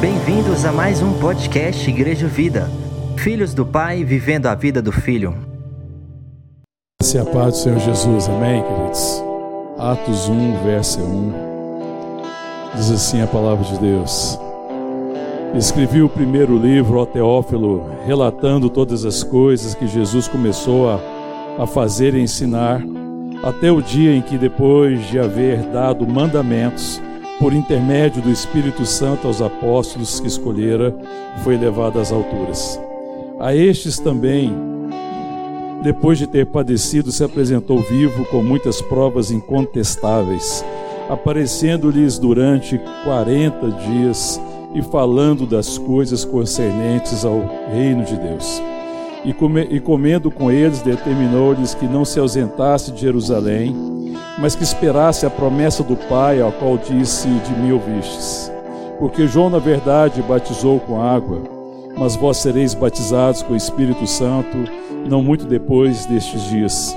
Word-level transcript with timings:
Bem-vindos 0.00 0.64
a 0.64 0.70
mais 0.70 1.02
um 1.02 1.12
podcast 1.18 1.90
Igreja 1.90 2.28
Vida. 2.28 2.70
Filhos 3.16 3.52
do 3.52 3.66
Pai 3.66 4.04
vivendo 4.04 4.46
a 4.46 4.54
vida 4.54 4.80
do 4.80 4.92
Filho. 4.92 5.34
Se 7.02 7.18
a 7.18 7.24
paz 7.24 7.54
do 7.54 7.56
Senhor 7.56 7.80
Jesus, 7.80 8.28
amém, 8.28 8.62
queridos? 8.62 9.24
Atos 9.76 10.28
1, 10.28 10.62
verso 10.62 11.00
1. 11.00 11.32
Diz 12.76 12.92
assim 12.92 13.22
a 13.22 13.26
palavra 13.26 13.64
de 13.64 13.76
Deus. 13.80 14.38
Escrevi 15.56 16.00
o 16.00 16.08
primeiro 16.08 16.56
livro 16.56 17.00
ao 17.00 17.06
Teófilo, 17.06 17.90
relatando 18.06 18.70
todas 18.70 19.04
as 19.04 19.24
coisas 19.24 19.74
que 19.74 19.88
Jesus 19.88 20.28
começou 20.28 20.88
a, 20.88 21.00
a 21.58 21.66
fazer 21.66 22.14
e 22.14 22.20
ensinar, 22.20 22.80
até 23.42 23.70
o 23.70 23.82
dia 23.82 24.14
em 24.14 24.22
que, 24.22 24.38
depois 24.38 25.08
de 25.08 25.18
haver 25.18 25.58
dado 25.72 26.06
mandamentos, 26.06 27.02
por 27.38 27.52
intermédio 27.52 28.22
do 28.22 28.30
Espírito 28.30 28.86
Santo 28.86 29.26
aos 29.26 29.42
apóstolos 29.42 30.20
que 30.20 30.28
escolhera, 30.28 30.94
foi 31.42 31.56
levado 31.56 31.98
às 31.98 32.12
alturas. 32.12 32.80
A 33.40 33.52
estes 33.54 33.98
também, 33.98 34.54
depois 35.82 36.18
de 36.18 36.28
ter 36.28 36.46
padecido, 36.46 37.10
se 37.10 37.24
apresentou 37.24 37.80
vivo 37.80 38.24
com 38.26 38.42
muitas 38.42 38.80
provas 38.80 39.32
incontestáveis, 39.32 40.64
aparecendo-lhes 41.10 42.18
durante 42.18 42.80
quarenta 43.02 43.68
dias 43.68 44.40
e 44.72 44.80
falando 44.82 45.44
das 45.44 45.76
coisas 45.78 46.24
concernentes 46.24 47.24
ao 47.24 47.40
reino 47.72 48.04
de 48.04 48.16
Deus. 48.16 48.62
E, 49.24 49.32
come, 49.32 49.62
e 49.70 49.78
comendo 49.78 50.30
com 50.30 50.50
eles, 50.50 50.82
determinou-lhes 50.82 51.74
que 51.74 51.86
não 51.86 52.04
se 52.04 52.18
ausentasse 52.18 52.90
de 52.90 53.00
Jerusalém, 53.00 53.74
mas 54.38 54.56
que 54.56 54.64
esperasse 54.64 55.24
a 55.24 55.30
promessa 55.30 55.82
do 55.82 55.96
Pai, 55.96 56.40
ao 56.40 56.50
qual 56.52 56.76
disse: 56.76 57.28
De 57.28 57.52
mim 57.60 57.72
ouvistes. 57.72 58.50
Porque 58.98 59.26
João, 59.26 59.50
na 59.50 59.58
verdade, 59.58 60.22
batizou 60.22 60.80
com 60.80 61.00
água, 61.00 61.42
mas 61.96 62.16
vós 62.16 62.38
sereis 62.38 62.74
batizados 62.74 63.42
com 63.42 63.52
o 63.52 63.56
Espírito 63.56 64.06
Santo, 64.06 64.56
não 65.08 65.22
muito 65.22 65.44
depois 65.44 66.06
destes 66.06 66.42
dias. 66.48 66.96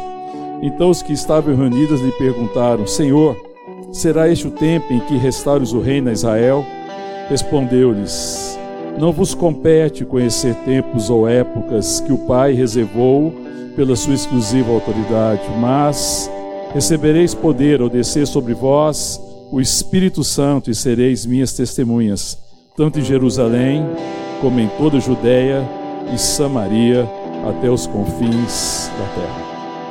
Então 0.61 0.89
os 0.89 1.01
que 1.01 1.13
estavam 1.13 1.55
reunidos 1.55 2.01
lhe 2.01 2.11
perguntaram: 2.13 2.87
Senhor, 2.87 3.35
será 3.91 4.29
este 4.29 4.47
o 4.47 4.51
tempo 4.51 4.91
em 4.91 4.99
que 5.01 5.15
restaures 5.17 5.73
o 5.73 5.79
reino 5.79 6.09
a 6.09 6.13
Israel? 6.13 6.65
Respondeu-lhes: 7.29 8.57
Não 8.97 9.11
vos 9.11 9.33
compete 9.33 10.05
conhecer 10.05 10.55
tempos 10.63 11.09
ou 11.09 11.27
épocas 11.27 11.99
que 11.99 12.13
o 12.13 12.17
Pai 12.19 12.53
reservou 12.53 13.33
pela 13.75 13.95
sua 13.95 14.13
exclusiva 14.13 14.71
autoridade, 14.71 15.43
mas 15.59 16.31
recebereis 16.73 17.33
poder 17.33 17.81
ao 17.81 17.89
descer 17.89 18.25
sobre 18.25 18.53
vós 18.53 19.19
o 19.51 19.59
Espírito 19.59 20.23
Santo 20.23 20.71
e 20.71 20.75
sereis 20.75 21.25
minhas 21.25 21.53
testemunhas, 21.53 22.38
tanto 22.75 22.99
em 22.99 23.03
Jerusalém 23.03 23.85
como 24.41 24.59
em 24.59 24.67
toda 24.77 24.97
a 24.97 25.01
Judéia 25.01 25.61
e 26.13 26.17
Samaria 26.17 27.07
até 27.47 27.69
os 27.69 27.85
confins 27.85 28.89
da 28.97 29.07
terra. 29.13 29.45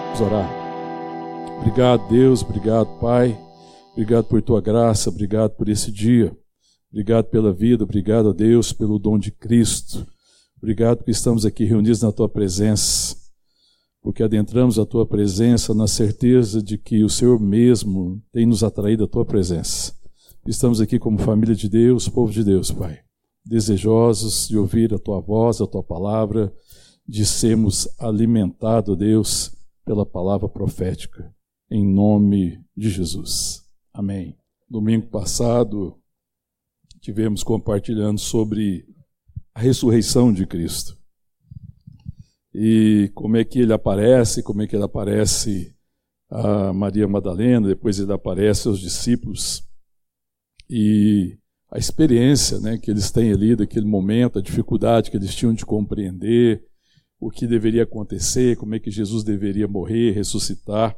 Vamos 0.05 0.20
orar. 0.20 0.50
Obrigado, 1.58 2.08
Deus, 2.08 2.42
obrigado, 2.42 2.88
Pai. 3.00 3.36
Obrigado 3.92 4.25
por 4.25 4.42
tua 4.42 4.60
graça, 4.60 5.10
obrigado 5.10 5.50
por 5.50 5.69
esse 5.69 5.91
dia. 5.91 6.32
Obrigado 6.95 7.25
pela 7.25 7.53
vida, 7.53 7.83
obrigado 7.83 8.28
a 8.28 8.33
Deus 8.33 8.73
pelo 8.73 9.00
dom 9.00 9.19
de 9.19 9.33
Cristo. 9.33 10.06
Obrigado 10.56 10.98
porque 10.98 11.11
estamos 11.11 11.45
aqui 11.45 11.64
reunidos 11.64 12.00
na 12.00 12.12
tua 12.12 12.28
presença, 12.28 13.17
porque 14.00 14.23
adentramos 14.23 14.78
a 14.78 14.87
tua 14.87 15.05
presença 15.05 15.75
na 15.75 15.89
certeza 15.89 16.62
de 16.62 16.78
que 16.78 17.03
o 17.03 17.09
Senhor 17.09 17.41
mesmo 17.41 18.22
tem 18.31 18.47
nos 18.47 18.62
atraído 18.62 19.03
à 19.03 19.09
tua 19.09 19.25
presença. 19.25 19.92
Estamos 20.47 20.81
aqui 20.81 20.97
como 20.97 21.19
família 21.19 21.56
de 21.56 21.69
Deus, 21.69 22.09
povo 22.09 22.31
de 22.31 22.45
Deus, 22.45 22.70
Pai, 22.70 23.00
desejosos 23.45 24.47
de 24.47 24.56
ouvir 24.56 24.94
a 24.94 24.99
tua 24.99 25.21
voz, 25.21 25.60
a 25.60 25.66
tua 25.66 25.83
palavra, 25.83 26.54
de 27.09 27.27
sermos 27.27 27.88
alimentados, 27.99 28.97
Deus, 28.97 29.53
pela 29.84 30.06
palavra 30.06 30.49
profética, 30.49 31.28
em 31.69 31.84
nome 31.84 32.65
de 32.77 32.88
Jesus. 32.88 33.65
Amém. 33.93 34.37
Domingo 34.71 35.09
passado, 35.09 35.99
tivemos 37.04 37.42
compartilhando 37.42 38.19
sobre 38.19 38.87
a 39.54 39.60
ressurreição 39.60 40.32
de 40.32 40.47
Cristo. 40.47 40.97
E 42.54 43.10
como 43.15 43.37
é 43.37 43.44
que 43.44 43.59
ele 43.59 43.75
aparece, 43.75 44.42
como 44.42 44.62
é 44.62 44.66
que 44.66 44.75
ele 44.75 44.84
aparece 44.84 45.76
a 46.31 46.72
Maria 46.72 47.06
Madalena, 47.06 47.69
depois 47.69 47.98
ele 47.98 48.10
aparece 48.10 48.69
aos 48.69 48.81
discípulos. 48.81 49.69
E 50.70 51.37
a 51.70 51.76
experiência 51.76 52.59
né, 52.59 52.78
que 52.78 52.91
eles 52.91 53.10
têm 53.10 53.32
ali 53.32 53.54
daquele 53.54 53.84
momento, 53.84 54.38
a 54.38 54.42
dificuldade 54.42 55.10
que 55.10 55.19
eles 55.19 55.34
tinham 55.34 55.53
de 55.53 55.66
compreender 55.66 56.65
o 57.21 57.31
que 57.31 57.47
deveria 57.47 57.82
acontecer, 57.82 58.56
como 58.56 58.75
é 58.75 58.78
que 58.78 58.91
Jesus 58.91 59.22
deveria 59.22 59.69
morrer, 59.69 60.12
ressuscitar, 60.12 60.97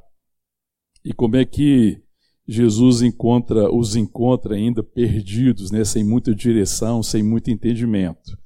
e 1.05 1.13
como 1.13 1.35
é 1.35 1.45
que 1.45 2.01
Jesus 2.49 3.03
encontra, 3.03 3.75
os 3.75 3.97
encontra 3.97 4.55
ainda 4.55 4.83
perdidos, 4.83 5.71
né, 5.71 5.85
sem 5.85 6.05
muita 6.05 6.35
direção, 6.35 7.03
sem 7.03 7.23
muito 7.23 7.51
entendimento. 7.51 8.39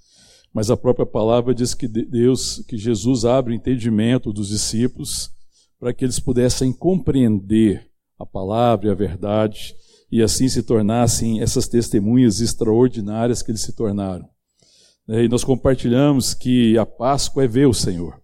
Mas 0.53 0.71
a 0.71 0.77
própria 0.77 1.07
palavra 1.07 1.55
diz 1.55 1.75
que 1.75 1.87
Deus, 1.87 2.65
que 2.67 2.77
Jesus 2.77 3.25
abre 3.25 3.53
o 3.53 3.57
entendimento 3.57 4.33
dos 4.33 4.49
discípulos 4.49 5.31
para 5.79 5.93
que 5.93 6.05
eles 6.05 6.19
pudessem 6.19 6.73
compreender 6.73 7.89
a 8.19 8.27
palavra 8.27 8.89
e 8.89 8.91
a 8.91 8.95
verdade 8.95 9.75
e 10.11 10.23
assim 10.23 10.49
se 10.49 10.63
tornassem 10.63 11.41
essas 11.41 11.69
testemunhas 11.69 12.41
extraordinárias 12.41 13.43
que 13.43 13.51
eles 13.51 13.61
se 13.61 13.73
tornaram. 13.73 14.29
E 15.09 15.29
nós 15.29 15.45
compartilhamos 15.45 16.35
que 16.35 16.77
a 16.77 16.85
Páscoa 16.85 17.45
é 17.45 17.49
ver 17.49 17.67
o 17.67 17.75
Senhor, 17.75 18.21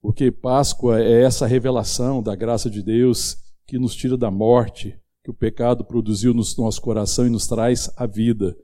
porque 0.00 0.30
Páscoa 0.30 1.00
é 1.00 1.22
essa 1.22 1.46
revelação 1.46 2.22
da 2.22 2.34
graça 2.34 2.68
de 2.68 2.82
Deus 2.82 3.36
que 3.66 3.78
nos 3.78 3.94
tira 3.94 4.16
da 4.16 4.30
morte, 4.30 4.98
que 5.22 5.30
o 5.30 5.34
pecado 5.34 5.84
produziu 5.84 6.32
no 6.32 6.42
nosso 6.58 6.80
coração 6.80 7.26
e 7.26 7.30
nos 7.30 7.46
traz 7.46 7.90
a 7.96 8.06
vida. 8.06 8.56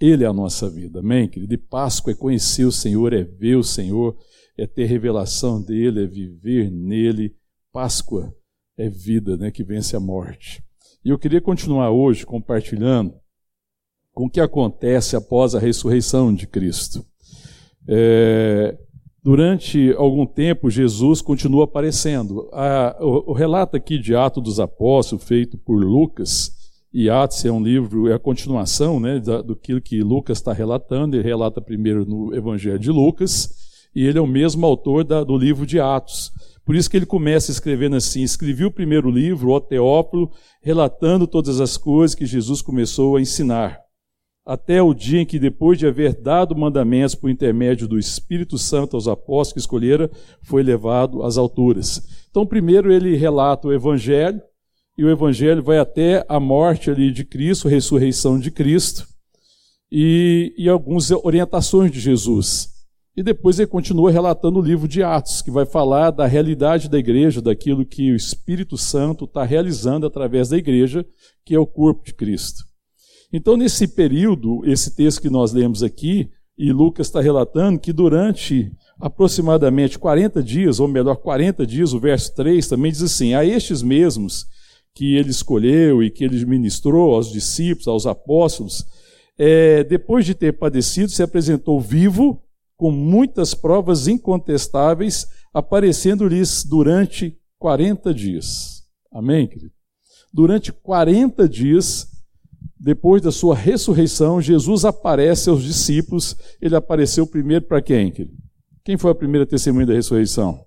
Ele 0.00 0.24
é 0.24 0.26
a 0.26 0.32
nossa 0.32 0.70
vida, 0.70 1.00
amém, 1.00 1.28
querido? 1.28 1.54
E 1.54 1.58
Páscoa 1.58 2.12
é 2.12 2.14
conhecer 2.14 2.64
o 2.64 2.72
Senhor, 2.72 3.12
é 3.12 3.24
ver 3.24 3.56
o 3.56 3.64
Senhor, 3.64 4.16
é 4.56 4.66
ter 4.66 4.84
revelação 4.84 5.60
dele, 5.60 6.04
é 6.04 6.06
viver 6.06 6.70
nele. 6.70 7.34
Páscoa 7.72 8.34
é 8.76 8.88
vida, 8.88 9.36
né, 9.36 9.50
que 9.50 9.64
vence 9.64 9.96
a 9.96 10.00
morte. 10.00 10.62
E 11.04 11.10
eu 11.10 11.18
queria 11.18 11.40
continuar 11.40 11.90
hoje 11.90 12.24
compartilhando 12.24 13.14
com 14.12 14.26
o 14.26 14.30
que 14.30 14.40
acontece 14.40 15.16
após 15.16 15.54
a 15.54 15.58
ressurreição 15.58 16.34
de 16.34 16.46
Cristo. 16.46 17.04
É, 17.88 18.76
Durante 19.22 19.92
algum 19.96 20.24
tempo, 20.24 20.70
Jesus 20.70 21.20
continua 21.20 21.64
aparecendo. 21.64 22.48
o, 23.00 23.30
o, 23.30 23.32
relato 23.32 23.76
aqui 23.76 23.98
de 23.98 24.14
Atos 24.14 24.42
dos 24.42 24.60
Apóstolos, 24.60 25.24
feito 25.24 25.58
por 25.58 25.82
Lucas, 25.82 26.52
e 26.92 27.10
Atos 27.10 27.44
é 27.44 27.52
um 27.52 27.62
livro, 27.62 28.08
é 28.08 28.14
a 28.14 28.18
continuação 28.18 28.98
né, 28.98 29.18
da, 29.18 29.42
do 29.42 29.56
que 29.56 30.02
Lucas 30.02 30.38
está 30.38 30.52
relatando. 30.52 31.16
Ele 31.16 31.24
relata 31.24 31.60
primeiro 31.60 32.06
no 32.06 32.34
Evangelho 32.34 32.78
de 32.78 32.90
Lucas, 32.90 33.50
e 33.94 34.06
ele 34.06 34.18
é 34.18 34.22
o 34.22 34.26
mesmo 34.26 34.64
autor 34.64 35.04
da, 35.04 35.24
do 35.24 35.36
livro 35.36 35.66
de 35.66 35.80
Atos. 35.80 36.30
Por 36.64 36.76
isso 36.76 36.88
que 36.88 36.96
ele 36.96 37.06
começa 37.06 37.50
escrevendo 37.50 37.96
assim: 37.96 38.22
escrevi 38.22 38.64
o 38.64 38.70
primeiro 38.70 39.10
livro, 39.10 39.50
o 39.50 39.60
Teófilo, 39.60 40.30
relatando 40.62 41.26
todas 41.26 41.60
as 41.60 41.76
coisas 41.76 42.14
que 42.14 42.24
Jesus 42.24 42.62
começou 42.62 43.16
a 43.16 43.20
ensinar 43.20 43.87
até 44.48 44.80
o 44.80 44.94
dia 44.94 45.20
em 45.20 45.26
que, 45.26 45.38
depois 45.38 45.78
de 45.78 45.86
haver 45.86 46.14
dado 46.14 46.56
mandamentos 46.56 47.14
por 47.14 47.28
intermédio 47.28 47.86
do 47.86 47.98
Espírito 47.98 48.56
Santo 48.56 48.96
aos 48.96 49.06
apóstolos 49.06 49.52
que 49.52 49.58
escolhera, 49.58 50.10
foi 50.40 50.62
levado 50.62 51.22
às 51.22 51.36
alturas. 51.36 52.02
Então, 52.30 52.46
primeiro 52.46 52.90
ele 52.90 53.14
relata 53.14 53.68
o 53.68 53.74
Evangelho, 53.74 54.40
e 54.96 55.04
o 55.04 55.10
Evangelho 55.10 55.62
vai 55.62 55.76
até 55.76 56.24
a 56.26 56.40
morte 56.40 56.90
ali 56.90 57.12
de 57.12 57.26
Cristo, 57.26 57.68
ressurreição 57.68 58.40
de 58.40 58.50
Cristo, 58.50 59.06
e, 59.92 60.54
e 60.56 60.66
algumas 60.66 61.10
orientações 61.10 61.92
de 61.92 62.00
Jesus. 62.00 62.70
E 63.14 63.22
depois 63.22 63.58
ele 63.58 63.66
continua 63.66 64.10
relatando 64.10 64.60
o 64.60 64.62
livro 64.62 64.88
de 64.88 65.02
Atos, 65.02 65.42
que 65.42 65.50
vai 65.50 65.66
falar 65.66 66.10
da 66.10 66.26
realidade 66.26 66.88
da 66.88 66.98
igreja, 66.98 67.42
daquilo 67.42 67.84
que 67.84 68.12
o 68.12 68.16
Espírito 68.16 68.78
Santo 68.78 69.26
está 69.26 69.44
realizando 69.44 70.06
através 70.06 70.48
da 70.48 70.56
igreja, 70.56 71.04
que 71.44 71.54
é 71.54 71.58
o 71.58 71.66
corpo 71.66 72.06
de 72.06 72.14
Cristo. 72.14 72.67
Então, 73.32 73.56
nesse 73.56 73.88
período, 73.88 74.62
esse 74.64 74.94
texto 74.94 75.20
que 75.20 75.28
nós 75.28 75.52
lemos 75.52 75.82
aqui, 75.82 76.30
e 76.56 76.72
Lucas 76.72 77.06
está 77.06 77.20
relatando 77.20 77.78
que 77.78 77.92
durante 77.92 78.72
aproximadamente 79.00 79.98
40 79.98 80.42
dias, 80.42 80.80
ou 80.80 80.88
melhor, 80.88 81.16
40 81.16 81.64
dias, 81.66 81.92
o 81.92 82.00
verso 82.00 82.34
3 82.34 82.66
também 82.66 82.90
diz 82.90 83.02
assim: 83.02 83.34
A 83.34 83.44
estes 83.44 83.80
mesmos 83.80 84.46
que 84.92 85.14
ele 85.16 85.30
escolheu 85.30 86.02
e 86.02 86.10
que 86.10 86.24
ele 86.24 86.44
ministrou 86.44 87.14
aos 87.14 87.30
discípulos, 87.30 87.86
aos 87.86 88.06
apóstolos, 88.06 88.84
é, 89.38 89.84
depois 89.84 90.26
de 90.26 90.34
ter 90.34 90.58
padecido, 90.58 91.10
se 91.10 91.22
apresentou 91.22 91.80
vivo, 91.80 92.42
com 92.76 92.90
muitas 92.90 93.54
provas 93.54 94.08
incontestáveis, 94.08 95.26
aparecendo-lhes 95.54 96.64
durante 96.64 97.38
40 97.58 98.12
dias. 98.12 98.82
Amém, 99.12 99.46
querido? 99.46 99.72
Durante 100.32 100.72
40 100.72 101.48
dias, 101.48 102.08
depois 102.78 103.20
da 103.20 103.32
sua 103.32 103.54
ressurreição, 103.54 104.40
Jesus 104.40 104.84
aparece 104.84 105.50
aos 105.50 105.62
discípulos. 105.62 106.36
Ele 106.60 106.76
apareceu 106.76 107.26
primeiro 107.26 107.64
para 107.64 107.82
quem? 107.82 108.12
Quem 108.84 108.96
foi 108.96 109.10
a 109.10 109.14
primeira 109.14 109.44
testemunha 109.44 109.86
da 109.86 109.94
ressurreição? 109.94 110.64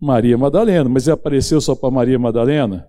Maria 0.00 0.36
Madalena. 0.36 0.88
Mas 0.88 1.06
ele 1.06 1.14
apareceu 1.14 1.60
só 1.60 1.74
para 1.74 1.90
Maria 1.90 2.18
Madalena? 2.18 2.88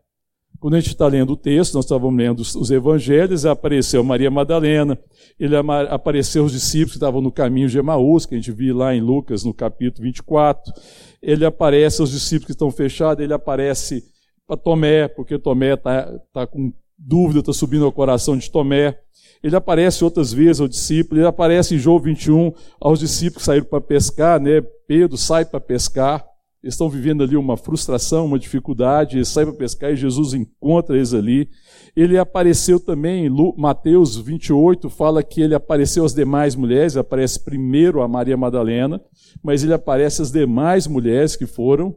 Quando 0.59 0.75
a 0.75 0.79
gente 0.79 0.89
está 0.89 1.07
lendo 1.07 1.33
o 1.33 1.37
texto, 1.37 1.73
nós 1.73 1.85
estávamos 1.85 2.15
lendo 2.15 2.39
os 2.41 2.69
evangelhos, 2.69 3.47
apareceu 3.47 4.03
Maria 4.03 4.29
Madalena, 4.29 4.95
ele 5.39 5.55
apareceu 5.55 6.43
os 6.45 6.51
discípulos 6.51 6.91
que 6.91 6.97
estavam 6.97 7.19
no 7.19 7.31
caminho 7.31 7.67
de 7.67 7.79
Emaús, 7.79 8.27
que 8.27 8.35
a 8.35 8.37
gente 8.37 8.51
viu 8.51 8.77
lá 8.77 8.93
em 8.93 9.01
Lucas, 9.01 9.43
no 9.43 9.55
capítulo 9.55 10.03
24. 10.03 10.71
Ele 11.19 11.45
aparece 11.45 11.99
aos 11.99 12.11
discípulos 12.11 12.45
que 12.45 12.51
estão 12.51 12.69
fechados, 12.69 13.23
ele 13.23 13.33
aparece 13.33 14.03
para 14.45 14.55
Tomé, 14.55 15.07
porque 15.07 15.39
Tomé 15.39 15.73
está 15.73 16.19
tá 16.31 16.45
com 16.45 16.71
dúvida, 17.01 17.39
está 17.39 17.51
subindo 17.51 17.85
ao 17.85 17.91
coração 17.91 18.37
de 18.37 18.49
Tomé. 18.49 18.97
Ele 19.43 19.55
aparece 19.55 20.03
outras 20.03 20.31
vezes 20.31 20.61
ao 20.61 20.67
discípulo, 20.67 21.19
ele 21.19 21.27
aparece 21.27 21.73
em 21.73 21.79
João 21.79 21.99
21 21.99 22.53
aos 22.79 22.99
discípulos 22.99 23.37
que 23.37 23.45
saíram 23.45 23.65
para 23.65 23.81
pescar, 23.81 24.39
né? 24.39 24.61
Pedro 24.87 25.17
sai 25.17 25.45
para 25.45 25.59
pescar. 25.59 26.23
Eles 26.63 26.75
estão 26.75 26.87
vivendo 26.87 27.23
ali 27.23 27.35
uma 27.35 27.57
frustração, 27.57 28.27
uma 28.27 28.37
dificuldade, 28.37 29.17
eles 29.17 29.29
saem 29.29 29.47
para 29.47 29.57
pescar 29.57 29.91
e 29.91 29.95
Jesus 29.95 30.35
encontra 30.35 30.95
eles 30.95 31.11
ali. 31.11 31.49
Ele 31.95 32.19
apareceu 32.19 32.79
também, 32.79 33.25
em 33.25 33.53
Mateus 33.57 34.15
28 34.15 34.87
fala 34.87 35.23
que 35.23 35.41
ele 35.41 35.55
apareceu 35.55 36.05
às 36.05 36.13
demais 36.13 36.55
mulheres, 36.55 36.93
ele 36.93 37.01
aparece 37.01 37.43
primeiro 37.43 38.03
a 38.03 38.07
Maria 38.07 38.37
Madalena, 38.37 39.01
mas 39.43 39.63
ele 39.63 39.73
aparece 39.73 40.21
às 40.21 40.31
demais 40.31 40.85
mulheres 40.85 41.35
que 41.35 41.47
foram 41.47 41.95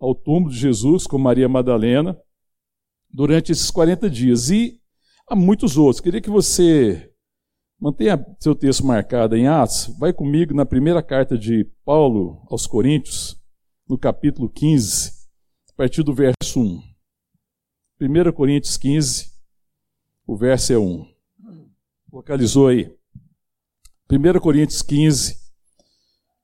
ao 0.00 0.14
túmulo 0.14 0.50
de 0.50 0.58
Jesus 0.58 1.06
com 1.06 1.18
Maria 1.18 1.48
Madalena 1.48 2.16
durante 3.10 3.52
esses 3.52 3.70
40 3.70 4.08
dias. 4.08 4.50
E 4.50 4.80
há 5.28 5.36
muitos 5.36 5.76
outros. 5.76 6.00
Queria 6.00 6.20
que 6.20 6.30
você 6.30 7.12
mantenha 7.80 8.24
seu 8.40 8.54
texto 8.54 8.84
marcado 8.84 9.36
em 9.36 9.46
Atos. 9.46 9.94
Vai 9.98 10.12
comigo 10.12 10.54
na 10.54 10.66
primeira 10.66 11.02
carta 11.02 11.38
de 11.38 11.64
Paulo 11.84 12.42
aos 12.50 12.66
Coríntios 12.66 13.38
no 13.88 13.96
capítulo 13.96 14.50
15, 14.50 15.12
a 15.70 15.72
partir 15.74 16.02
do 16.02 16.12
verso 16.12 16.60
1. 16.60 16.82
1 18.00 18.32
Coríntios 18.32 18.76
15, 18.76 19.32
o 20.26 20.36
verso 20.36 20.72
é 20.72 20.78
1. 20.78 21.06
Localizou 22.12 22.68
aí. 22.68 22.94
1 24.10 24.40
Coríntios 24.40 24.82
15, 24.82 25.36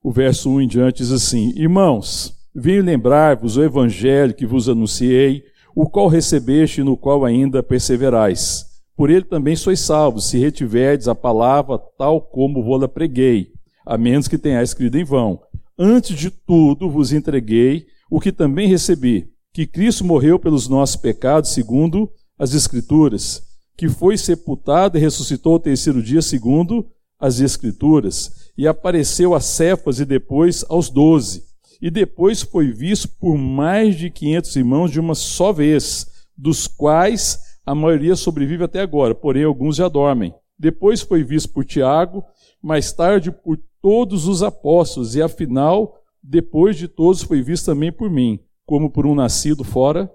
o 0.02 0.10
verso 0.10 0.50
1 0.50 0.62
em 0.62 0.68
diante 0.68 0.98
diz 0.98 1.12
assim: 1.12 1.52
Irmãos, 1.54 2.34
venho 2.54 2.82
lembrar-vos 2.82 3.56
o 3.56 3.62
evangelho 3.62 4.34
que 4.34 4.46
vos 4.46 4.68
anunciei, 4.68 5.44
o 5.74 5.88
qual 5.88 6.08
recebeste 6.08 6.80
e 6.80 6.84
no 6.84 6.96
qual 6.96 7.24
ainda 7.24 7.62
perseverais. 7.62 8.66
Por 8.96 9.10
ele 9.10 9.24
também 9.24 9.56
sois 9.56 9.80
salvos, 9.80 10.28
se 10.28 10.38
retiverdes 10.38 11.08
a 11.08 11.14
palavra 11.14 11.78
tal 11.98 12.20
como 12.20 12.62
vou-la 12.62 12.86
preguei, 12.86 13.48
a 13.84 13.98
menos 13.98 14.28
que 14.28 14.38
tenhais 14.38 14.70
escrito 14.70 14.96
em 14.96 15.04
vão. 15.04 15.40
Antes 15.76 16.16
de 16.16 16.30
tudo 16.30 16.88
vos 16.88 17.12
entreguei 17.12 17.86
o 18.08 18.20
que 18.20 18.30
também 18.30 18.68
recebi, 18.68 19.28
que 19.52 19.66
Cristo 19.66 20.04
morreu 20.04 20.38
pelos 20.38 20.68
nossos 20.68 20.96
pecados, 20.96 21.50
segundo 21.50 22.08
as 22.38 22.54
Escrituras, 22.54 23.42
que 23.76 23.88
foi 23.88 24.16
sepultado 24.16 24.96
e 24.96 25.00
ressuscitou 25.00 25.54
ao 25.54 25.60
terceiro 25.60 26.02
dia, 26.02 26.22
segundo 26.22 26.86
as 27.18 27.40
Escrituras, 27.40 28.52
e 28.56 28.68
apareceu 28.68 29.34
a 29.34 29.40
Cefas 29.40 29.98
e 29.98 30.04
depois 30.04 30.64
aos 30.68 30.88
doze. 30.90 31.42
E 31.80 31.90
depois 31.90 32.42
foi 32.42 32.70
visto 32.72 33.08
por 33.08 33.36
mais 33.36 33.96
de 33.96 34.10
quinhentos 34.10 34.54
irmãos 34.56 34.90
de 34.90 35.00
uma 35.00 35.14
só 35.14 35.52
vez, 35.52 36.06
dos 36.36 36.66
quais 36.66 37.38
a 37.64 37.74
maioria 37.74 38.16
sobrevive 38.16 38.64
até 38.64 38.80
agora, 38.80 39.14
porém 39.14 39.44
alguns 39.44 39.76
já 39.76 39.88
dormem. 39.88 40.34
Depois 40.58 41.00
foi 41.00 41.22
visto 41.22 41.52
por 41.52 41.64
Tiago, 41.64 42.24
mais 42.62 42.92
tarde 42.92 43.30
por 43.30 43.58
todos 43.80 44.26
os 44.26 44.42
apóstolos, 44.42 45.14
e 45.14 45.22
afinal, 45.22 46.00
depois 46.22 46.76
de 46.76 46.88
todos, 46.88 47.22
foi 47.22 47.42
visto 47.42 47.66
também 47.66 47.92
por 47.92 48.10
mim, 48.10 48.40
como 48.64 48.90
por 48.90 49.06
um 49.06 49.14
nascido 49.14 49.62
fora 49.62 50.10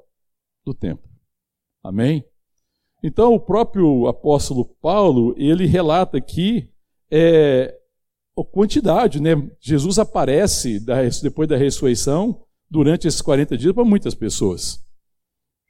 do 0.66 0.74
tempo. 0.74 1.08
Amém? 1.84 2.24
Então, 3.04 3.34
o 3.34 3.40
próprio 3.40 4.08
apóstolo 4.08 4.66
Paulo, 4.66 5.34
ele 5.38 5.66
relata 5.66 6.18
aqui 6.18 6.70
é, 7.12 7.79
quantidade, 8.46 9.22
né? 9.22 9.36
Jesus 9.60 10.00
aparece 10.00 10.80
depois 11.22 11.48
da 11.48 11.58
ressurreição, 11.58 12.42
durante 12.70 13.08
esses 13.08 13.22
40 13.22 13.58
dias, 13.58 13.74
para 13.74 13.84
muitas 13.84 14.14
pessoas. 14.14 14.80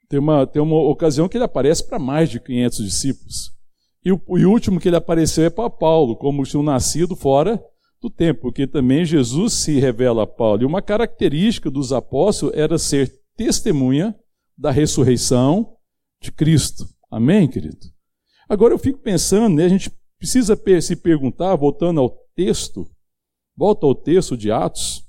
Tem 0.10 0.20
uma, 0.20 0.46
tem 0.46 0.62
uma 0.62 0.82
ocasião 0.90 1.30
que 1.30 1.38
ele 1.38 1.44
aparece 1.44 1.88
para 1.88 2.00
mais 2.00 2.30
de 2.30 2.40
500 2.40 2.78
discípulos. 2.80 3.52
E 4.04 4.12
o, 4.12 4.22
e 4.38 4.46
o 4.46 4.52
último 4.52 4.80
que 4.80 4.90
ele 4.90 4.96
apareceu 4.96 5.46
é 5.46 5.50
para 5.50 5.70
Paulo, 5.70 6.16
como 6.16 6.46
se 6.46 6.58
um 6.58 6.64
nascido 6.64 7.16
fora 7.16 7.62
do 8.02 8.10
tempo, 8.10 8.42
porque 8.42 8.66
também 8.66 9.06
Jesus 9.06 9.54
se 9.54 9.80
revela 9.80 10.24
a 10.24 10.28
Paulo. 10.28 10.64
E 10.64 10.66
uma 10.66 10.82
característica 10.82 11.70
dos 11.70 11.92
apóstolos 11.92 12.56
era 12.56 12.78
ser 12.78 13.14
testemunha 13.36 14.16
da 14.58 14.72
ressurreição 14.72 15.76
de 16.22 16.32
Cristo. 16.32 16.86
Amém, 17.12 17.48
querido? 17.48 17.78
Agora 18.48 18.74
eu 18.74 18.80
fico 18.80 19.00
pensando, 19.00 19.56
né, 19.56 19.66
a 19.66 19.70
gente 19.70 19.92
precisa 20.18 20.60
se 20.82 20.96
perguntar, 20.96 21.56
voltando 21.56 22.00
ao 22.00 22.18
texto, 22.40 22.90
volta 23.54 23.86
ao 23.86 23.94
texto 23.94 24.38
de 24.38 24.50
Atos, 24.50 25.04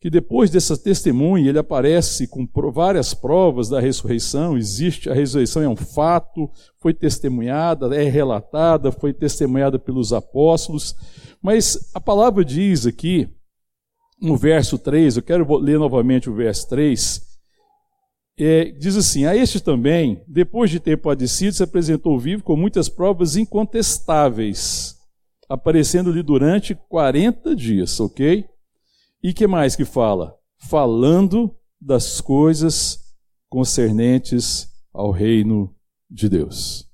que 0.00 0.10
depois 0.10 0.50
dessa 0.50 0.76
testemunha 0.76 1.48
ele 1.48 1.58
aparece 1.58 2.26
com 2.26 2.48
várias 2.72 3.14
provas 3.14 3.68
da 3.68 3.78
ressurreição, 3.78 4.58
existe, 4.58 5.08
a 5.08 5.14
ressurreição 5.14 5.62
é 5.62 5.68
um 5.68 5.76
fato, 5.76 6.50
foi 6.80 6.92
testemunhada, 6.92 7.94
é 7.94 8.08
relatada, 8.08 8.90
foi 8.90 9.12
testemunhada 9.12 9.78
pelos 9.78 10.12
apóstolos, 10.12 10.96
mas 11.40 11.78
a 11.94 12.00
palavra 12.00 12.44
diz 12.44 12.86
aqui, 12.86 13.28
no 14.20 14.36
verso 14.36 14.78
3, 14.78 15.16
eu 15.16 15.22
quero 15.22 15.56
ler 15.58 15.78
novamente 15.78 16.28
o 16.28 16.34
verso 16.34 16.68
3, 16.70 17.22
é, 18.36 18.64
diz 18.64 18.96
assim: 18.96 19.26
A 19.26 19.36
este 19.36 19.60
também, 19.60 20.24
depois 20.26 20.70
de 20.70 20.80
ter 20.80 20.96
padecido, 20.96 21.54
se 21.54 21.62
apresentou 21.62 22.18
vivo 22.18 22.42
com 22.42 22.56
muitas 22.56 22.88
provas 22.88 23.36
incontestáveis, 23.36 24.99
aparecendo-lhe 25.50 26.22
durante 26.22 26.76
40 26.76 27.56
dias, 27.56 27.98
ok? 27.98 28.48
E 29.20 29.34
que 29.34 29.48
mais 29.48 29.74
que 29.74 29.84
fala? 29.84 30.38
Falando 30.56 31.52
das 31.80 32.20
coisas 32.20 33.00
concernentes 33.48 34.68
ao 34.94 35.10
reino 35.10 35.74
de 36.08 36.28
Deus. 36.28 36.88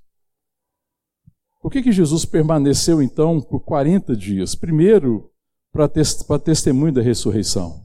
Por 1.61 1.71
que, 1.71 1.83
que 1.83 1.93
Jesus 1.93 2.25
permaneceu 2.25 3.03
então 3.03 3.43
por 3.43 3.61
40 3.61 4.17
dias? 4.17 4.55
Primeiro, 4.55 5.31
para 5.71 5.87
test 5.87 6.23
testemunho 6.43 6.95
da 6.95 7.03
ressurreição. 7.03 7.85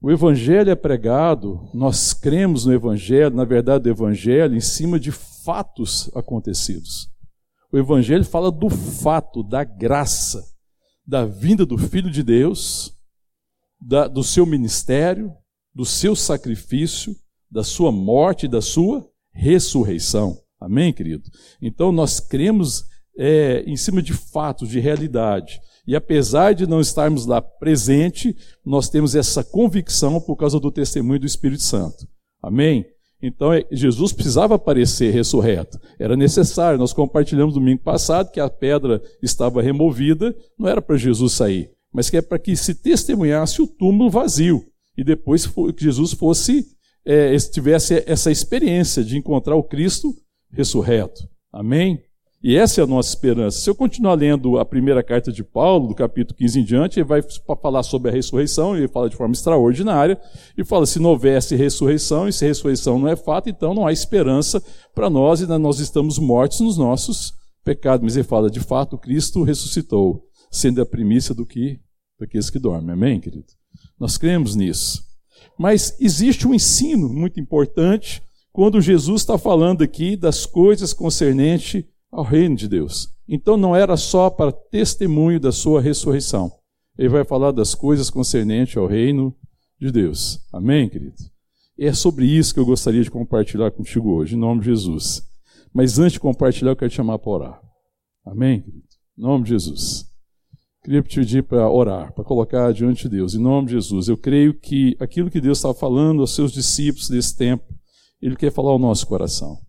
O 0.00 0.10
Evangelho 0.10 0.70
é 0.70 0.74
pregado, 0.76 1.68
nós 1.74 2.12
cremos 2.12 2.64
no 2.64 2.72
Evangelho, 2.72 3.34
na 3.34 3.44
verdade 3.44 3.84
do 3.84 3.90
Evangelho, 3.90 4.54
em 4.54 4.60
cima 4.60 5.00
de 5.00 5.10
fatos 5.10 6.10
acontecidos. 6.14 7.13
O 7.74 7.76
Evangelho 7.76 8.24
fala 8.24 8.52
do 8.52 8.70
fato, 8.70 9.42
da 9.42 9.64
graça, 9.64 10.46
da 11.04 11.26
vinda 11.26 11.66
do 11.66 11.76
Filho 11.76 12.08
de 12.08 12.22
Deus, 12.22 12.96
da, 13.80 14.06
do 14.06 14.22
seu 14.22 14.46
ministério, 14.46 15.32
do 15.74 15.84
seu 15.84 16.14
sacrifício, 16.14 17.16
da 17.50 17.64
sua 17.64 17.90
morte 17.90 18.46
e 18.46 18.48
da 18.48 18.62
sua 18.62 19.04
ressurreição. 19.32 20.38
Amém, 20.60 20.92
querido? 20.92 21.24
Então 21.60 21.90
nós 21.90 22.20
cremos 22.20 22.84
é, 23.18 23.64
em 23.66 23.76
cima 23.76 24.00
de 24.00 24.12
fatos, 24.12 24.68
de 24.68 24.78
realidade. 24.78 25.60
E 25.84 25.96
apesar 25.96 26.52
de 26.52 26.68
não 26.68 26.80
estarmos 26.80 27.26
lá 27.26 27.42
presente, 27.42 28.36
nós 28.64 28.88
temos 28.88 29.16
essa 29.16 29.42
convicção 29.42 30.20
por 30.20 30.36
causa 30.36 30.60
do 30.60 30.70
testemunho 30.70 31.18
do 31.18 31.26
Espírito 31.26 31.64
Santo. 31.64 32.06
Amém? 32.40 32.86
Então 33.26 33.52
é, 33.52 33.64
Jesus 33.70 34.12
precisava 34.12 34.54
aparecer 34.54 35.12
ressurreto. 35.12 35.78
Era 35.98 36.16
necessário. 36.16 36.78
Nós 36.78 36.92
compartilhamos 36.92 37.54
domingo 37.54 37.82
passado 37.82 38.30
que 38.30 38.40
a 38.40 38.50
pedra 38.50 39.02
estava 39.22 39.62
removida, 39.62 40.34
não 40.58 40.68
era 40.68 40.82
para 40.82 40.96
Jesus 40.96 41.32
sair 41.32 41.74
mas 41.94 42.10
que 42.10 42.16
é 42.16 42.22
para 42.22 42.40
que 42.40 42.56
se 42.56 42.74
testemunhasse 42.74 43.62
o 43.62 43.68
túmulo 43.68 44.10
vazio 44.10 44.66
e 44.98 45.04
depois 45.04 45.46
que 45.46 45.84
Jesus 45.84 46.12
fosse 46.12 46.66
é, 47.06 47.36
tivesse 47.36 48.02
essa 48.06 48.32
experiência 48.32 49.04
de 49.04 49.16
encontrar 49.16 49.54
o 49.54 49.62
Cristo 49.62 50.12
ressurreto. 50.50 51.22
Amém? 51.52 52.02
E 52.46 52.56
essa 52.56 52.82
é 52.82 52.84
a 52.84 52.86
nossa 52.86 53.08
esperança. 53.08 53.58
Se 53.58 53.70
eu 53.70 53.74
continuar 53.74 54.12
lendo 54.12 54.58
a 54.58 54.66
primeira 54.66 55.02
carta 55.02 55.32
de 55.32 55.42
Paulo, 55.42 55.88
do 55.88 55.94
capítulo 55.94 56.36
15 56.36 56.60
em 56.60 56.62
diante, 56.62 57.00
ele 57.00 57.08
vai 57.08 57.22
falar 57.62 57.82
sobre 57.82 58.10
a 58.10 58.12
ressurreição, 58.12 58.76
ele 58.76 58.86
fala 58.86 59.08
de 59.08 59.16
forma 59.16 59.32
extraordinária, 59.32 60.20
e 60.54 60.62
fala: 60.62 60.84
se 60.84 60.98
não 60.98 61.08
houvesse 61.08 61.56
ressurreição, 61.56 62.28
e 62.28 62.32
se 62.34 62.44
ressurreição 62.44 62.98
não 62.98 63.08
é 63.08 63.16
fato, 63.16 63.48
então 63.48 63.72
não 63.72 63.86
há 63.86 63.92
esperança 63.94 64.62
para 64.94 65.08
nós, 65.08 65.40
e 65.40 65.46
nós 65.46 65.80
estamos 65.80 66.18
mortos 66.18 66.60
nos 66.60 66.76
nossos 66.76 67.32
pecados. 67.64 68.04
Mas 68.04 68.14
ele 68.14 68.28
fala: 68.28 68.50
de 68.50 68.60
fato, 68.60 68.98
Cristo 68.98 69.42
ressuscitou, 69.42 70.22
sendo 70.50 70.82
a 70.82 70.86
primícia 70.86 71.34
do 71.34 71.46
que 71.46 71.80
daqueles 72.20 72.50
que 72.50 72.58
dormem. 72.58 72.92
Amém, 72.92 73.20
querido? 73.20 73.46
Nós 73.98 74.18
cremos 74.18 74.54
nisso. 74.54 75.02
Mas 75.58 75.96
existe 75.98 76.46
um 76.46 76.52
ensino 76.52 77.08
muito 77.08 77.40
importante 77.40 78.22
quando 78.52 78.82
Jesus 78.82 79.22
está 79.22 79.38
falando 79.38 79.82
aqui 79.82 80.14
das 80.14 80.44
coisas 80.44 80.92
concernentes 80.92 81.82
ao 82.14 82.22
reino 82.22 82.54
de 82.54 82.68
Deus. 82.68 83.08
Então 83.28 83.56
não 83.56 83.74
era 83.74 83.96
só 83.96 84.30
para 84.30 84.52
testemunho 84.52 85.40
da 85.40 85.50
sua 85.50 85.80
ressurreição. 85.80 86.52
Ele 86.96 87.08
vai 87.08 87.24
falar 87.24 87.50
das 87.50 87.74
coisas 87.74 88.08
concernentes 88.08 88.76
ao 88.76 88.86
reino 88.86 89.34
de 89.80 89.90
Deus. 89.90 90.38
Amém, 90.52 90.88
querido? 90.88 91.16
E 91.76 91.86
é 91.86 91.92
sobre 91.92 92.24
isso 92.24 92.54
que 92.54 92.60
eu 92.60 92.64
gostaria 92.64 93.02
de 93.02 93.10
compartilhar 93.10 93.72
contigo 93.72 94.12
hoje, 94.12 94.36
em 94.36 94.38
nome 94.38 94.60
de 94.60 94.66
Jesus. 94.66 95.22
Mas 95.72 95.98
antes 95.98 96.12
de 96.12 96.20
compartilhar, 96.20 96.70
eu 96.70 96.76
quero 96.76 96.90
te 96.90 96.94
chamar 96.94 97.18
para 97.18 97.32
orar. 97.32 97.60
Amém, 98.24 98.60
querido? 98.60 98.84
Em 99.18 99.22
nome 99.22 99.44
de 99.44 99.50
Jesus. 99.50 100.06
Queria 100.84 101.02
te 101.02 101.18
pedir 101.18 101.42
para 101.42 101.68
orar, 101.68 102.12
para 102.12 102.22
colocar 102.22 102.72
diante 102.72 103.04
de 103.04 103.16
Deus. 103.16 103.34
Em 103.34 103.40
nome 103.40 103.68
de 103.68 103.72
Jesus, 103.72 104.06
eu 104.06 104.16
creio 104.16 104.54
que 104.54 104.96
aquilo 105.00 105.30
que 105.30 105.40
Deus 105.40 105.58
está 105.58 105.74
falando 105.74 106.20
aos 106.20 106.32
seus 106.32 106.52
discípulos 106.52 107.08
desse 107.08 107.34
tempo, 107.36 107.64
Ele 108.22 108.36
quer 108.36 108.52
falar 108.52 108.70
ao 108.70 108.78
nosso 108.78 109.04
coração. 109.06 109.63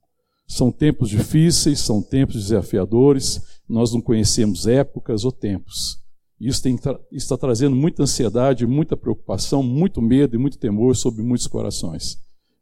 São 0.47 0.71
tempos 0.71 1.09
difíceis, 1.09 1.79
são 1.79 2.01
tempos 2.01 2.35
desafiadores, 2.35 3.41
nós 3.67 3.91
não 3.93 4.01
conhecemos 4.01 4.67
épocas 4.67 5.25
ou 5.25 5.31
tempos. 5.31 6.03
Isso 6.39 6.61
tem, 6.61 6.77
está 7.11 7.37
trazendo 7.37 7.75
muita 7.75 8.03
ansiedade, 8.03 8.67
muita 8.67 8.97
preocupação, 8.97 9.63
muito 9.63 10.01
medo 10.01 10.35
e 10.35 10.39
muito 10.39 10.57
temor 10.57 10.95
sobre 10.95 11.23
muitos 11.23 11.47
corações. 11.47 12.17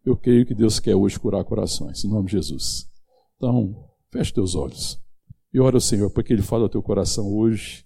Eu 0.06 0.16
creio 0.16 0.46
que 0.46 0.54
Deus 0.54 0.80
quer 0.80 0.96
hoje 0.96 1.20
curar 1.20 1.44
corações, 1.44 2.04
em 2.04 2.10
nome 2.10 2.28
de 2.28 2.34
Jesus. 2.34 2.88
Então, 3.38 3.90
feche 4.12 4.34
teus 4.34 4.56
olhos 4.56 5.02
e 5.54 5.60
ora 5.60 5.78
ao 5.78 5.82
Senhor 5.82 6.10
para 6.10 6.24
que 6.24 6.34
Ele 6.34 6.42
fale 6.42 6.64
ao 6.64 6.70
teu 6.70 6.82
coração 6.82 7.32
hoje 7.32 7.86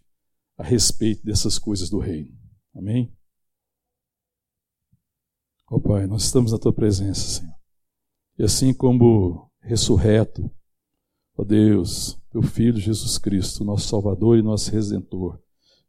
a 0.57 0.63
respeito 0.63 1.23
dessas 1.25 1.59
coisas 1.59 1.89
do 1.89 1.99
reino. 1.99 2.31
Amém? 2.73 3.13
Ó 5.69 5.75
oh, 5.75 5.81
Pai, 5.81 6.07
nós 6.07 6.23
estamos 6.23 6.53
na 6.53 6.57
tua 6.57 6.71
presença, 6.71 7.39
Senhor. 7.39 7.53
E 8.39 8.43
assim 8.43 8.73
como 8.73 9.46
ressurreto, 9.67 10.49
ó 11.37 11.43
Deus, 11.43 12.17
teu 12.31 12.41
Filho 12.41 12.79
Jesus 12.79 13.17
Cristo, 13.17 13.65
nosso 13.65 13.89
Salvador 13.89 14.37
e 14.37 14.41
nosso 14.41 14.71
Redentor, 14.71 15.37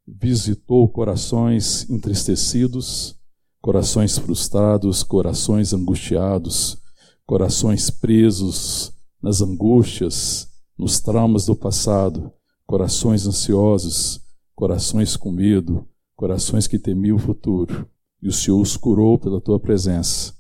visitou 0.05 0.89
corações 0.89 1.89
entristecidos, 1.89 3.17
corações 3.61 4.19
frustrados, 4.19 5.05
corações 5.05 5.73
angustiados, 5.73 6.77
corações 7.25 7.89
presos 7.89 8.93
nas 9.23 9.41
angústias, 9.41 10.49
nos 10.77 11.01
traumas 11.01 11.47
do 11.47 11.55
passado, 11.55 12.33
corações 12.67 13.27
ansiosos, 13.27 14.21
corações 14.57 15.17
com 15.17 15.31
medo, 15.31 15.87
corações 16.17 16.67
que 16.67 16.79
temiam 16.81 17.17
o 17.17 17.21
futuro. 17.21 17.89
E 18.21 18.29
o 18.29 18.33
Senhor 18.33 18.61
os 18.61 18.77
curou 18.77 19.19
pela 19.19 19.41
tua 19.41 19.61
presença. 19.61 20.35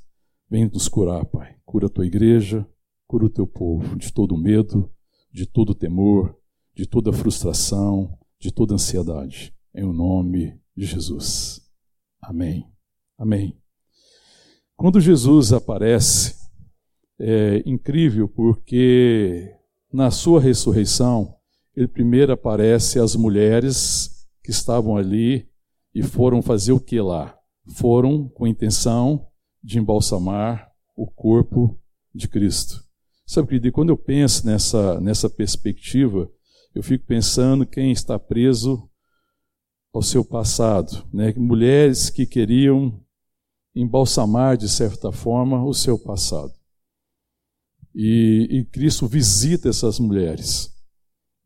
Vem 0.51 0.69
nos 0.69 0.89
curar, 0.89 1.25
Pai. 1.27 1.55
Cura 1.65 1.87
a 1.87 1.91
tua 1.91 2.07
igreja, 2.07 2.67
cura 3.09 3.25
o 3.25 3.31
teu 3.31 3.47
povo 3.47 3.97
de 3.97 4.13
todo 4.13 4.37
medo, 4.37 4.93
de 5.33 5.47
todo 5.47 5.75
temor, 5.75 6.37
de 6.75 6.87
toda 6.87 7.13
frustração, 7.13 8.17
de 8.39 8.53
toda 8.53 8.75
ansiedade 8.75 9.53
em 9.75 9.85
o 9.85 9.93
nome 9.93 10.61
de 10.77 10.85
Jesus. 10.85 11.61
Amém. 12.21 12.71
Amém. 13.17 13.57
Quando 14.77 15.01
Jesus 15.01 15.53
aparece, 15.53 16.37
é 17.19 17.63
incrível 17.65 18.29
porque 18.29 19.57
na 19.93 20.11
sua 20.11 20.41
ressurreição, 20.41 21.35
ele 21.75 21.89
primeiro 21.89 22.33
aparece 22.33 22.99
às 22.99 23.17
mulheres 23.17 24.29
que 24.43 24.51
estavam 24.51 24.97
ali 24.97 25.49
e 25.95 26.03
foram 26.03 26.43
fazer 26.43 26.73
o 26.73 26.81
que 26.81 27.01
lá? 27.01 27.37
Foram 27.75 28.29
com 28.29 28.45
a 28.45 28.49
intenção 28.49 29.29
de 29.63 29.79
embalsamar 29.79 30.71
o 30.95 31.07
corpo 31.07 31.81
de 32.15 32.29
Cristo. 32.29 32.88
Sabe, 33.29 33.49
querido, 33.49 33.73
quando 33.73 33.91
eu 33.91 33.97
penso 33.99 34.47
nessa, 34.47 34.99
nessa 35.03 35.29
perspectiva, 35.29 36.33
eu 36.75 36.83
fico 36.83 37.05
pensando 37.05 37.67
quem 37.67 37.93
está 37.93 38.19
preso 38.19 38.89
ao 39.93 40.01
seu 40.01 40.25
passado, 40.25 41.07
né? 41.13 41.35
mulheres 41.37 42.09
que 42.09 42.25
queriam 42.25 43.05
embalsamar 43.75 44.57
de 44.57 44.67
certa 44.67 45.13
forma 45.13 45.63
o 45.63 45.75
seu 45.75 45.99
passado. 45.99 46.55
E, 47.95 48.49
e 48.51 48.65
Cristo 48.65 49.07
visita 49.07 49.69
essas 49.69 49.99
mulheres, 49.99 50.75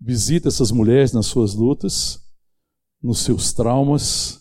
visita 0.00 0.46
essas 0.46 0.70
mulheres 0.70 1.12
nas 1.12 1.26
suas 1.26 1.52
lutas, 1.52 2.24
nos 3.02 3.24
seus 3.24 3.52
traumas, 3.52 4.40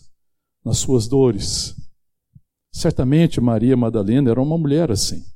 nas 0.64 0.78
suas 0.78 1.08
dores. 1.08 1.74
Certamente 2.70 3.40
Maria 3.40 3.76
Madalena 3.76 4.30
era 4.30 4.40
uma 4.40 4.56
mulher 4.56 4.92
assim. 4.92 5.31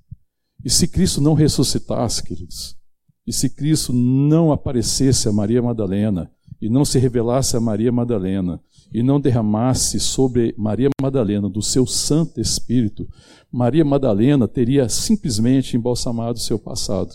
E 0.66 0.70
se 0.70 0.88
Cristo 0.88 1.20
não 1.20 1.34
ressuscitasse, 1.34 2.24
queridos, 2.24 2.76
e 3.24 3.32
se 3.32 3.48
Cristo 3.48 3.92
não 3.92 4.50
aparecesse 4.50 5.28
a 5.28 5.32
Maria 5.32 5.62
Madalena, 5.62 6.28
e 6.60 6.68
não 6.68 6.84
se 6.84 6.98
revelasse 6.98 7.56
a 7.56 7.60
Maria 7.60 7.92
Madalena 7.92 8.60
e 8.92 9.00
não 9.00 9.20
derramasse 9.20 10.00
sobre 10.00 10.52
Maria 10.58 10.88
Madalena 11.00 11.48
do 11.48 11.62
seu 11.62 11.86
Santo 11.86 12.40
Espírito, 12.40 13.08
Maria 13.48 13.84
Madalena 13.84 14.48
teria 14.48 14.88
simplesmente 14.88 15.76
embalsamado 15.76 16.40
seu 16.40 16.58
passado. 16.58 17.14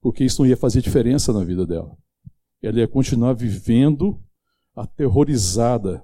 Porque 0.00 0.22
isso 0.22 0.40
não 0.40 0.48
ia 0.48 0.56
fazer 0.56 0.80
diferença 0.82 1.32
na 1.32 1.42
vida 1.42 1.66
dela. 1.66 1.98
Ela 2.62 2.78
ia 2.78 2.86
continuar 2.86 3.32
vivendo 3.32 4.22
aterrorizada, 4.76 6.00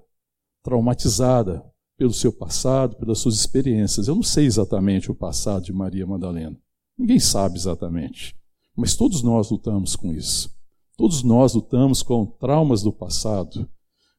traumatizada 0.60 1.71
pelo 2.02 2.12
seu 2.12 2.32
passado, 2.32 2.96
pelas 2.96 3.20
suas 3.20 3.36
experiências. 3.36 4.08
Eu 4.08 4.16
não 4.16 4.24
sei 4.24 4.44
exatamente 4.44 5.08
o 5.08 5.14
passado 5.14 5.62
de 5.62 5.72
Maria 5.72 6.04
Madalena. 6.04 6.56
Ninguém 6.98 7.20
sabe 7.20 7.56
exatamente. 7.56 8.34
Mas 8.76 8.96
todos 8.96 9.22
nós 9.22 9.52
lutamos 9.52 9.94
com 9.94 10.12
isso. 10.12 10.50
Todos 10.96 11.22
nós 11.22 11.54
lutamos 11.54 12.02
com 12.02 12.26
traumas 12.26 12.82
do 12.82 12.92
passado, 12.92 13.70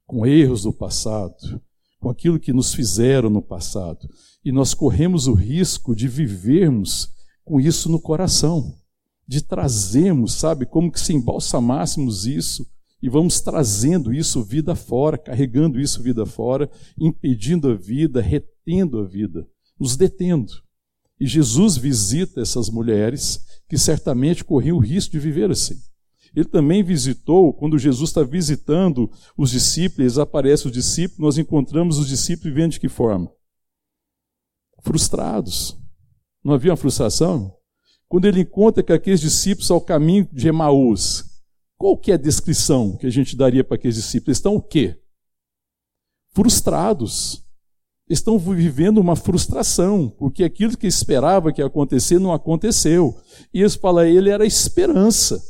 com 0.07 0.25
erros 0.25 0.63
do 0.63 0.71
passado, 0.71 1.61
com 1.99 2.09
aquilo 2.09 2.39
que 2.39 2.53
nos 2.53 2.73
fizeram 2.73 3.29
no 3.29 3.41
passado. 3.41 4.07
E 4.45 4.49
nós 4.49 4.73
corremos 4.73 5.27
o 5.27 5.33
risco 5.33 5.93
de 5.93 6.07
vivermos 6.07 7.09
com 7.43 7.59
isso 7.59 7.91
no 7.91 7.99
coração, 7.99 8.73
de 9.27 9.41
trazermos, 9.41 10.35
sabe, 10.35 10.65
como 10.65 10.89
que 10.89 11.01
se 11.01 11.11
embalsamássemos 11.11 12.25
isso 12.25 12.65
e 13.03 13.10
vamos 13.10 13.41
trazendo 13.41 14.13
isso 14.13 14.41
vida 14.41 14.75
fora, 14.75 15.17
carregando 15.17 15.77
isso 15.77 16.01
vida 16.01 16.25
fora, 16.25 16.72
impedindo 16.98 17.69
a 17.69 17.75
vida, 17.75 18.22
retendo 18.22 18.98
a 18.98 19.03
vida, 19.03 19.45
nos 19.77 19.98
detendo. 19.98 20.53
E 21.19 21.27
Jesus 21.27 21.75
visita 21.75 22.39
essas 22.39 22.69
mulheres 22.69 23.45
que 23.67 23.77
certamente 23.77 24.45
corriam 24.45 24.77
o 24.77 24.79
risco 24.79 25.12
de 25.12 25.19
viver 25.19 25.51
assim. 25.51 25.75
Ele 26.33 26.45
também 26.45 26.81
visitou, 26.81 27.53
quando 27.53 27.77
Jesus 27.77 28.10
está 28.10 28.24
visitando 28.24 29.12
os 29.38 29.51
discípulos, 29.51 30.17
aparece 30.17 30.67
os 30.67 30.72
discípulos, 30.72 31.19
nós 31.19 31.38
encontramos 31.38 31.98
os 31.98 32.07
discípulos 32.07 32.53
vivendo 32.53 32.72
de 32.72 32.79
que 32.79 32.88
forma? 32.88 33.29
Frustrados. 34.81 35.77
Não 36.41 36.53
havia 36.53 36.72
uma 36.72 36.77
frustração? 36.77 37.53
Quando 38.07 38.29
ele 38.29 38.39
encontra 38.39 38.81
que 38.81 38.93
aqueles 38.93 39.19
discípulos 39.19 39.69
ao 39.69 39.81
caminho 39.81 40.25
de 40.31 40.48
Emaús, 40.48 41.32
qual 41.83 41.97
que 41.97 42.11
é 42.11 42.13
a 42.13 42.17
descrição 42.17 42.95
que 42.95 43.05
a 43.05 43.09
gente 43.09 43.35
daria 43.35 43.61
para 43.61 43.75
aqueles 43.75 43.97
discípulos? 43.97 44.37
Estão 44.37 44.55
o 44.55 44.61
quê? 44.61 44.97
Frustrados. 46.33 47.43
Estão 48.09 48.39
vivendo 48.39 48.99
uma 48.99 49.17
frustração, 49.17 50.09
porque 50.09 50.45
aquilo 50.45 50.77
que 50.77 50.87
esperava 50.87 51.51
que 51.51 51.61
ia 51.61 51.67
acontecer 51.67 52.19
não 52.19 52.31
aconteceu. 52.31 53.19
E 53.53 53.59
eles 53.59 53.75
falam, 53.75 54.05
ele 54.05 54.29
era 54.29 54.45
esperança. 54.45 55.43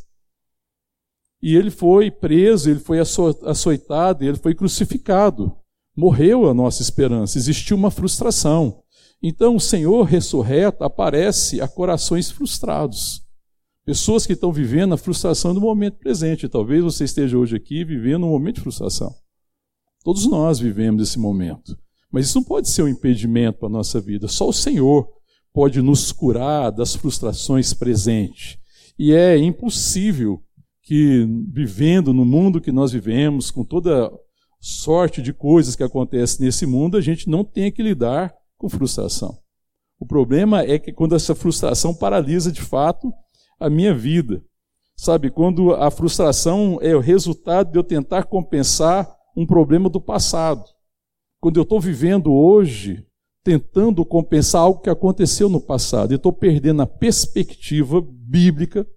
E 1.40 1.56
ele 1.56 1.70
foi 1.70 2.10
preso, 2.10 2.68
ele 2.68 2.80
foi 2.80 2.98
açoitado, 3.00 4.24
ele 4.24 4.38
foi 4.38 4.56
crucificado. 4.56 5.56
Morreu 5.96 6.50
a 6.50 6.54
nossa 6.56 6.82
esperança, 6.82 7.38
existiu 7.38 7.78
uma 7.78 7.92
frustração. 7.92 8.82
Então 9.22 9.56
o 9.56 9.62
Senhor 9.62 10.02
ressurreto 10.02 10.84
aparece 10.84 11.62
a 11.62 11.68
corações 11.68 12.32
frustrados. 12.32 13.24
Pessoas 13.86 14.26
que 14.26 14.32
estão 14.32 14.52
vivendo 14.52 14.94
a 14.94 14.98
frustração 14.98 15.54
do 15.54 15.60
momento 15.60 15.98
presente. 15.98 16.48
Talvez 16.48 16.82
você 16.82 17.04
esteja 17.04 17.38
hoje 17.38 17.58
aqui 17.58 17.84
vivendo 17.84 18.26
um 18.26 18.30
momento 18.30 18.56
de 18.56 18.62
frustração. 18.62 19.14
Todos 20.04 20.26
nós 20.26 20.58
vivemos 20.58 21.04
esse 21.04 21.20
momento. 21.20 21.78
Mas 22.10 22.28
isso 22.28 22.38
não 22.38 22.44
pode 22.44 22.70
ser 22.70 22.84
um 22.84 22.88
impedimento 22.88 23.60
para 23.60 23.68
a 23.68 23.72
nossa 23.72 24.00
vida. 24.00 24.28
Só 24.28 24.48
o 24.48 24.54
Senhor 24.54 25.10
pode 25.54 25.82
nos 25.82 26.14
curar 26.14 26.72
das 26.72 26.96
frustrações 26.96 27.74
presentes. 27.74 28.58
E 28.98 29.12
é 29.12 29.38
impossível 29.38 30.42
que 30.82 31.28
vivendo 31.52 32.14
no 32.14 32.24
mundo 32.24 32.62
que 32.62 32.72
nós 32.72 32.92
vivemos, 32.92 33.52
com 33.52 33.66
toda 33.66 34.12
sorte 34.62 35.22
de 35.22 35.34
coisas 35.34 35.76
que 35.76 35.84
acontecem 35.84 36.46
nesse 36.46 36.66
mundo, 36.66 36.96
a 36.96 37.02
gente 37.02 37.30
não 37.30 37.44
tem 37.44 37.70
que 37.70 37.84
lidar 37.84 38.34
com 38.58 38.70
frustração. 38.70 39.38
O 40.00 40.06
problema 40.06 40.62
é 40.62 40.80
que 40.80 40.94
quando 40.94 41.16
essa 41.16 41.36
frustração 41.36 41.94
paralisa 41.94 42.52
de 42.52 42.62
fato 42.62 43.12
a 43.60 43.70
minha 43.70 43.94
vida. 43.94 44.44
Sabe, 44.96 45.32
quando 45.32 45.74
a 45.74 45.90
frustração 45.90 46.78
é 46.82 46.96
o 46.96 47.00
resultado 47.00 47.72
de 47.72 47.78
eu 47.78 47.84
tentar 47.84 48.24
compensar 48.24 49.10
um 49.36 49.46
problema 49.46 49.90
do 49.90 50.00
passado. 50.00 50.64
Quando 51.40 51.58
eu 51.58 51.64
estou 51.64 51.80
vivendo 51.80 52.32
hoje 52.32 53.06
tentando 53.44 54.06
compensar 54.06 54.62
algo 54.62 54.80
que 54.80 54.90
aconteceu 54.90 55.50
no 55.50 55.60
passado. 55.60 56.14
E 56.14 56.16
estou 56.16 56.32
perdendo 56.32 56.82
a 56.82 56.88
perspectiva 56.88 58.02
bíblica 58.02 58.88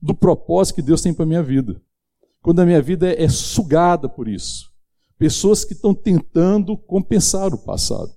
do 0.00 0.14
propósito 0.14 0.76
que 0.76 0.82
Deus 0.82 1.02
tem 1.02 1.12
para 1.12 1.24
a 1.24 1.28
minha 1.28 1.42
vida. 1.42 1.82
Quando 2.40 2.60
a 2.60 2.66
minha 2.66 2.80
vida 2.80 3.12
é 3.12 3.28
sugada 3.28 4.08
por 4.08 4.28
isso. 4.28 4.70
Pessoas 5.18 5.64
que 5.64 5.72
estão 5.72 5.92
tentando 5.92 6.76
compensar 6.76 7.52
o 7.52 7.58
passado. 7.58 8.12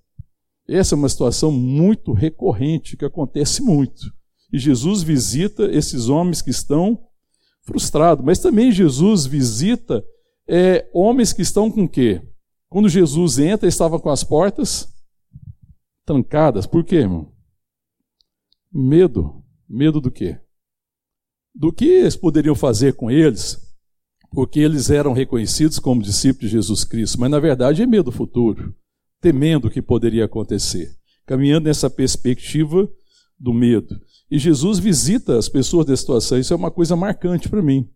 Essa 0.68 0.94
é 0.94 0.98
uma 0.98 1.10
situação 1.10 1.52
muito 1.52 2.14
recorrente, 2.14 2.96
que 2.96 3.06
acontece 3.06 3.64
muito. 3.64 4.14
E 4.52 4.58
Jesus 4.58 5.04
visita 5.04 5.66
esses 5.66 6.10
homens 6.10 6.42
que 6.42 6.50
estão 6.50 7.00
frustrados. 7.62 8.26
Mas 8.26 8.40
também 8.40 8.72
Jesus 8.72 9.26
visita 9.26 10.04
é, 10.48 10.90
homens 10.94 11.32
que 11.32 11.42
estão 11.42 11.70
com 11.70 11.84
o 11.84 11.90
quê? 11.90 12.22
Quando 12.68 12.90
Jesus 12.90 13.40
entra, 13.40 13.68
estava 13.68 14.00
com 14.00 14.10
as 14.10 14.24
portas 14.24 14.88
trancadas. 16.06 16.66
Por 16.66 16.84
quê, 16.84 16.98
irmão? 16.98 17.32
Medo. 18.72 19.44
Medo 19.68 20.02
do 20.02 20.10
quê? 20.10 20.40
Do 21.54 21.72
que 21.72 21.86
eles 21.86 22.16
poderiam 22.16 22.56
fazer 22.56 22.94
com 22.94 23.12
eles, 23.12 23.60
porque 24.32 24.60
eles 24.60 24.90
eram 24.90 25.14
reconhecidos 25.14 25.78
como 25.78 26.02
discípulos 26.02 26.50
de 26.50 26.58
Jesus 26.58 26.84
Cristo, 26.84 27.20
mas 27.20 27.30
na 27.30 27.40
verdade 27.40 27.82
é 27.82 27.86
medo 27.86 28.06
do 28.06 28.12
futuro, 28.12 28.76
temendo 29.22 29.68
o 29.68 29.72
que 29.72 29.82
poderia 29.82 30.26
acontecer, 30.26 30.96
caminhando 31.26 31.66
nessa 31.66 31.90
perspectiva 31.90 32.90
do 33.40 33.54
medo. 33.54 34.00
E 34.30 34.38
Jesus 34.38 34.80
visita 34.80 35.38
as 35.38 35.48
pessoas 35.48 35.86
dessa 35.86 36.02
situação, 36.02 36.38
isso 36.38 36.54
é 36.54 36.56
uma 36.56 36.72
coisa 36.72 36.96
marcante 36.96 37.48
para 37.48 37.62
mim 37.62 37.90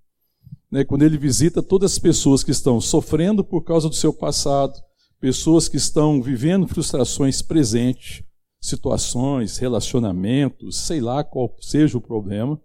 né, 0.74 0.84
quando 0.84 1.04
ele 1.04 1.20
visita 1.20 1.62
todas 1.62 1.92
as 1.92 2.00
pessoas 2.00 2.44
que 2.44 2.50
estão 2.50 2.82
sofrendo 2.82 3.44
por 3.44 3.62
causa 3.62 3.88
do 3.88 3.94
seu 3.94 4.12
passado, 4.12 4.74
pessoas 5.20 5.70
que 5.70 5.78
estão 5.78 6.20
vivendo 6.20 6.68
frustrações 6.68 7.44
presentes, 7.44 8.24
situações, 8.60 9.60
relacionamentos, 9.60 10.78
sei 10.78 11.00
lá 11.00 11.24
qual 11.24 11.56
seja 11.62 11.96
o 11.96 12.02
problema, 12.02 12.60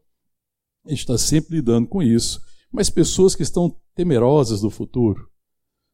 a 0.86 0.88
gente 0.88 1.00
está 1.00 1.18
sempre 1.18 1.56
lidando 1.56 1.86
com 1.86 2.02
isso, 2.02 2.40
mas 2.72 2.88
pessoas 2.88 3.34
que 3.34 3.42
estão 3.42 3.76
temerosas 3.94 4.62
do 4.62 4.70
futuro. 4.70 5.28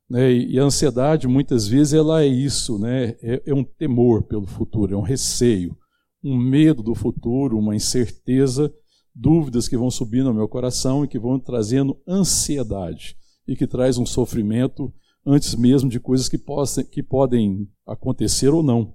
Né, 0.09 0.33
e 0.33 0.57
a 0.57 0.63
ansiedade, 0.63 1.27
muitas 1.27 1.67
vezes, 1.67 1.95
ela 1.95 2.23
é 2.23 2.29
isso, 2.29 2.79
né, 2.79 3.17
é, 3.23 3.43
é 3.45 3.53
um 3.53 3.65
temor 3.65 4.23
pelo 4.23 4.47
futuro, 4.47 4.95
é 4.95 4.97
um 4.97 5.03
receio, 5.03 5.77
um 6.25 6.39
medo 6.39 6.83
do 6.83 6.95
futuro, 6.95 7.59
uma 7.59 7.77
incerteza 7.77 8.73
dúvidas 9.15 9.69
que 9.69 9.77
vão 9.77 9.91
subindo 9.91 10.29
ao 10.29 10.35
meu 10.35 10.49
coração 10.49 11.05
e 11.05 11.09
que 11.09 11.19
vão 11.19 11.39
trazendo 11.39 11.97
ansiedade 12.09 13.17
e 13.47 13.55
que 13.55 13.67
traz 13.67 13.99
um 13.99 14.07
sofrimento 14.07 14.93
antes 15.25 15.55
mesmo 15.55 15.89
de 15.89 16.01
coisas 16.01 16.29
que, 16.29 16.39
possam, 16.39 16.83
que 16.85 17.03
podem 17.03 17.69
acontecer 17.87 18.49
ou 18.49 18.63
não. 18.63 18.95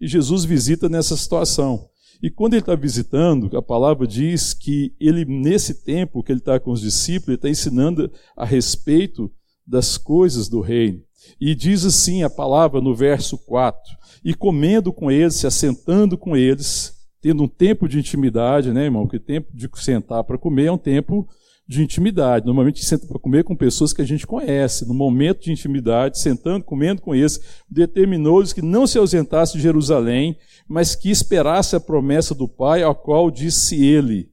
E 0.00 0.06
Jesus 0.06 0.44
visita 0.44 0.88
nessa 0.88 1.16
situação. 1.16 1.88
E 2.22 2.30
quando 2.30 2.54
ele 2.54 2.60
está 2.60 2.74
visitando, 2.74 3.54
a 3.56 3.62
palavra 3.62 4.06
diz 4.06 4.54
que 4.54 4.94
ele, 5.00 5.24
nesse 5.24 5.82
tempo 5.82 6.22
que 6.22 6.32
ele 6.32 6.38
está 6.38 6.58
com 6.60 6.70
os 6.70 6.80
discípulos, 6.80 7.28
ele 7.28 7.36
está 7.36 7.48
ensinando 7.48 8.10
a 8.36 8.44
respeito 8.44 9.30
das 9.66 9.98
coisas 9.98 10.48
do 10.48 10.60
reino. 10.60 11.02
E 11.40 11.54
diz 11.54 11.84
assim 11.84 12.22
a 12.22 12.30
palavra 12.30 12.80
no 12.80 12.94
verso 12.94 13.38
4: 13.38 13.80
E 14.24 14.34
comendo 14.34 14.92
com 14.92 15.10
eles, 15.10 15.36
se 15.36 15.46
assentando 15.46 16.16
com 16.16 16.36
eles, 16.36 16.94
tendo 17.20 17.42
um 17.42 17.48
tempo 17.48 17.88
de 17.88 17.98
intimidade, 17.98 18.72
né, 18.72 18.84
irmão? 18.84 19.02
Porque 19.02 19.18
tempo 19.18 19.48
de 19.54 19.68
sentar 19.76 20.24
para 20.24 20.38
comer 20.38 20.66
é 20.66 20.72
um 20.72 20.78
tempo 20.78 21.28
de 21.68 21.82
intimidade. 21.82 22.46
Normalmente 22.46 22.84
senta 22.84 23.06
para 23.06 23.18
comer 23.18 23.42
com 23.42 23.56
pessoas 23.56 23.92
que 23.92 24.00
a 24.00 24.04
gente 24.04 24.26
conhece. 24.26 24.86
No 24.86 24.94
momento 24.94 25.42
de 25.42 25.52
intimidade, 25.52 26.18
sentando, 26.18 26.64
comendo 26.64 27.02
com 27.02 27.14
eles, 27.14 27.40
determinou-lhes 27.68 28.52
que 28.52 28.62
não 28.62 28.86
se 28.86 28.98
ausentasse 28.98 29.54
de 29.54 29.62
Jerusalém, 29.62 30.36
mas 30.68 30.94
que 30.94 31.10
esperasse 31.10 31.74
a 31.74 31.80
promessa 31.80 32.34
do 32.34 32.48
Pai, 32.48 32.82
ao 32.82 32.94
qual 32.94 33.30
disse 33.30 33.84
ele: 33.84 34.30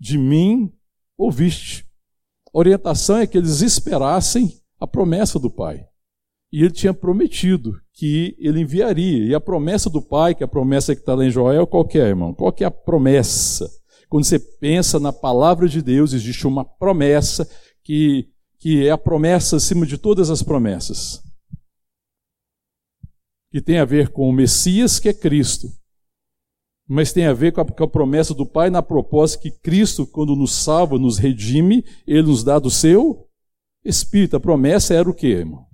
De 0.00 0.16
mim 0.16 0.72
ouviste. 1.16 1.86
A 2.54 2.58
orientação 2.58 3.18
é 3.18 3.26
que 3.26 3.36
eles 3.36 3.60
esperassem 3.60 4.58
a 4.80 4.86
promessa 4.86 5.38
do 5.38 5.50
Pai. 5.50 5.86
E 6.52 6.60
ele 6.60 6.70
tinha 6.70 6.92
prometido 6.92 7.80
que 7.94 8.36
ele 8.38 8.60
enviaria. 8.60 9.24
E 9.24 9.34
a 9.34 9.40
promessa 9.40 9.88
do 9.88 10.02
Pai, 10.02 10.34
que 10.34 10.42
é 10.42 10.46
a 10.46 10.48
promessa 10.48 10.94
que 10.94 11.00
está 11.00 11.14
lá 11.14 11.24
em 11.24 11.30
Joel, 11.30 11.66
qual 11.66 11.88
é, 11.94 11.98
irmão? 11.98 12.34
Qual 12.34 12.54
é 12.60 12.64
a 12.64 12.70
promessa? 12.70 13.70
Quando 14.08 14.24
você 14.24 14.38
pensa 14.38 15.00
na 15.00 15.12
palavra 15.12 15.66
de 15.66 15.80
Deus, 15.80 16.12
existe 16.12 16.46
uma 16.46 16.62
promessa 16.62 17.48
que, 17.82 18.28
que 18.58 18.86
é 18.86 18.90
a 18.90 18.98
promessa 18.98 19.56
acima 19.56 19.86
de 19.86 19.96
todas 19.96 20.28
as 20.28 20.42
promessas. 20.42 21.22
Que 23.50 23.62
tem 23.62 23.78
a 23.78 23.86
ver 23.86 24.10
com 24.10 24.28
o 24.28 24.32
Messias, 24.32 24.98
que 24.98 25.08
é 25.08 25.14
Cristo. 25.14 25.68
Mas 26.86 27.14
tem 27.14 27.24
a 27.24 27.32
ver 27.32 27.52
com 27.52 27.62
a, 27.62 27.64
com 27.64 27.84
a 27.84 27.88
promessa 27.88 28.34
do 28.34 28.44
Pai 28.44 28.68
na 28.68 28.82
proposta 28.82 29.38
que 29.38 29.50
Cristo, 29.50 30.06
quando 30.06 30.36
nos 30.36 30.52
salva, 30.52 30.98
nos 30.98 31.16
redime, 31.16 31.82
Ele 32.06 32.28
nos 32.28 32.44
dá 32.44 32.58
do 32.58 32.70
seu 32.70 33.26
Espírito. 33.82 34.36
A 34.36 34.40
promessa 34.40 34.92
era 34.92 35.08
o 35.08 35.14
quê, 35.14 35.28
irmão? 35.28 35.71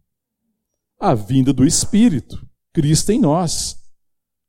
A 0.99 1.15
vinda 1.15 1.53
do 1.53 1.65
Espírito, 1.65 2.45
Cristo 2.73 3.13
em 3.13 3.21
nós. 3.21 3.77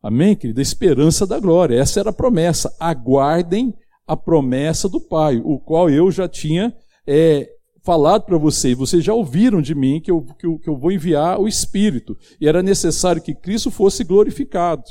Amém, 0.02 0.36
querida? 0.36 0.62
A 0.62 0.64
esperança 0.64 1.28
da 1.28 1.40
glória. 1.40 1.80
Essa 1.80 2.00
era 2.00 2.10
a 2.10 2.14
promessa. 2.14 2.74
Aguardem 2.80 3.74
a 4.08 4.18
promessa 4.18 4.90
do 4.90 5.00
Pai, 5.00 5.42
o 5.44 5.60
qual 5.60 5.90
eu 5.90 6.10
já 6.10 6.28
tinha 6.28 6.74
é, 7.06 7.48
falado 7.84 8.24
para 8.24 8.38
vocês. 8.38 8.78
Vocês 8.78 9.04
já 9.04 9.14
ouviram 9.14 9.62
de 9.62 9.76
mim 9.76 10.02
que 10.02 10.10
eu, 10.10 10.24
que, 10.24 10.46
eu, 10.46 10.58
que 10.58 10.70
eu 10.70 10.78
vou 10.78 10.92
enviar 10.92 11.40
o 11.40 11.48
Espírito. 11.48 12.18
E 12.40 12.48
era 12.48 12.64
necessário 12.64 13.22
que 13.22 13.36
Cristo 13.36 13.70
fosse 13.70 14.04
glorificado. 14.04 14.84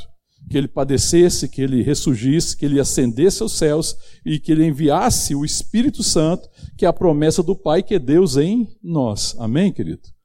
Que 0.48 0.56
ele 0.56 0.68
padecesse, 0.68 1.48
que 1.48 1.60
ele 1.60 1.82
ressurgisse, 1.82 2.56
que 2.56 2.64
ele 2.64 2.78
ascendesse 2.78 3.42
aos 3.42 3.52
céus 3.52 3.96
e 4.24 4.38
que 4.38 4.52
ele 4.52 4.64
enviasse 4.64 5.34
o 5.34 5.44
Espírito 5.44 6.02
Santo, 6.02 6.48
que 6.76 6.84
é 6.84 6.88
a 6.88 6.92
promessa 6.92 7.42
do 7.42 7.56
Pai, 7.56 7.82
que 7.82 7.94
é 7.94 7.98
Deus 7.98 8.36
em 8.36 8.68
nós. 8.82 9.34
Amém, 9.38 9.72
querido? 9.72 10.17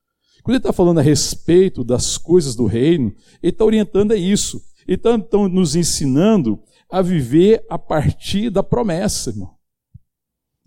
Quando 0.43 0.55
ele 0.55 0.59
está 0.59 0.73
falando 0.73 0.99
a 0.99 1.01
respeito 1.01 1.83
das 1.83 2.17
coisas 2.17 2.53
do 2.53 2.65
reino, 2.65 3.15
ele 3.41 3.53
está 3.53 3.63
orientando 3.63 4.11
a 4.11 4.15
isso. 4.17 4.61
Ele 4.85 4.97
está 4.97 5.13
então, 5.13 5.47
nos 5.47 5.75
ensinando 5.75 6.61
a 6.91 7.01
viver 7.01 7.65
a 7.69 7.79
partir 7.79 8.49
da 8.49 8.61
promessa, 8.61 9.29
irmão. 9.29 9.55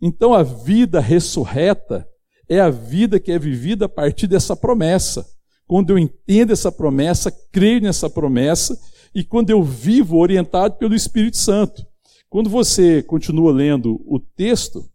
Então 0.01 0.33
a 0.33 0.43
vida 0.43 0.99
ressurreta 0.99 2.09
é 2.49 2.59
a 2.59 2.71
vida 2.71 3.21
que 3.21 3.31
é 3.31 3.39
vivida 3.39 3.85
a 3.85 3.89
partir 3.89 4.27
dessa 4.27 4.57
promessa. 4.57 5.27
Quando 5.67 5.91
eu 5.91 5.99
entendo 5.99 6.53
essa 6.53 6.73
promessa, 6.73 7.31
creio 7.53 7.83
nessa 7.83 8.09
promessa, 8.09 8.81
e 9.15 9.25
quando 9.25 9.51
eu 9.51 9.63
vivo 9.63 10.17
orientado 10.17 10.77
pelo 10.77 10.95
Espírito 10.95 11.37
Santo. 11.37 11.87
Quando 12.29 12.49
você 12.49 13.03
continua 13.03 13.53
lendo 13.53 14.03
o 14.07 14.19
texto, 14.19 14.89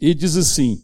ele 0.00 0.14
diz 0.14 0.36
assim: 0.36 0.82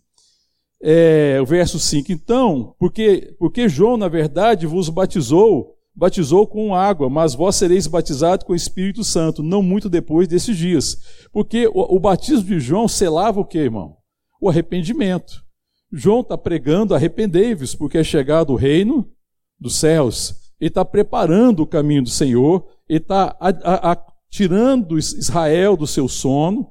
é, 0.89 1.41
o 1.43 1.45
verso 1.45 1.81
5. 1.81 2.13
Então, 2.13 2.77
porque, 2.79 3.35
porque 3.41 3.69
João, 3.69 3.97
na 3.97 4.07
verdade, 4.07 4.69
vos 4.69 4.89
batizou, 4.89 5.75
batizou 5.93 6.47
com 6.47 6.77
água, 6.77 7.11
mas 7.11 7.35
vós 7.35 7.57
sereis 7.57 7.89
batizados 7.89 8.47
com 8.47 8.53
o 8.53 8.57
Espírito 8.57 9.03
Santo, 9.03 9.43
não 9.43 9.63
muito 9.63 9.89
depois 9.89 10.29
desses 10.29 10.57
dias. 10.57 11.27
Porque 11.33 11.67
o, 11.67 11.97
o 11.97 11.99
batismo 11.99 12.45
de 12.45 12.61
João 12.61 12.87
selava 12.87 13.41
o 13.41 13.45
que, 13.45 13.59
irmão? 13.59 13.97
O 14.41 14.49
arrependimento. 14.49 15.45
João 15.93 16.21
está 16.21 16.39
pregando, 16.39 16.95
arrependei-vos, 16.95 17.75
porque 17.75 17.99
é 17.99 18.05
chegado 18.05 18.53
o 18.53 18.57
reino 18.57 19.11
dos 19.59 19.75
céus. 19.75 20.37
Ele 20.61 20.69
está 20.69 20.85
preparando 20.85 21.65
o 21.65 21.67
caminho 21.67 22.05
do 22.05 22.11
Senhor, 22.11 22.65
ele 22.89 23.01
está 23.01 23.37
tirando 24.31 24.99
Israel 24.99 25.77
do 25.77 25.87
seu 25.87 26.07
sono, 26.07 26.71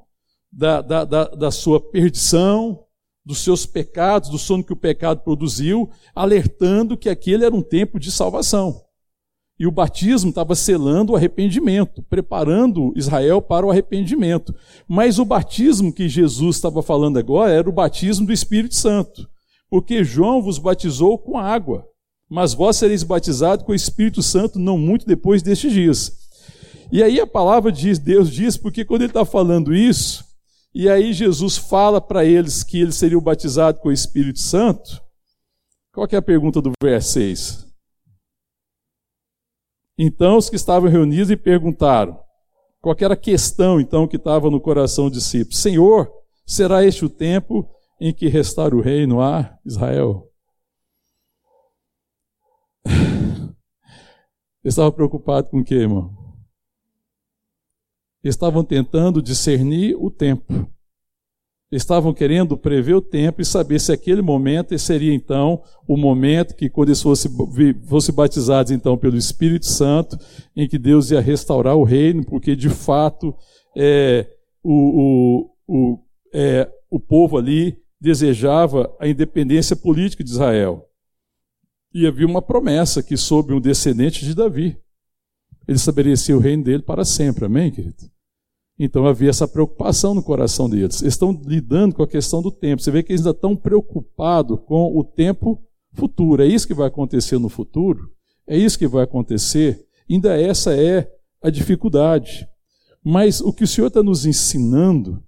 da, 0.50 0.80
da, 0.80 1.04
da, 1.04 1.24
da 1.24 1.50
sua 1.50 1.78
perdição, 1.78 2.85
dos 3.26 3.40
seus 3.40 3.66
pecados, 3.66 4.30
do 4.30 4.38
sono 4.38 4.62
que 4.62 4.72
o 4.72 4.76
pecado 4.76 5.22
produziu, 5.22 5.90
alertando 6.14 6.96
que 6.96 7.08
aquele 7.08 7.44
era 7.44 7.54
um 7.54 7.60
tempo 7.60 7.98
de 7.98 8.12
salvação. 8.12 8.80
E 9.58 9.66
o 9.66 9.72
batismo 9.72 10.30
estava 10.30 10.54
selando 10.54 11.12
o 11.12 11.16
arrependimento, 11.16 12.04
preparando 12.08 12.92
Israel 12.94 13.42
para 13.42 13.66
o 13.66 13.70
arrependimento. 13.70 14.54
Mas 14.86 15.18
o 15.18 15.24
batismo 15.24 15.92
que 15.92 16.08
Jesus 16.08 16.56
estava 16.56 16.82
falando 16.82 17.18
agora 17.18 17.52
era 17.52 17.68
o 17.68 17.72
batismo 17.72 18.26
do 18.26 18.32
Espírito 18.32 18.76
Santo. 18.76 19.28
Porque 19.68 20.04
João 20.04 20.40
vos 20.40 20.58
batizou 20.58 21.18
com 21.18 21.36
água, 21.36 21.84
mas 22.28 22.54
vós 22.54 22.76
sereis 22.76 23.02
batizados 23.02 23.64
com 23.64 23.72
o 23.72 23.74
Espírito 23.74 24.22
Santo 24.22 24.58
não 24.58 24.78
muito 24.78 25.06
depois 25.06 25.42
destes 25.42 25.72
dias. 25.72 26.12
E 26.92 27.02
aí 27.02 27.18
a 27.18 27.26
palavra 27.26 27.72
diz, 27.72 27.98
Deus 27.98 28.30
diz, 28.30 28.56
porque 28.56 28.84
quando 28.84 29.02
ele 29.02 29.10
está 29.10 29.24
falando 29.24 29.74
isso, 29.74 30.25
e 30.78 30.90
aí 30.90 31.14
Jesus 31.14 31.56
fala 31.56 32.02
para 32.02 32.22
eles 32.22 32.62
que 32.62 32.78
eles 32.78 32.96
seriam 32.96 33.18
batizados 33.18 33.80
com 33.80 33.88
o 33.88 33.92
Espírito 33.92 34.40
Santo. 34.40 35.02
Qual 35.90 36.06
é 36.12 36.16
a 36.16 36.20
pergunta 36.20 36.60
do 36.60 36.72
verso 36.82 37.12
6? 37.14 37.66
Então 39.96 40.36
os 40.36 40.50
que 40.50 40.56
estavam 40.56 40.90
reunidos 40.90 41.30
e 41.30 41.36
perguntaram, 41.36 42.22
qual 42.82 42.94
era 43.00 43.14
a 43.14 43.16
questão 43.16 43.80
então 43.80 44.06
que 44.06 44.16
estava 44.16 44.50
no 44.50 44.60
coração 44.60 45.08
dos 45.08 45.22
discípulos? 45.22 45.62
Senhor, 45.62 46.12
será 46.44 46.84
este 46.84 47.06
o 47.06 47.08
tempo 47.08 47.66
em 47.98 48.12
que 48.12 48.28
restar 48.28 48.74
o 48.74 48.82
reino 48.82 49.22
a 49.22 49.58
Israel? 49.64 50.30
Eles 54.62 54.74
estavam 54.74 54.92
preocupados 54.92 55.50
com 55.50 55.60
o 55.60 55.64
quê, 55.64 55.76
irmão? 55.76 56.25
Estavam 58.26 58.64
tentando 58.64 59.22
discernir 59.22 59.94
o 59.96 60.10
tempo. 60.10 60.68
Estavam 61.70 62.12
querendo 62.12 62.56
prever 62.56 62.94
o 62.94 63.00
tempo 63.00 63.40
e 63.40 63.44
saber 63.44 63.80
se 63.80 63.92
aquele 63.92 64.22
momento 64.22 64.76
seria 64.78 65.14
então 65.14 65.62
o 65.86 65.96
momento 65.96 66.54
que, 66.54 66.68
quando 66.68 66.88
eles 66.88 67.02
fossem, 67.02 67.30
fossem 67.86 68.14
batizados 68.14 68.72
então 68.72 68.96
pelo 68.96 69.16
Espírito 69.16 69.66
Santo, 69.66 70.18
em 70.56 70.68
que 70.68 70.78
Deus 70.78 71.10
ia 71.10 71.20
restaurar 71.20 71.76
o 71.76 71.84
reino, 71.84 72.24
porque 72.24 72.56
de 72.56 72.68
fato 72.68 73.34
é, 73.76 74.28
o, 74.62 75.50
o, 75.68 75.94
o, 75.94 75.98
é, 76.32 76.68
o 76.90 76.98
povo 76.98 77.36
ali 77.38 77.78
desejava 78.00 78.92
a 79.00 79.08
independência 79.08 79.76
política 79.76 80.24
de 80.24 80.30
Israel. 80.30 80.84
E 81.94 82.06
havia 82.06 82.26
uma 82.26 82.42
promessa 82.42 83.02
que, 83.02 83.16
sob 83.16 83.54
um 83.54 83.60
descendente 83.60 84.24
de 84.24 84.34
Davi, 84.34 84.76
ele 85.66 85.76
estabelecia 85.76 86.36
o 86.36 86.40
reino 86.40 86.62
dele 86.62 86.82
para 86.82 87.04
sempre. 87.04 87.44
Amém, 87.44 87.70
querido? 87.70 88.15
Então 88.78 89.06
havia 89.06 89.30
essa 89.30 89.48
preocupação 89.48 90.14
no 90.14 90.22
coração 90.22 90.68
deles. 90.68 91.00
Eles 91.00 91.14
estão 91.14 91.32
lidando 91.46 91.94
com 91.94 92.02
a 92.02 92.08
questão 92.08 92.42
do 92.42 92.50
tempo. 92.50 92.82
Você 92.82 92.90
vê 92.90 93.02
que 93.02 93.12
eles 93.12 93.22
ainda 93.22 93.30
estão 93.30 93.56
preocupados 93.56 94.58
com 94.66 94.96
o 94.96 95.02
tempo 95.02 95.62
futuro. 95.94 96.42
É 96.42 96.46
isso 96.46 96.66
que 96.66 96.74
vai 96.74 96.88
acontecer 96.88 97.38
no 97.38 97.48
futuro? 97.48 98.12
É 98.46 98.56
isso 98.56 98.78
que 98.78 98.86
vai 98.86 99.04
acontecer? 99.04 99.86
Ainda 100.08 100.38
essa 100.38 100.76
é 100.76 101.10
a 101.42 101.48
dificuldade. 101.48 102.46
Mas 103.02 103.40
o 103.40 103.52
que 103.52 103.64
o 103.64 103.66
Senhor 103.66 103.86
está 103.86 104.02
nos 104.02 104.26
ensinando 104.26 105.22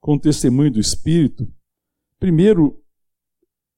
com 0.00 0.14
o 0.14 0.20
testemunho 0.20 0.72
do 0.72 0.80
Espírito, 0.80 1.46
primeiro, 2.18 2.82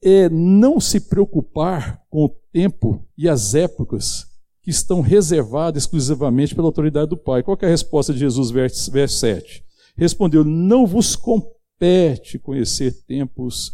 é 0.03 0.29
não 0.29 0.81
se 0.81 1.01
preocupar 1.01 2.03
com 2.09 2.25
o 2.25 2.29
tempo 2.53 3.07
e 3.17 3.29
as 3.29 3.55
épocas 3.55 4.27
que 4.63 4.71
estão 4.71 5.01
reservadas 5.01 5.83
exclusivamente 5.83 6.55
pela 6.55 6.69
autoridade 6.69 7.11
do 7.11 7.17
Pai. 7.17 7.43
Qual 7.43 7.59
é 7.61 7.67
a 7.67 7.71
resposta 7.71 8.13
de 8.13 8.21
Jesus, 8.21 8.51
verso, 8.51 8.91
verso 8.91 9.19
7? 9.19 9.65
Respondeu: 9.97 10.45
Não 10.45 10.87
vos 10.87 11.17
compete 11.17 12.39
conhecer 12.39 12.93
tempos 13.05 13.73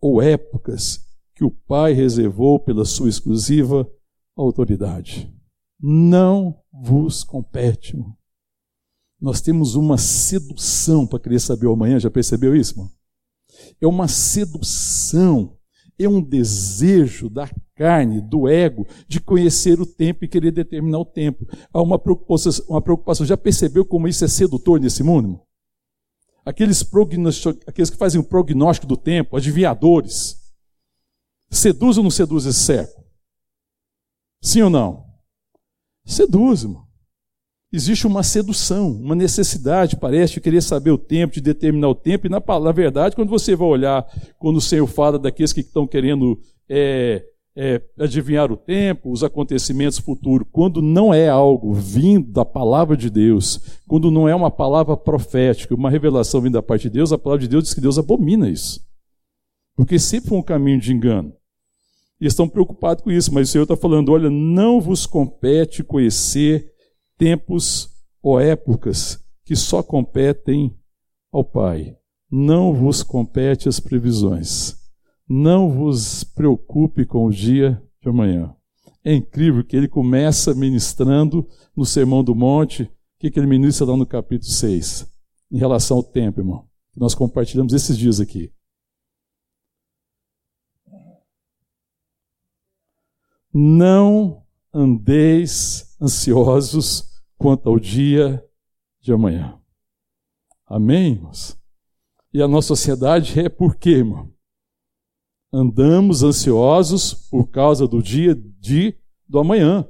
ou 0.00 0.20
épocas 0.20 1.00
que 1.34 1.44
o 1.44 1.50
Pai 1.50 1.92
reservou 1.92 2.58
pela 2.58 2.84
sua 2.84 3.08
exclusiva 3.08 3.88
autoridade. 4.36 5.32
Não 5.80 6.58
vos 6.72 7.22
compete. 7.22 7.94
Irmão. 7.94 8.16
Nós 9.20 9.40
temos 9.40 9.74
uma 9.74 9.96
sedução 9.96 11.06
para 11.06 11.20
querer 11.20 11.40
saber 11.40 11.66
o 11.66 11.72
amanhã, 11.72 11.98
já 11.98 12.10
percebeu 12.10 12.54
isso, 12.54 12.72
irmão? 12.72 12.90
É 13.80 13.86
uma 13.86 14.08
sedução, 14.08 15.56
é 15.98 16.08
um 16.08 16.22
desejo 16.22 17.28
da 17.30 17.48
carne, 17.74 18.20
do 18.20 18.48
ego, 18.48 18.86
de 19.06 19.20
conhecer 19.20 19.80
o 19.80 19.86
tempo 19.86 20.24
e 20.24 20.28
querer 20.28 20.50
determinar 20.50 20.98
o 20.98 21.04
tempo. 21.04 21.46
Há 21.72 21.80
uma 21.82 21.98
preocupação, 21.98 22.52
uma 22.68 22.82
preocupação. 22.82 23.26
Já 23.26 23.36
percebeu 23.36 23.84
como 23.84 24.08
isso 24.08 24.24
é 24.24 24.28
sedutor 24.28 24.80
nesse 24.80 25.02
mundo? 25.02 25.40
Aqueles, 26.44 26.84
aqueles 27.66 27.90
que 27.90 27.96
fazem 27.96 28.20
o 28.20 28.24
prognóstico 28.24 28.86
do 28.86 28.96
tempo, 28.96 29.36
adivinhadores, 29.36 30.36
seduz 31.50 31.96
ou 31.96 32.04
não 32.04 32.10
seduz 32.10 32.46
esse 32.46 32.60
século? 32.60 33.04
Sim 34.40 34.62
ou 34.62 34.70
não? 34.70 35.04
Seduz, 36.04 36.62
irmão. 36.62 36.85
Existe 37.72 38.06
uma 38.06 38.22
sedução, 38.22 38.92
uma 38.92 39.14
necessidade, 39.14 39.96
parece, 39.96 40.34
de 40.34 40.40
querer 40.40 40.62
saber 40.62 40.92
o 40.92 40.98
tempo, 40.98 41.34
de 41.34 41.40
determinar 41.40 41.88
o 41.88 41.94
tempo, 41.94 42.26
e 42.26 42.30
na, 42.30 42.40
na 42.60 42.72
verdade, 42.72 43.16
quando 43.16 43.28
você 43.28 43.56
vai 43.56 43.68
olhar, 43.68 44.06
quando 44.38 44.56
o 44.56 44.60
Senhor 44.60 44.86
fala 44.86 45.18
daqueles 45.18 45.52
que 45.52 45.60
estão 45.60 45.86
querendo 45.86 46.38
é, 46.68 47.24
é, 47.56 47.82
adivinhar 47.98 48.52
o 48.52 48.56
tempo, 48.56 49.10
os 49.10 49.24
acontecimentos 49.24 49.98
futuros, 49.98 50.46
quando 50.52 50.80
não 50.80 51.12
é 51.12 51.28
algo 51.28 51.72
vindo 51.72 52.30
da 52.30 52.44
palavra 52.44 52.96
de 52.96 53.10
Deus, 53.10 53.80
quando 53.88 54.10
não 54.10 54.28
é 54.28 54.34
uma 54.34 54.50
palavra 54.50 54.96
profética, 54.96 55.74
uma 55.74 55.90
revelação 55.90 56.40
vinda 56.40 56.58
da 56.58 56.62
parte 56.62 56.82
de 56.82 56.90
Deus, 56.90 57.12
a 57.12 57.18
palavra 57.18 57.42
de 57.42 57.48
Deus 57.48 57.64
diz 57.64 57.74
que 57.74 57.80
Deus 57.80 57.98
abomina 57.98 58.48
isso. 58.48 58.80
Porque 59.74 59.98
sempre 59.98 60.28
foi 60.28 60.38
um 60.38 60.42
caminho 60.42 60.80
de 60.80 60.92
engano. 60.92 61.32
E 62.20 62.26
estão 62.26 62.48
preocupados 62.48 63.02
com 63.02 63.10
isso, 63.10 63.32
mas 63.34 63.48
o 63.48 63.52
Senhor 63.52 63.64
está 63.64 63.76
falando: 63.76 64.10
olha, 64.12 64.30
não 64.30 64.80
vos 64.80 65.04
compete 65.04 65.82
conhecer 65.82 66.72
tempos 67.16 67.90
ou 68.22 68.40
épocas 68.40 69.24
que 69.44 69.54
só 69.54 69.82
competem 69.82 70.76
ao 71.32 71.44
Pai. 71.44 71.96
Não 72.30 72.74
vos 72.74 73.02
compete 73.02 73.68
as 73.68 73.78
previsões. 73.78 74.76
Não 75.28 75.70
vos 75.70 76.24
preocupe 76.24 77.06
com 77.06 77.26
o 77.26 77.30
dia 77.30 77.80
de 78.00 78.08
amanhã. 78.08 78.54
É 79.04 79.14
incrível 79.14 79.64
que 79.64 79.76
ele 79.76 79.86
começa 79.86 80.52
ministrando 80.54 81.48
no 81.76 81.84
Sermão 81.84 82.24
do 82.24 82.34
Monte, 82.34 82.82
o 82.82 82.90
que, 83.20 83.30
que 83.30 83.38
ele 83.38 83.46
ministra 83.46 83.86
lá 83.86 83.96
no 83.96 84.06
capítulo 84.06 84.50
6, 84.50 85.06
em 85.52 85.58
relação 85.58 85.98
ao 85.98 86.02
tempo, 86.02 86.40
irmão. 86.40 86.68
Nós 86.96 87.14
compartilhamos 87.14 87.72
esses 87.72 87.96
dias 87.96 88.20
aqui. 88.20 88.52
Não 93.52 94.42
andeis 94.74 95.85
ansiosos 96.00 97.08
quanto 97.36 97.68
ao 97.68 97.78
dia 97.78 98.44
de 99.00 99.12
amanhã. 99.12 99.58
Amém, 100.66 101.12
irmãos? 101.12 101.56
E 102.32 102.42
a 102.42 102.48
nossa 102.48 102.68
sociedade 102.68 103.38
é 103.40 103.48
por 103.48 103.76
quê, 103.76 103.90
irmão? 103.90 104.36
andamos 105.56 106.22
ansiosos 106.22 107.14
por 107.30 107.48
causa 107.48 107.88
do 107.88 108.02
dia 108.02 108.34
de 108.60 108.94
do 109.28 109.38
amanhã. 109.38 109.86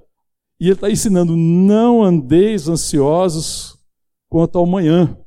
E 0.61 0.67
ele 0.67 0.75
está 0.75 0.91
ensinando: 0.91 1.37
não 1.37 2.03
andeis 2.03 2.69
ansiosos 2.69 3.77
quanto 4.29 4.59
ao 4.59 4.65
amanhã, 4.65 5.19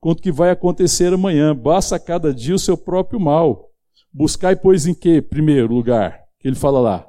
quanto 0.00 0.22
que 0.22 0.32
vai 0.32 0.50
acontecer 0.50 1.12
amanhã. 1.12 1.54
Basta 1.54 1.98
cada 1.98 2.32
dia 2.32 2.54
o 2.54 2.58
seu 2.58 2.76
próprio 2.76 3.20
mal. 3.20 3.68
Buscai, 4.12 4.56
pois, 4.56 4.86
em 4.86 4.94
que 4.94 5.22
primeiro 5.22 5.72
lugar? 5.72 6.22
Ele 6.42 6.56
fala 6.56 6.80
lá: 6.80 7.06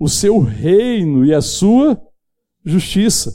o 0.00 0.08
seu 0.08 0.40
reino 0.40 1.24
e 1.24 1.34
a 1.34 1.40
sua 1.42 2.00
justiça. 2.64 3.34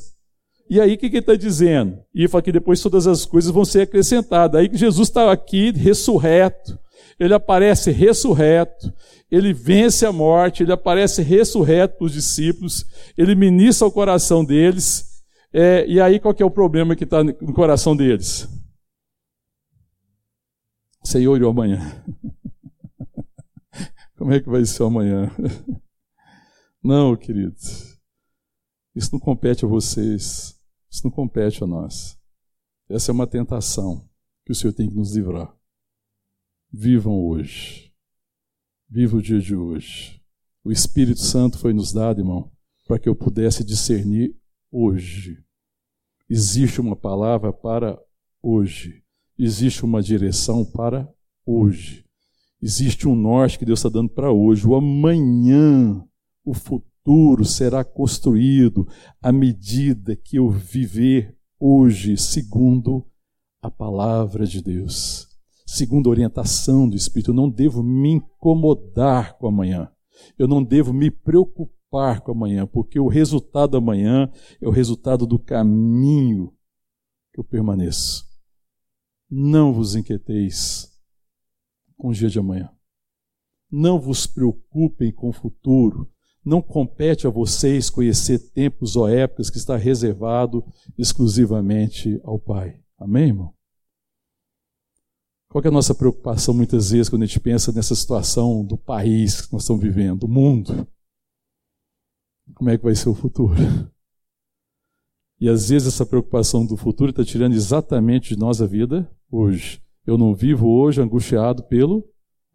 E 0.69 0.81
aí 0.81 0.95
o 0.95 0.97
que, 0.97 1.09
que 1.09 1.17
ele 1.17 1.21
está 1.21 1.35
dizendo? 1.35 1.99
E 2.13 2.27
fala 2.27 2.41
que 2.41 2.51
depois 2.51 2.81
todas 2.81 3.07
as 3.07 3.25
coisas 3.25 3.51
vão 3.51 3.63
ser 3.63 3.81
acrescentadas. 3.81 4.59
Aí 4.59 4.67
que 4.67 4.77
Jesus 4.77 5.07
está 5.07 5.31
aqui 5.31 5.71
ressurreto 5.71 6.77
ele 7.19 7.33
aparece 7.33 7.91
ressurreto, 7.91 8.93
ele 9.29 9.53
vence 9.53 10.05
a 10.05 10.11
morte, 10.11 10.63
ele 10.63 10.71
aparece 10.71 11.21
ressurreto 11.21 11.97
para 11.97 12.05
os 12.05 12.13
discípulos, 12.13 12.85
ele 13.17 13.35
ministra 13.35 13.87
o 13.87 13.91
coração 13.91 14.45
deles. 14.45 15.23
É, 15.51 15.85
e 15.87 15.99
aí 15.99 16.19
qual 16.19 16.33
que 16.33 16.43
é 16.43 16.45
o 16.45 16.51
problema 16.51 16.95
que 16.95 17.03
está 17.03 17.23
no 17.23 17.53
coração 17.53 17.95
deles? 17.95 18.47
Senhor, 21.03 21.41
e 21.41 21.45
amanhã? 21.45 22.03
Como 24.17 24.33
é 24.33 24.39
que 24.39 24.49
vai 24.49 24.65
ser 24.65 24.83
amanhã? 24.83 25.31
Não, 26.83 27.15
queridos. 27.15 27.86
Isso 28.97 29.11
não 29.13 29.19
compete 29.19 29.63
a 29.63 29.67
vocês. 29.67 30.59
Isso 30.89 31.03
não 31.03 31.11
compete 31.11 31.63
a 31.63 31.67
nós. 31.67 32.17
Essa 32.89 33.11
é 33.11 33.13
uma 33.13 33.27
tentação 33.27 34.09
que 34.43 34.51
o 34.51 34.55
Senhor 34.55 34.73
tem 34.73 34.89
que 34.89 34.95
nos 34.95 35.15
livrar. 35.15 35.55
Vivam 36.73 37.13
hoje. 37.13 37.93
Viva 38.89 39.17
o 39.17 39.21
dia 39.21 39.39
de 39.39 39.55
hoje. 39.55 40.19
O 40.63 40.71
Espírito 40.71 41.19
Santo 41.19 41.59
foi 41.59 41.73
nos 41.73 41.93
dado, 41.93 42.21
irmão, 42.21 42.51
para 42.87 42.97
que 42.97 43.07
eu 43.07 43.15
pudesse 43.15 43.63
discernir 43.63 44.35
hoje. 44.71 45.45
Existe 46.27 46.81
uma 46.81 46.95
palavra 46.95 47.53
para 47.53 48.01
hoje. 48.41 49.03
Existe 49.37 49.85
uma 49.85 50.01
direção 50.01 50.65
para 50.65 51.07
hoje. 51.45 52.03
Existe 52.59 53.07
um 53.07 53.15
norte 53.15 53.59
que 53.59 53.65
Deus 53.65 53.77
está 53.77 53.89
dando 53.89 54.09
para 54.09 54.31
hoje. 54.31 54.67
O 54.67 54.73
amanhã, 54.73 56.03
o 56.43 56.55
futuro 56.55 56.86
será 57.45 57.83
construído 57.83 58.87
à 59.21 59.31
medida 59.31 60.15
que 60.15 60.37
eu 60.37 60.49
viver 60.49 61.37
hoje, 61.59 62.17
segundo 62.17 63.05
a 63.61 63.71
palavra 63.71 64.45
de 64.45 64.61
Deus 64.61 65.27
segundo 65.67 66.07
a 66.07 66.11
orientação 66.11 66.89
do 66.89 66.95
Espírito. 66.95 67.31
Eu 67.31 67.35
não 67.35 67.49
devo 67.49 67.83
me 67.83 68.11
incomodar 68.11 69.37
com 69.37 69.47
amanhã. 69.47 69.91
Eu 70.39 70.47
não 70.47 70.63
devo 70.63 70.93
me 70.93 71.11
preocupar 71.11 72.21
com 72.21 72.31
amanhã, 72.31 72.65
porque 72.65 72.99
o 72.99 73.07
resultado 73.07 73.71
da 73.71 73.81
manhã 73.81 74.31
é 74.61 74.67
o 74.67 74.71
resultado 74.71 75.27
do 75.27 75.37
caminho 75.37 76.53
que 77.33 77.39
eu 77.39 77.43
permaneço. 77.43 78.25
Não 79.29 79.73
vos 79.73 79.93
inquieteis 79.93 80.89
com 81.97 82.09
o 82.09 82.13
dia 82.13 82.29
de 82.29 82.39
amanhã. 82.39 82.71
Não 83.69 83.99
vos 83.99 84.25
preocupem 84.25 85.11
com 85.11 85.29
o 85.29 85.33
futuro. 85.33 86.09
Não 86.47 86.61
compete 86.61 87.27
a 87.27 87.29
vocês 87.29 87.89
conhecer 87.89 88.39
tempos 88.51 88.95
ou 88.95 89.09
épocas 89.09 89.49
que 89.49 89.57
está 89.57 89.75
reservado 89.75 90.63
exclusivamente 90.97 92.21
ao 92.23 92.39
Pai. 92.39 92.79
Amém, 92.97 93.27
irmão? 93.27 93.53
Qual 95.49 95.61
é 95.63 95.67
a 95.67 95.71
nossa 95.71 95.93
preocupação 95.93 96.53
muitas 96.53 96.91
vezes 96.91 97.09
quando 97.09 97.23
a 97.23 97.25
gente 97.25 97.39
pensa 97.41 97.71
nessa 97.73 97.95
situação 97.95 98.63
do 98.63 98.77
país 98.77 99.41
que 99.41 99.51
nós 99.51 99.63
estamos 99.63 99.83
vivendo, 99.83 100.21
do 100.21 100.27
mundo? 100.27 100.87
como 102.53 102.69
é 102.69 102.77
que 102.77 102.83
vai 102.83 102.95
ser 102.95 103.09
o 103.09 103.13
futuro. 103.13 103.55
E 105.39 105.49
às 105.49 105.69
vezes 105.69 105.89
essa 105.89 106.05
preocupação 106.05 106.65
do 106.65 106.77
futuro 106.77 107.11
está 107.11 107.23
tirando 107.23 107.53
exatamente 107.53 108.33
de 108.33 108.39
nós 108.39 108.61
a 108.61 108.65
vida 108.65 109.11
hoje. 109.29 109.81
Eu 110.05 110.17
não 110.17 110.33
vivo 110.33 110.67
hoje 110.67 111.01
angustiado 111.01 111.61
pelo 111.63 112.07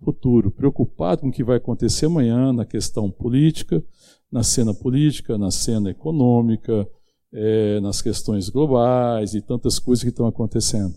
futuro, 0.03 0.51
preocupado 0.51 1.23
com 1.23 1.29
o 1.29 1.33
que 1.33 1.45
vai 1.45 1.57
acontecer 1.57 2.07
amanhã 2.07 2.53
na 2.53 2.65
questão 2.65 3.11
política, 3.11 3.83
na 4.31 4.43
cena 4.43 4.75
política, 4.75 5.38
na 5.38 5.51
cena 5.51 5.91
econômica, 5.91 6.88
é, 7.33 7.81
nas 7.81 8.03
questões 8.03 8.49
globais 8.49 9.35
e 9.35 9.41
tantas 9.41 9.79
coisas 9.79 10.03
que 10.03 10.11
estão 10.11 10.27
acontecendo. 10.27 10.95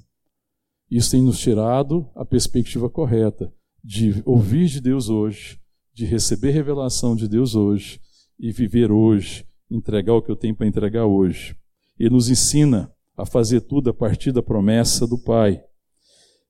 Isso 0.90 1.12
tem 1.12 1.22
nos 1.22 1.40
tirado 1.40 2.08
a 2.16 2.26
perspectiva 2.26 2.90
correta 2.90 3.52
de 3.84 4.22
ouvir 4.26 4.68
de 4.68 4.82
Deus 4.82 5.10
hoje, 5.10 5.60
de 5.94 6.06
receber 6.06 6.52
revelação 6.52 7.16
de 7.16 7.28
Deus 7.28 7.56
hoje 7.56 8.00
e 8.40 8.52
viver 8.52 8.92
hoje, 8.92 9.46
entregar 9.70 10.14
o 10.14 10.22
que 10.22 10.32
eu 10.32 10.36
tenho 10.36 10.56
para 10.56 10.68
entregar 10.68 11.06
hoje. 11.06 11.56
Ele 11.98 12.10
nos 12.12 12.30
ensina 12.30 12.92
a 13.18 13.26
fazer 13.26 13.62
tudo 13.62 13.90
a 13.90 13.94
partir 13.94 14.32
da 14.32 14.44
promessa 14.44 15.08
do 15.08 15.18
Pai. 15.18 15.64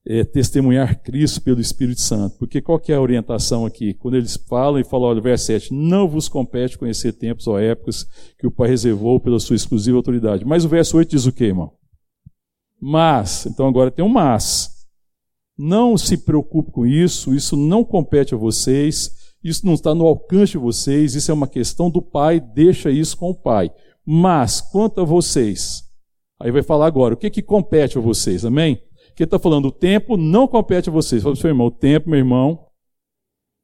É, 0.07 0.23
testemunhar 0.23 1.01
Cristo 1.01 1.41
pelo 1.41 1.59
Espírito 1.59 1.99
Santo. 1.99 2.37
Porque 2.37 2.61
qual 2.61 2.79
que 2.79 2.91
é 2.91 2.95
a 2.95 3.01
orientação 3.01 3.65
aqui? 3.65 3.93
Quando 3.95 4.15
eles 4.15 4.37
falam 4.47 4.79
e 4.79 4.83
falam, 4.83 5.07
olha, 5.07 5.19
verso 5.19 5.45
7, 5.47 5.73
não 5.73 6.07
vos 6.07 6.29
compete 6.29 6.77
conhecer 6.77 7.13
tempos 7.13 7.47
ou 7.47 7.57
épocas 7.57 8.05
que 8.37 8.45
o 8.45 8.51
Pai 8.51 8.69
reservou 8.69 9.19
pela 9.19 9.39
sua 9.39 9.55
exclusiva 9.55 9.97
autoridade. 9.97 10.45
Mas 10.45 10.63
o 10.63 10.69
verso 10.69 10.97
8 10.97 11.09
diz 11.09 11.25
o 11.25 11.31
quê, 11.31 11.45
irmão? 11.45 11.73
Mas, 12.79 13.47
então 13.47 13.67
agora 13.67 13.89
tem 13.89 14.05
um 14.05 14.09
mas. 14.09 14.69
Não 15.57 15.97
se 15.97 16.17
preocupe 16.17 16.71
com 16.71 16.85
isso, 16.85 17.33
isso 17.33 17.55
não 17.55 17.83
compete 17.83 18.35
a 18.35 18.37
vocês, 18.37 19.09
isso 19.43 19.65
não 19.65 19.73
está 19.73 19.95
no 19.95 20.05
alcance 20.05 20.51
de 20.51 20.57
vocês, 20.57 21.15
isso 21.15 21.31
é 21.31 21.33
uma 21.33 21.47
questão 21.47 21.89
do 21.89 22.01
Pai, 22.01 22.39
deixa 22.39 22.91
isso 22.91 23.15
com 23.17 23.29
o 23.29 23.35
Pai. 23.35 23.71
Mas, 24.05 24.59
quanto 24.59 25.01
a 25.01 25.03
vocês, 25.05 25.83
aí 26.39 26.51
vai 26.51 26.61
falar 26.61 26.85
agora, 26.87 27.13
o 27.13 27.17
que, 27.17 27.29
que 27.29 27.41
compete 27.41 27.97
a 27.97 28.01
vocês, 28.01 28.43
amém? 28.43 28.79
Que 29.15 29.23
está 29.23 29.39
falando, 29.39 29.67
o 29.67 29.71
tempo 29.71 30.17
não 30.17 30.47
compete 30.47 30.89
a 30.89 30.91
vocês. 30.91 31.23
Fala 31.23 31.33
o 31.33 31.37
seu 31.37 31.49
irmão, 31.49 31.67
o 31.67 31.71
tempo, 31.71 32.09
meu 32.09 32.19
irmão, 32.19 32.65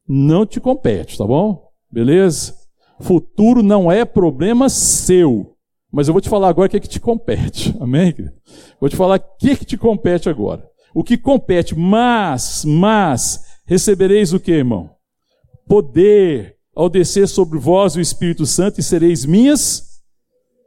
não 0.07 0.45
te 0.45 0.59
compete, 0.59 1.17
tá 1.17 1.25
bom? 1.25 1.69
Beleza? 1.91 2.55
Futuro 3.01 3.61
não 3.61 3.91
é 3.91 4.05
problema 4.05 4.69
seu. 4.69 5.55
Mas 5.91 6.07
eu 6.07 6.13
vou 6.13 6.21
te 6.21 6.29
falar 6.29 6.49
agora 6.49 6.67
o 6.67 6.69
que, 6.69 6.77
é 6.77 6.79
que 6.79 6.87
te 6.87 6.99
compete. 6.99 7.75
Amém? 7.81 8.13
Vou 8.79 8.89
te 8.89 8.95
falar 8.95 9.17
o 9.19 9.37
que, 9.37 9.51
é 9.51 9.55
que 9.55 9.65
te 9.65 9.77
compete 9.77 10.29
agora. 10.29 10.65
O 10.93 11.03
que 11.03 11.17
compete, 11.17 11.77
mas, 11.77 12.63
mas, 12.65 13.43
recebereis 13.65 14.33
o 14.33 14.39
que, 14.39 14.51
irmão? 14.51 14.89
Poder 15.67 16.55
ao 16.75 16.89
descer 16.89 17.27
sobre 17.27 17.59
vós 17.59 17.95
o 17.95 18.01
Espírito 18.01 18.45
Santo 18.45 18.79
e 18.79 18.83
sereis 18.83 19.25
minhas 19.25 19.91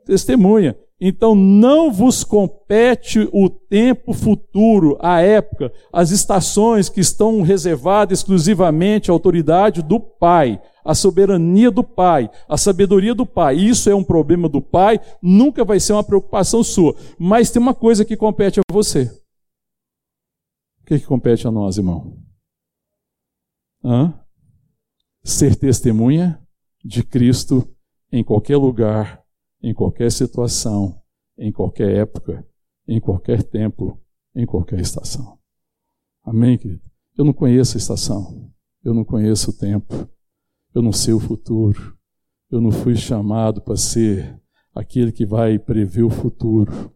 testemunha. 0.05 0.77
Então 1.01 1.35
não 1.35 1.93
vos 1.93 2.23
compete 2.23 3.29
o 3.33 3.51
tempo 3.51 4.13
futuro, 4.13 4.97
a 5.01 5.21
época, 5.21 5.73
as 5.93 6.11
estações 6.11 6.89
que 6.89 7.01
estão 7.01 7.43
reservadas 7.43 8.21
exclusivamente 8.21 9.11
à 9.11 9.13
autoridade 9.13 9.83
do 9.83 9.99
Pai, 9.99 10.63
à 10.85 10.95
soberania 10.95 11.71
do 11.71 11.83
Pai, 11.83 12.31
à 12.49 12.57
sabedoria 12.57 13.15
do 13.15 13.27
Pai. 13.27 13.57
Isso 13.57 13.91
é 13.91 13.95
um 13.95 14.05
problema 14.05 14.49
do 14.49 14.63
Pai, 14.63 15.01
nunca 15.21 15.65
vai 15.65 15.81
ser 15.81 15.95
uma 15.95 16.05
preocupação 16.05 16.63
sua. 16.63 16.95
Mas 17.19 17.51
tem 17.51 17.61
uma 17.61 17.75
coisa 17.75 18.05
que 18.05 18.17
compete 18.17 18.61
a 18.61 18.73
você. 18.73 19.11
O 20.81 20.87
que, 20.87 21.01
que 21.01 21.07
compete 21.07 21.49
a 21.49 21.51
nós, 21.51 21.77
irmão? 21.77 22.19
Hã? 23.83 24.15
Ser 25.25 25.57
testemunha 25.57 26.41
de 26.85 27.03
Cristo 27.03 27.69
em 28.13 28.23
qualquer 28.23 28.59
lugar 28.59 29.24
em 29.65 29.73
qualquer 29.73 30.13
situação, 30.13 31.01
em 31.39 31.51
qualquer 31.51 31.97
época, 31.97 32.47
em 32.87 33.01
qualquer 33.01 33.43
tempo, 33.43 33.99
em 34.37 34.45
qualquer 34.45 34.79
estação. 34.79 35.39
Amém, 36.23 36.59
querido? 36.59 36.83
Eu 37.17 37.25
não 37.25 37.33
conheço 37.33 37.75
a 37.75 37.81
estação, 37.81 38.53
eu 38.85 38.93
não 38.93 39.07
conheço 39.07 39.51
o 39.51 39.57
tempo, 39.57 40.07
eu 40.75 40.83
não 40.83 40.93
sei 40.93 41.15
o 41.15 41.19
futuro, 41.19 41.97
eu 42.51 42.61
não 42.61 42.71
fui 42.71 42.95
chamado 42.95 43.63
para 43.63 43.75
ser 43.75 44.39
aquele 44.75 45.11
que 45.11 45.25
vai 45.25 45.59
prever 45.59 46.03
o 46.03 46.11
futuro. 46.11 46.93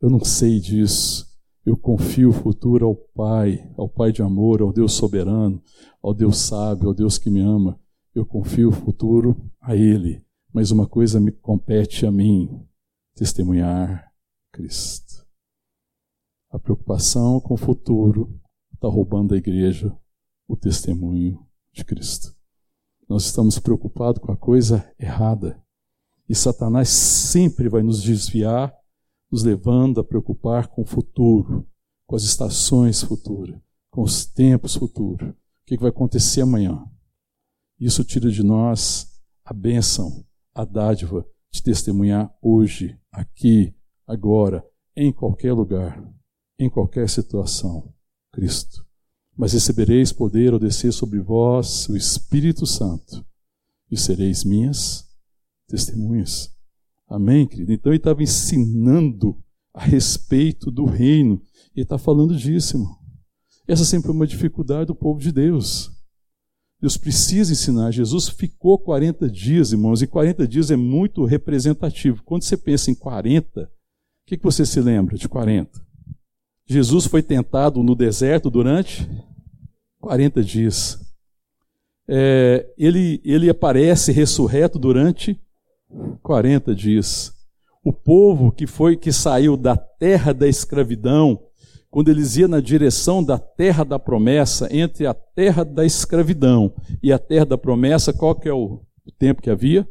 Eu 0.00 0.08
não 0.08 0.22
sei 0.22 0.60
disso. 0.60 1.26
Eu 1.66 1.76
confio 1.76 2.28
o 2.28 2.32
futuro 2.32 2.86
ao 2.86 2.94
Pai, 2.94 3.68
ao 3.76 3.88
Pai 3.88 4.12
de 4.12 4.22
amor, 4.22 4.62
ao 4.62 4.72
Deus 4.72 4.92
soberano, 4.92 5.60
ao 6.00 6.14
Deus 6.14 6.38
sábio, 6.38 6.88
ao 6.88 6.94
Deus 6.94 7.18
que 7.18 7.30
me 7.30 7.40
ama. 7.40 7.80
Eu 8.14 8.24
confio 8.24 8.68
o 8.68 8.72
futuro 8.72 9.36
a 9.60 9.74
Ele 9.74 10.24
mas 10.52 10.70
uma 10.70 10.86
coisa 10.86 11.18
me 11.18 11.32
compete 11.32 12.04
a 12.04 12.10
mim: 12.10 12.66
testemunhar 13.14 14.12
Cristo. 14.52 15.26
A 16.50 16.58
preocupação 16.58 17.40
com 17.40 17.54
o 17.54 17.58
futuro 17.58 18.38
está 18.74 18.86
roubando 18.86 19.34
a 19.34 19.38
igreja 19.38 19.96
o 20.46 20.56
testemunho 20.56 21.46
de 21.72 21.84
Cristo. 21.84 22.36
Nós 23.08 23.24
estamos 23.24 23.58
preocupados 23.58 24.20
com 24.20 24.30
a 24.30 24.36
coisa 24.36 24.92
errada. 24.98 25.58
E 26.28 26.34
Satanás 26.34 26.88
sempre 26.88 27.68
vai 27.68 27.82
nos 27.82 28.02
desviar, 28.02 28.74
nos 29.30 29.42
levando 29.42 30.00
a 30.00 30.04
preocupar 30.04 30.68
com 30.68 30.82
o 30.82 30.86
futuro, 30.86 31.66
com 32.06 32.16
as 32.16 32.22
estações 32.22 33.02
futuras, 33.02 33.58
com 33.90 34.02
os 34.02 34.26
tempos 34.26 34.74
futuros. 34.74 35.30
O 35.30 35.36
que 35.66 35.78
vai 35.78 35.88
acontecer 35.88 36.42
amanhã? 36.42 36.84
Isso 37.78 38.04
tira 38.04 38.30
de 38.30 38.42
nós 38.42 39.10
a 39.44 39.52
bênção 39.54 40.24
a 40.54 40.64
dádiva 40.64 41.26
de 41.52 41.62
testemunhar 41.62 42.34
hoje, 42.40 42.98
aqui, 43.10 43.74
agora, 44.06 44.64
em 44.96 45.12
qualquer 45.12 45.52
lugar, 45.52 46.02
em 46.58 46.68
qualquer 46.68 47.08
situação, 47.08 47.92
Cristo. 48.32 48.86
Mas 49.36 49.52
recebereis 49.52 50.12
poder 50.12 50.52
ao 50.52 50.58
descer 50.58 50.92
sobre 50.92 51.20
vós 51.20 51.88
o 51.88 51.96
Espírito 51.96 52.66
Santo, 52.66 53.24
e 53.90 53.96
sereis 53.96 54.44
minhas 54.44 55.06
testemunhas. 55.68 56.50
Amém, 57.08 57.46
querido? 57.46 57.72
Então 57.72 57.92
ele 57.92 57.98
estava 57.98 58.22
ensinando 58.22 59.38
a 59.74 59.84
respeito 59.84 60.70
do 60.70 60.84
reino. 60.86 61.42
Ele 61.74 61.84
está 61.84 61.98
falando 61.98 62.34
disso, 62.34 62.76
irmão. 62.76 62.96
Essa 63.68 63.84
sempre 63.84 64.10
é 64.10 64.14
uma 64.14 64.26
dificuldade 64.26 64.86
do 64.86 64.94
povo 64.94 65.20
de 65.20 65.30
Deus. 65.30 65.90
Deus 66.82 66.96
precisa 66.96 67.52
ensinar. 67.52 67.92
Jesus 67.92 68.28
ficou 68.28 68.76
40 68.76 69.30
dias, 69.30 69.70
irmãos, 69.70 70.02
e 70.02 70.06
40 70.08 70.48
dias 70.48 70.68
é 70.68 70.74
muito 70.74 71.24
representativo. 71.24 72.24
Quando 72.24 72.42
você 72.42 72.56
pensa 72.56 72.90
em 72.90 72.94
40, 72.94 73.62
o 73.62 73.68
que, 74.26 74.36
que 74.36 74.42
você 74.42 74.66
se 74.66 74.80
lembra 74.80 75.16
de 75.16 75.28
40? 75.28 75.80
Jesus 76.66 77.06
foi 77.06 77.22
tentado 77.22 77.84
no 77.84 77.94
deserto 77.94 78.50
durante 78.50 79.08
40 80.00 80.42
dias. 80.42 80.98
É, 82.08 82.68
ele, 82.76 83.20
ele 83.24 83.48
aparece 83.48 84.10
ressurreto 84.10 84.76
durante 84.76 85.40
40 86.20 86.74
dias. 86.74 87.32
O 87.84 87.92
povo 87.92 88.50
que 88.50 88.66
foi 88.66 88.96
que 88.96 89.12
saiu 89.12 89.56
da 89.56 89.76
terra 89.76 90.32
da 90.34 90.48
escravidão 90.48 91.40
quando 91.92 92.08
eles 92.08 92.38
iam 92.38 92.48
na 92.48 92.58
direção 92.58 93.22
da 93.22 93.38
terra 93.38 93.84
da 93.84 93.98
promessa, 93.98 94.66
entre 94.74 95.06
a 95.06 95.12
terra 95.12 95.62
da 95.62 95.84
escravidão 95.84 96.74
e 97.02 97.12
a 97.12 97.18
terra 97.18 97.44
da 97.44 97.58
promessa, 97.58 98.14
qual 98.14 98.34
que 98.34 98.48
é 98.48 98.52
o 98.52 98.82
tempo 99.18 99.42
que 99.42 99.50
havia? 99.50 99.86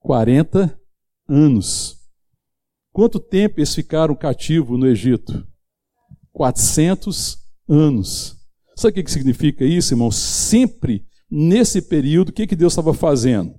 40 0.00 0.78
anos. 1.26 1.96
Quanto 2.92 3.18
tempo 3.18 3.60
eles 3.60 3.74
ficaram 3.74 4.14
cativos 4.14 4.78
no 4.78 4.86
Egito? 4.86 5.46
400 6.32 7.38
anos. 7.66 8.36
Sabe 8.76 9.00
o 9.00 9.02
que 9.02 9.10
significa 9.10 9.64
isso, 9.64 9.94
irmão? 9.94 10.10
Sempre 10.10 11.06
nesse 11.30 11.80
período, 11.80 12.28
o 12.28 12.32
que, 12.32 12.46
que 12.46 12.54
Deus 12.54 12.74
estava 12.74 12.92
fazendo? 12.92 13.54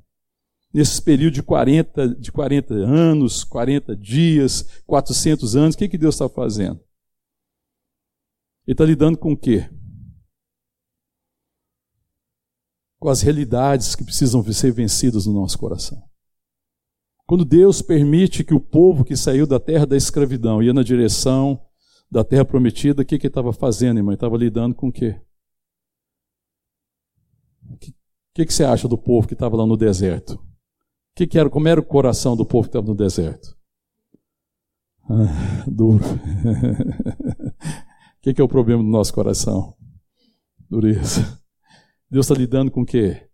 Nesse 0.71 1.01
período 1.01 1.33
de 1.33 1.41
40, 1.41 2.07
de 2.19 2.31
40 2.31 2.75
anos, 2.75 3.43
40 3.43 3.95
dias, 3.95 4.83
400 4.85 5.55
anos, 5.55 5.73
o 5.73 5.77
que, 5.79 5.89
que 5.89 5.97
Deus 5.97 6.13
estava 6.13 6.29
fazendo? 6.29 6.79
Ele 8.67 8.73
está 8.73 8.85
lidando 8.85 9.17
com 9.17 9.33
o 9.33 9.37
quê? 9.37 9.69
Com 12.99 13.09
as 13.09 13.21
realidades 13.21 13.95
que 13.95 14.03
precisam 14.03 14.43
ser 14.53 14.71
vencidas 14.71 15.25
no 15.25 15.33
nosso 15.33 15.57
coração. 15.57 16.01
Quando 17.25 17.45
Deus 17.45 17.81
permite 17.81 18.43
que 18.43 18.53
o 18.53 18.59
povo 18.59 19.03
que 19.03 19.15
saiu 19.15 19.47
da 19.47 19.59
terra 19.59 19.85
da 19.85 19.95
escravidão 19.95 20.61
ia 20.61 20.73
na 20.73 20.83
direção 20.83 21.65
da 22.11 22.23
terra 22.23 22.43
prometida, 22.43 23.01
o 23.01 23.05
que, 23.05 23.17
que 23.17 23.27
ele 23.27 23.31
estava 23.31 23.53
fazendo, 23.53 23.97
irmão? 23.97 24.11
Ele 24.11 24.17
estava 24.17 24.35
lidando 24.35 24.75
com 24.75 24.89
o 24.89 24.91
quê? 24.91 25.19
O 27.69 27.77
que, 27.77 27.95
que, 28.33 28.45
que 28.45 28.53
você 28.53 28.65
acha 28.65 28.87
do 28.87 28.97
povo 28.97 29.27
que 29.27 29.33
estava 29.33 29.55
lá 29.55 29.65
no 29.65 29.77
deserto? 29.77 30.37
Que, 31.15 31.25
que 31.25 31.39
era, 31.39 31.49
como 31.49 31.67
era 31.67 31.79
o 31.79 31.85
coração 31.85 32.35
do 32.35 32.45
povo 32.45 32.63
que 32.63 32.69
estava 32.69 32.87
no 32.87 32.95
deserto? 32.95 33.57
Ah, 35.09 35.63
duro. 35.71 36.03
O 38.21 38.23
que, 38.23 38.35
que, 38.35 38.39
é 38.41 38.43
o 38.43 38.47
problema 38.47 38.83
do 38.83 38.89
nosso 38.89 39.11
coração? 39.11 39.75
Dureza. 40.69 41.41
Deus 42.07 42.27
está 42.27 42.35
lidando 42.35 42.69
com 42.69 42.83
o 42.83 42.85
quê? 42.85 43.27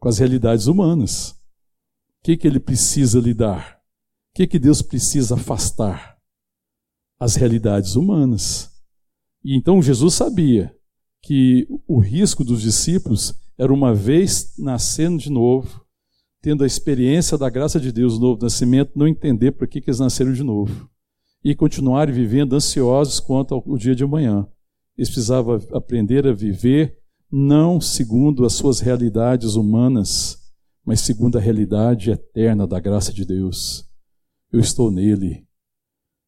Com 0.00 0.08
as 0.08 0.16
realidades 0.16 0.66
humanas. 0.66 1.38
que, 2.22 2.34
que 2.34 2.46
ele 2.46 2.58
precisa 2.58 3.20
lidar? 3.20 3.76
O 4.30 4.36
que, 4.36 4.46
que 4.46 4.58
Deus 4.58 4.80
precisa 4.80 5.34
afastar? 5.34 6.16
As 7.20 7.36
realidades 7.36 7.96
humanas. 7.96 8.70
E 9.44 9.54
então 9.54 9.82
Jesus 9.82 10.14
sabia 10.14 10.74
que 11.22 11.68
o 11.86 11.98
risco 11.98 12.42
dos 12.42 12.62
discípulos 12.62 13.38
era 13.58 13.74
uma 13.74 13.94
vez 13.94 14.54
nascendo 14.56 15.18
de 15.18 15.30
novo, 15.30 15.84
tendo 16.40 16.64
a 16.64 16.66
experiência 16.66 17.36
da 17.36 17.50
graça 17.50 17.78
de 17.78 17.92
Deus, 17.92 18.14
o 18.14 18.20
novo 18.20 18.42
nascimento, 18.42 18.92
não 18.96 19.06
entender 19.06 19.52
por 19.52 19.68
que, 19.68 19.82
que 19.82 19.90
eles 19.90 20.00
nasceram 20.00 20.32
de 20.32 20.42
novo. 20.42 20.88
E 21.44 21.54
continuarem 21.54 22.14
vivendo 22.14 22.56
ansiosos 22.56 23.20
quanto 23.20 23.54
ao 23.54 23.76
dia 23.76 23.94
de 23.94 24.02
amanhã. 24.02 24.48
Eles 24.96 25.10
precisavam 25.10 25.60
aprender 25.72 26.26
a 26.26 26.32
viver 26.32 26.98
não 27.30 27.80
segundo 27.80 28.44
as 28.44 28.54
suas 28.54 28.80
realidades 28.80 29.54
humanas, 29.54 30.38
mas 30.84 31.00
segundo 31.00 31.36
a 31.36 31.40
realidade 31.40 32.10
eterna 32.10 32.66
da 32.66 32.78
graça 32.78 33.12
de 33.12 33.24
Deus. 33.24 33.84
Eu 34.52 34.60
estou 34.60 34.90
nele. 34.90 35.44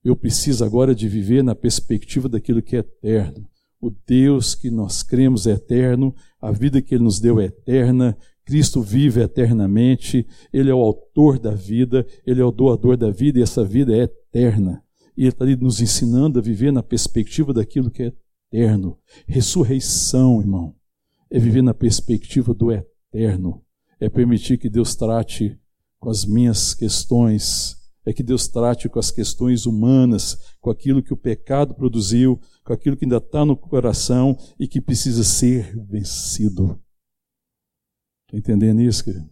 Eu 0.04 0.16
preciso 0.16 0.64
agora 0.64 0.94
de 0.94 1.08
viver 1.08 1.42
na 1.42 1.54
perspectiva 1.54 2.28
daquilo 2.28 2.62
que 2.62 2.76
é 2.76 2.80
eterno. 2.80 3.48
O 3.80 3.90
Deus 3.90 4.54
que 4.54 4.70
nós 4.70 5.02
cremos 5.02 5.46
é 5.46 5.52
eterno, 5.52 6.14
a 6.40 6.50
vida 6.50 6.82
que 6.82 6.94
ele 6.94 7.04
nos 7.04 7.20
deu 7.20 7.40
é 7.40 7.46
eterna, 7.46 8.16
Cristo 8.44 8.80
vive 8.80 9.20
eternamente, 9.20 10.26
ele 10.52 10.70
é 10.70 10.74
o 10.74 10.80
autor 10.80 11.38
da 11.38 11.50
vida, 11.50 12.06
ele 12.24 12.40
é 12.40 12.44
o 12.44 12.52
doador 12.52 12.96
da 12.96 13.10
vida 13.10 13.38
e 13.38 13.42
essa 13.42 13.64
vida 13.64 13.94
é 13.94 14.02
eterna. 14.02 14.82
E 15.16 15.22
ele 15.22 15.28
está 15.28 15.44
ali 15.44 15.56
nos 15.56 15.80
ensinando 15.80 16.38
a 16.38 16.42
viver 16.42 16.72
na 16.72 16.82
perspectiva 16.82 17.52
daquilo 17.52 17.90
que 17.90 18.02
é 18.02 18.12
eterno. 18.52 18.98
Ressurreição, 19.26 20.40
irmão, 20.40 20.74
é 21.30 21.38
viver 21.38 21.62
na 21.62 21.74
perspectiva 21.74 22.52
do 22.52 22.70
eterno 22.70 23.66
é 23.98 24.08
permitir 24.08 24.58
que 24.58 24.68
Deus 24.68 24.94
trate 24.94 25.58
com 25.98 26.10
as 26.10 26.24
minhas 26.24 26.74
questões, 26.74 27.76
é 28.04 28.12
que 28.12 28.22
Deus 28.22 28.46
trate 28.46 28.88
com 28.88 28.98
as 28.98 29.10
questões 29.10 29.66
humanas, 29.66 30.36
com 30.60 30.70
aquilo 30.70 31.02
que 31.02 31.12
o 31.12 31.16
pecado 31.16 31.74
produziu, 31.74 32.40
com 32.64 32.72
aquilo 32.72 32.96
que 32.96 33.04
ainda 33.04 33.16
está 33.16 33.44
no 33.44 33.56
coração 33.56 34.36
e 34.58 34.68
que 34.68 34.80
precisa 34.80 35.24
ser 35.24 35.76
vencido. 35.86 36.80
Está 38.26 38.36
entendendo 38.36 38.80
isso, 38.80 39.04
querido? 39.04 39.28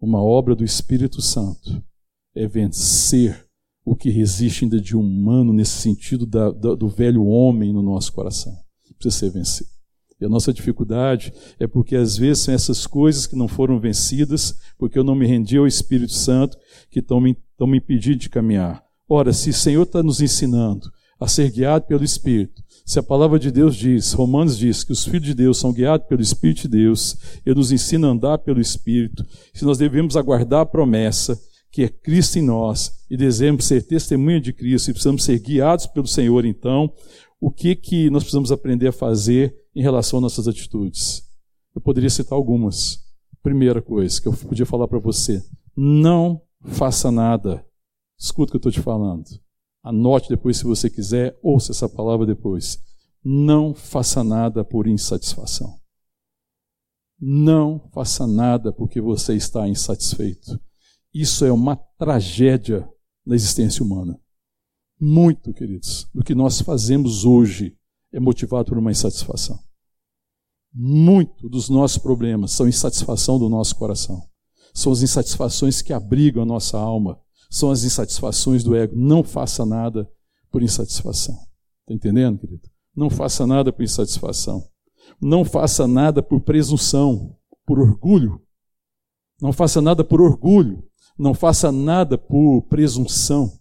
Uma 0.00 0.22
obra 0.22 0.54
do 0.54 0.64
Espírito 0.64 1.20
Santo 1.20 1.82
é 2.34 2.46
vencer 2.46 3.48
o 3.90 3.96
que 3.96 4.08
resiste 4.08 4.62
ainda 4.62 4.80
de 4.80 4.94
humano 4.94 5.52
nesse 5.52 5.72
sentido 5.72 6.24
da, 6.24 6.52
da, 6.52 6.76
do 6.76 6.88
velho 6.88 7.24
homem 7.24 7.72
no 7.72 7.82
nosso 7.82 8.12
coração. 8.12 8.56
Precisa 8.96 9.18
ser 9.18 9.30
vencido. 9.30 9.68
E 10.20 10.24
a 10.24 10.28
nossa 10.28 10.52
dificuldade 10.52 11.32
é 11.58 11.66
porque 11.66 11.96
às 11.96 12.16
vezes 12.16 12.44
são 12.44 12.54
essas 12.54 12.86
coisas 12.86 13.26
que 13.26 13.34
não 13.34 13.48
foram 13.48 13.80
vencidas, 13.80 14.54
porque 14.78 14.96
eu 14.96 15.02
não 15.02 15.16
me 15.16 15.26
rendi 15.26 15.56
ao 15.56 15.66
Espírito 15.66 16.12
Santo, 16.12 16.56
que 16.88 17.00
estão 17.00 17.20
me, 17.20 17.36
me 17.62 17.78
impedindo 17.78 18.18
de 18.18 18.30
caminhar. 18.30 18.80
Ora, 19.08 19.32
se 19.32 19.50
o 19.50 19.54
Senhor 19.54 19.82
está 19.82 20.04
nos 20.04 20.20
ensinando 20.20 20.88
a 21.18 21.26
ser 21.26 21.50
guiado 21.50 21.86
pelo 21.86 22.04
Espírito, 22.04 22.62
se 22.86 23.00
a 23.00 23.02
palavra 23.02 23.40
de 23.40 23.50
Deus 23.50 23.74
diz, 23.74 24.12
Romanos 24.12 24.56
diz, 24.56 24.84
que 24.84 24.92
os 24.92 25.04
filhos 25.04 25.26
de 25.26 25.34
Deus 25.34 25.58
são 25.58 25.72
guiados 25.72 26.06
pelo 26.06 26.22
Espírito 26.22 26.62
de 26.62 26.68
Deus, 26.68 27.16
Ele 27.44 27.56
nos 27.56 27.72
ensina 27.72 28.06
a 28.06 28.10
andar 28.12 28.38
pelo 28.38 28.60
Espírito, 28.60 29.26
se 29.52 29.64
nós 29.64 29.78
devemos 29.78 30.16
aguardar 30.16 30.60
a 30.60 30.66
promessa, 30.66 31.36
que 31.70 31.84
é 31.84 31.88
Cristo 31.88 32.38
em 32.38 32.42
nós, 32.42 33.04
e 33.10 33.16
desejamos 33.16 33.64
ser 33.64 33.82
testemunha 33.86 34.40
de 34.40 34.52
Cristo, 34.52 34.90
e 34.90 34.92
precisamos 34.92 35.24
ser 35.24 35.38
guiados 35.38 35.86
pelo 35.86 36.06
Senhor, 36.06 36.44
então, 36.44 36.92
o 37.40 37.50
que, 37.50 37.74
que 37.74 38.10
nós 38.10 38.22
precisamos 38.22 38.52
aprender 38.52 38.88
a 38.88 38.92
fazer 38.92 39.56
em 39.74 39.82
relação 39.82 40.18
às 40.18 40.22
nossas 40.22 40.48
atitudes. 40.48 41.22
Eu 41.74 41.80
poderia 41.80 42.10
citar 42.10 42.36
algumas. 42.36 43.04
Primeira 43.42 43.80
coisa 43.80 44.20
que 44.20 44.28
eu 44.28 44.32
podia 44.32 44.66
falar 44.66 44.86
para 44.86 44.98
você: 44.98 45.42
não 45.76 46.42
faça 46.64 47.10
nada. 47.10 47.64
Escuta 48.18 48.50
o 48.50 48.52
que 48.52 48.56
eu 48.56 48.70
estou 48.70 48.72
te 48.72 48.80
falando. 48.80 49.24
Anote 49.82 50.28
depois 50.28 50.58
se 50.58 50.64
você 50.64 50.90
quiser, 50.90 51.38
ouça 51.42 51.72
essa 51.72 51.88
palavra 51.88 52.26
depois. 52.26 52.78
Não 53.24 53.74
faça 53.74 54.22
nada 54.22 54.62
por 54.62 54.86
insatisfação. 54.86 55.78
Não 57.18 57.88
faça 57.92 58.26
nada 58.26 58.72
porque 58.72 59.00
você 59.00 59.34
está 59.34 59.66
insatisfeito. 59.68 60.60
Isso 61.12 61.44
é 61.44 61.52
uma 61.52 61.76
tragédia 61.98 62.88
na 63.26 63.34
existência 63.34 63.84
humana. 63.84 64.18
Muito, 65.00 65.52
queridos, 65.52 66.08
do 66.14 66.22
que 66.22 66.34
nós 66.34 66.60
fazemos 66.60 67.24
hoje 67.24 67.76
é 68.12 68.20
motivado 68.20 68.66
por 68.66 68.78
uma 68.78 68.90
insatisfação. 68.90 69.58
Muito 70.72 71.48
dos 71.48 71.68
nossos 71.68 71.98
problemas 71.98 72.52
são 72.52 72.68
insatisfação 72.68 73.38
do 73.38 73.48
nosso 73.48 73.74
coração. 73.76 74.22
São 74.72 74.92
as 74.92 75.02
insatisfações 75.02 75.82
que 75.82 75.92
abrigam 75.92 76.42
a 76.42 76.46
nossa 76.46 76.78
alma. 76.78 77.18
São 77.50 77.70
as 77.70 77.82
insatisfações 77.82 78.62
do 78.62 78.76
ego. 78.76 78.94
Não 78.94 79.24
faça 79.24 79.66
nada 79.66 80.08
por 80.50 80.62
insatisfação. 80.62 81.34
Está 81.80 81.94
entendendo, 81.94 82.38
querido? 82.38 82.68
Não 82.94 83.10
faça 83.10 83.46
nada 83.46 83.72
por 83.72 83.82
insatisfação. 83.82 84.68
Não 85.20 85.44
faça 85.44 85.88
nada 85.88 86.22
por 86.22 86.40
presunção, 86.40 87.36
por 87.66 87.80
orgulho. 87.80 88.40
Não 89.40 89.52
faça 89.52 89.80
nada 89.80 90.04
por 90.04 90.20
orgulho. 90.20 90.84
Não 91.20 91.34
faça 91.34 91.70
nada 91.70 92.16
por 92.16 92.62
presunção. 92.62 93.52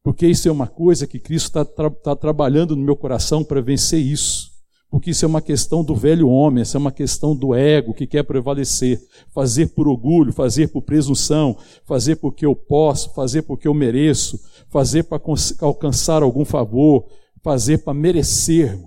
Porque 0.00 0.28
isso 0.28 0.48
é 0.48 0.52
uma 0.52 0.68
coisa 0.68 1.08
que 1.08 1.18
Cristo 1.18 1.46
está 1.46 1.64
tra 1.64 1.90
tá 1.90 2.14
trabalhando 2.14 2.76
no 2.76 2.84
meu 2.84 2.94
coração 2.94 3.42
para 3.42 3.60
vencer 3.60 3.98
isso. 3.98 4.52
Porque 4.88 5.10
isso 5.10 5.24
é 5.24 5.28
uma 5.28 5.42
questão 5.42 5.82
do 5.82 5.92
velho 5.92 6.28
homem, 6.28 6.62
isso 6.62 6.76
é 6.76 6.80
uma 6.80 6.92
questão 6.92 7.34
do 7.34 7.52
ego 7.52 7.92
que 7.92 8.06
quer 8.06 8.22
prevalecer. 8.22 9.02
Fazer 9.34 9.74
por 9.74 9.88
orgulho, 9.88 10.32
fazer 10.32 10.68
por 10.68 10.82
presunção, 10.82 11.58
fazer 11.84 12.14
porque 12.14 12.46
eu 12.46 12.54
posso, 12.54 13.12
fazer 13.12 13.42
porque 13.42 13.66
eu 13.66 13.74
mereço, 13.74 14.38
fazer 14.68 15.02
para 15.02 15.20
alcançar 15.62 16.22
algum 16.22 16.44
favor, 16.44 17.08
fazer 17.42 17.78
para 17.78 17.92
merecer. 17.92 18.80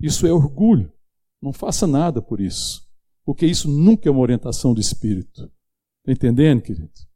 Isso 0.00 0.24
é 0.24 0.32
orgulho. 0.32 0.92
Não 1.42 1.52
faça 1.52 1.84
nada 1.84 2.22
por 2.22 2.40
isso. 2.40 2.80
Porque 3.24 3.44
isso 3.44 3.68
nunca 3.68 4.08
é 4.08 4.12
uma 4.12 4.20
orientação 4.20 4.72
do 4.72 4.80
Espírito. 4.80 5.50
Está 6.06 6.12
entendendo, 6.12 6.62
querido? 6.62 7.07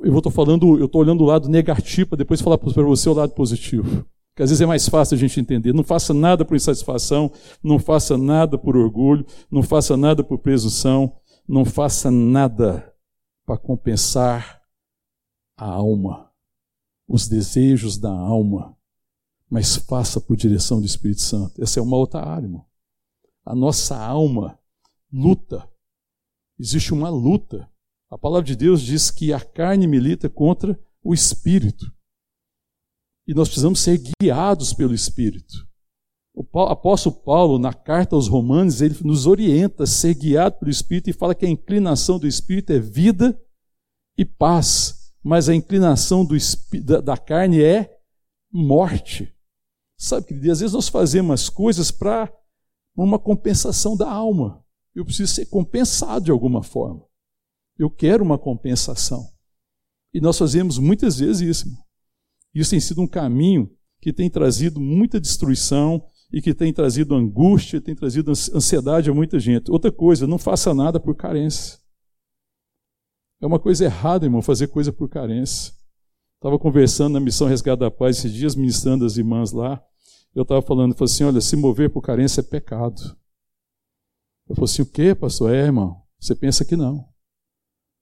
Eu 0.00 0.16
estou 0.16 0.32
falando, 0.32 0.78
eu 0.78 0.86
estou 0.86 1.00
olhando 1.00 1.22
o 1.22 1.26
lado 1.26 1.48
negativo 1.48 2.10
para 2.10 2.18
depois 2.18 2.40
falar 2.40 2.58
para 2.58 2.70
você 2.70 3.08
o 3.08 3.14
lado 3.14 3.32
positivo. 3.32 4.04
Que 4.34 4.42
às 4.42 4.50
vezes 4.50 4.60
é 4.60 4.66
mais 4.66 4.88
fácil 4.88 5.16
a 5.16 5.18
gente 5.18 5.40
entender. 5.40 5.74
Não 5.74 5.82
faça 5.82 6.14
nada 6.14 6.44
por 6.44 6.56
insatisfação, 6.56 7.32
não 7.62 7.78
faça 7.78 8.16
nada 8.16 8.56
por 8.56 8.76
orgulho, 8.76 9.26
não 9.50 9.62
faça 9.62 9.96
nada 9.96 10.22
por 10.22 10.38
presunção, 10.38 11.12
não 11.48 11.64
faça 11.64 12.10
nada 12.10 12.94
para 13.44 13.58
compensar 13.58 14.62
a 15.56 15.66
alma, 15.66 16.30
os 17.08 17.26
desejos 17.26 17.98
da 17.98 18.12
alma, 18.12 18.76
mas 19.50 19.76
faça 19.76 20.20
por 20.20 20.36
direção 20.36 20.78
do 20.78 20.86
Espírito 20.86 21.22
Santo. 21.22 21.60
Essa 21.60 21.80
é 21.80 21.82
uma 21.82 21.96
outra 21.96 22.20
área, 22.20 22.46
irmão. 22.46 22.64
A 23.44 23.54
nossa 23.54 23.96
alma 23.96 24.58
luta. 25.12 25.68
Existe 26.58 26.92
uma 26.92 27.08
luta 27.08 27.68
a 28.10 28.16
palavra 28.16 28.46
de 28.46 28.56
Deus 28.56 28.80
diz 28.80 29.10
que 29.10 29.32
a 29.32 29.40
carne 29.40 29.86
milita 29.86 30.28
contra 30.28 30.78
o 31.02 31.12
espírito. 31.12 31.92
E 33.26 33.34
nós 33.34 33.48
precisamos 33.48 33.80
ser 33.80 34.00
guiados 34.20 34.72
pelo 34.72 34.94
espírito. 34.94 35.68
O 36.34 36.60
apóstolo 36.60 37.16
Paulo, 37.16 37.58
na 37.58 37.74
carta 37.74 38.14
aos 38.14 38.28
Romanos, 38.28 38.80
ele 38.80 38.96
nos 39.04 39.26
orienta 39.26 39.82
a 39.82 39.86
ser 39.86 40.14
guiado 40.14 40.58
pelo 40.58 40.70
espírito 40.70 41.10
e 41.10 41.12
fala 41.12 41.34
que 41.34 41.44
a 41.44 41.50
inclinação 41.50 42.18
do 42.18 42.26
espírito 42.26 42.72
é 42.72 42.78
vida 42.78 43.38
e 44.16 44.24
paz, 44.24 45.12
mas 45.22 45.48
a 45.48 45.54
inclinação 45.54 46.24
do, 46.24 46.36
da, 46.84 47.00
da 47.00 47.16
carne 47.16 47.60
é 47.60 47.98
morte. 48.50 49.34
Sabe, 49.98 50.26
querido, 50.26 50.52
às 50.52 50.60
vezes 50.60 50.74
nós 50.74 50.88
fazemos 50.88 51.42
as 51.42 51.48
coisas 51.48 51.90
para 51.90 52.32
uma 52.96 53.18
compensação 53.18 53.96
da 53.96 54.10
alma. 54.10 54.64
Eu 54.94 55.04
preciso 55.04 55.34
ser 55.34 55.46
compensado 55.46 56.26
de 56.26 56.30
alguma 56.30 56.62
forma. 56.62 57.07
Eu 57.78 57.90
quero 57.90 58.24
uma 58.24 58.38
compensação. 58.38 59.24
E 60.12 60.20
nós 60.20 60.36
fazemos 60.36 60.78
muitas 60.78 61.18
vezes 61.18 61.42
isso. 61.42 61.68
Isso 62.54 62.70
tem 62.70 62.80
sido 62.80 63.00
um 63.00 63.06
caminho 63.06 63.70
que 64.00 64.12
tem 64.12 64.28
trazido 64.28 64.80
muita 64.80 65.20
destruição 65.20 66.04
e 66.32 66.42
que 66.42 66.54
tem 66.54 66.72
trazido 66.72 67.14
angústia, 67.14 67.80
tem 67.80 67.94
trazido 67.94 68.30
ansiedade 68.30 69.10
a 69.10 69.14
muita 69.14 69.38
gente. 69.38 69.70
Outra 69.70 69.90
coisa, 69.90 70.26
não 70.26 70.38
faça 70.38 70.74
nada 70.74 71.00
por 71.00 71.14
carência. 71.14 71.78
É 73.40 73.46
uma 73.46 73.58
coisa 73.58 73.84
errada, 73.84 74.26
irmão, 74.26 74.42
fazer 74.42 74.68
coisa 74.68 74.92
por 74.92 75.08
carência. 75.08 75.72
Estava 76.36 76.58
conversando 76.58 77.14
na 77.14 77.20
missão 77.20 77.46
Resgate 77.46 77.80
da 77.80 77.90
Paz 77.90 78.18
esses 78.18 78.32
dias, 78.32 78.54
ministrando 78.54 79.04
as 79.04 79.16
irmãs 79.16 79.52
lá. 79.52 79.82
Eu 80.34 80.42
estava 80.42 80.62
falando, 80.62 80.94
falei 80.94 81.12
assim: 81.12 81.24
olha, 81.24 81.40
se 81.40 81.56
mover 81.56 81.90
por 81.90 82.02
carência 82.02 82.40
é 82.40 82.44
pecado. 82.44 83.00
Eu 84.48 84.54
falei 84.54 84.64
assim: 84.64 84.82
o 84.82 84.86
quê, 84.86 85.14
pastor? 85.14 85.52
É, 85.52 85.64
irmão, 85.64 86.02
você 86.18 86.34
pensa 86.34 86.64
que 86.64 86.76
não. 86.76 87.07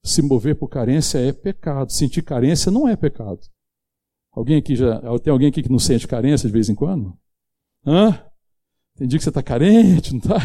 Se 0.07 0.23
mover 0.23 0.57
por 0.57 0.69
carência 0.69 1.19
é 1.19 1.33
pecado. 1.33 1.93
Sentir 1.93 2.23
carência 2.23 2.71
não 2.71 2.87
é 2.87 2.95
pecado. 2.95 3.41
Alguém 4.33 4.59
aqui 4.59 4.77
já. 4.77 5.01
Tem 5.19 5.33
alguém 5.33 5.49
aqui 5.49 5.63
que 5.63 5.71
não 5.71 5.79
sente 5.79 6.07
carência 6.07 6.47
de 6.49 6.53
vez 6.53 6.69
em 6.69 6.75
quando? 6.75 7.19
Hã? 7.85 8.13
Tem 8.95 9.07
dia 9.07 9.19
que 9.19 9.25
você 9.25 9.31
está 9.31 9.43
carente, 9.43 10.13
não 10.13 10.19
está? 10.19 10.37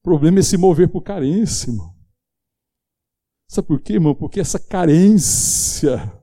O 0.00 0.02
problema 0.02 0.38
é 0.38 0.42
se 0.42 0.56
mover 0.56 0.88
por 0.88 1.02
carência, 1.02 1.70
irmão. 1.70 1.94
Sabe 3.50 3.68
por 3.68 3.80
quê, 3.80 3.94
irmão? 3.94 4.14
Porque 4.14 4.40
essa 4.40 4.58
carência 4.58 6.17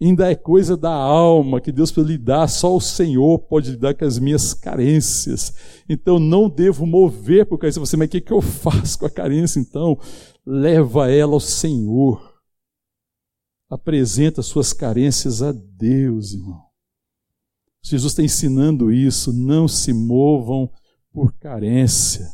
ainda 0.00 0.30
é 0.30 0.34
coisa 0.34 0.76
da 0.76 0.92
alma, 0.92 1.60
que 1.60 1.70
Deus 1.70 1.92
pode 1.92 2.08
lidar, 2.08 2.48
só 2.48 2.74
o 2.74 2.80
Senhor 2.80 3.38
pode 3.38 3.72
lidar 3.72 3.94
com 3.94 4.04
as 4.04 4.18
minhas 4.18 4.54
carências. 4.54 5.52
Então 5.88 6.18
não 6.18 6.48
devo 6.48 6.86
mover 6.86 7.46
por 7.46 7.58
carência. 7.58 7.80
Você, 7.80 7.96
mas 7.96 8.08
o 8.08 8.10
que, 8.10 8.20
que 8.20 8.32
eu 8.32 8.40
faço 8.40 8.98
com 8.98 9.06
a 9.06 9.10
carência 9.10 9.60
então? 9.60 9.98
Leva 10.46 11.10
ela 11.10 11.34
ao 11.34 11.40
Senhor. 11.40 12.30
Apresenta 13.68 14.42
suas 14.42 14.72
carências 14.72 15.42
a 15.42 15.52
Deus, 15.52 16.32
irmão. 16.32 16.62
Jesus 17.82 18.12
está 18.12 18.22
ensinando 18.22 18.92
isso. 18.92 19.32
Não 19.32 19.68
se 19.68 19.92
movam 19.92 20.70
por 21.12 21.32
carência. 21.34 22.26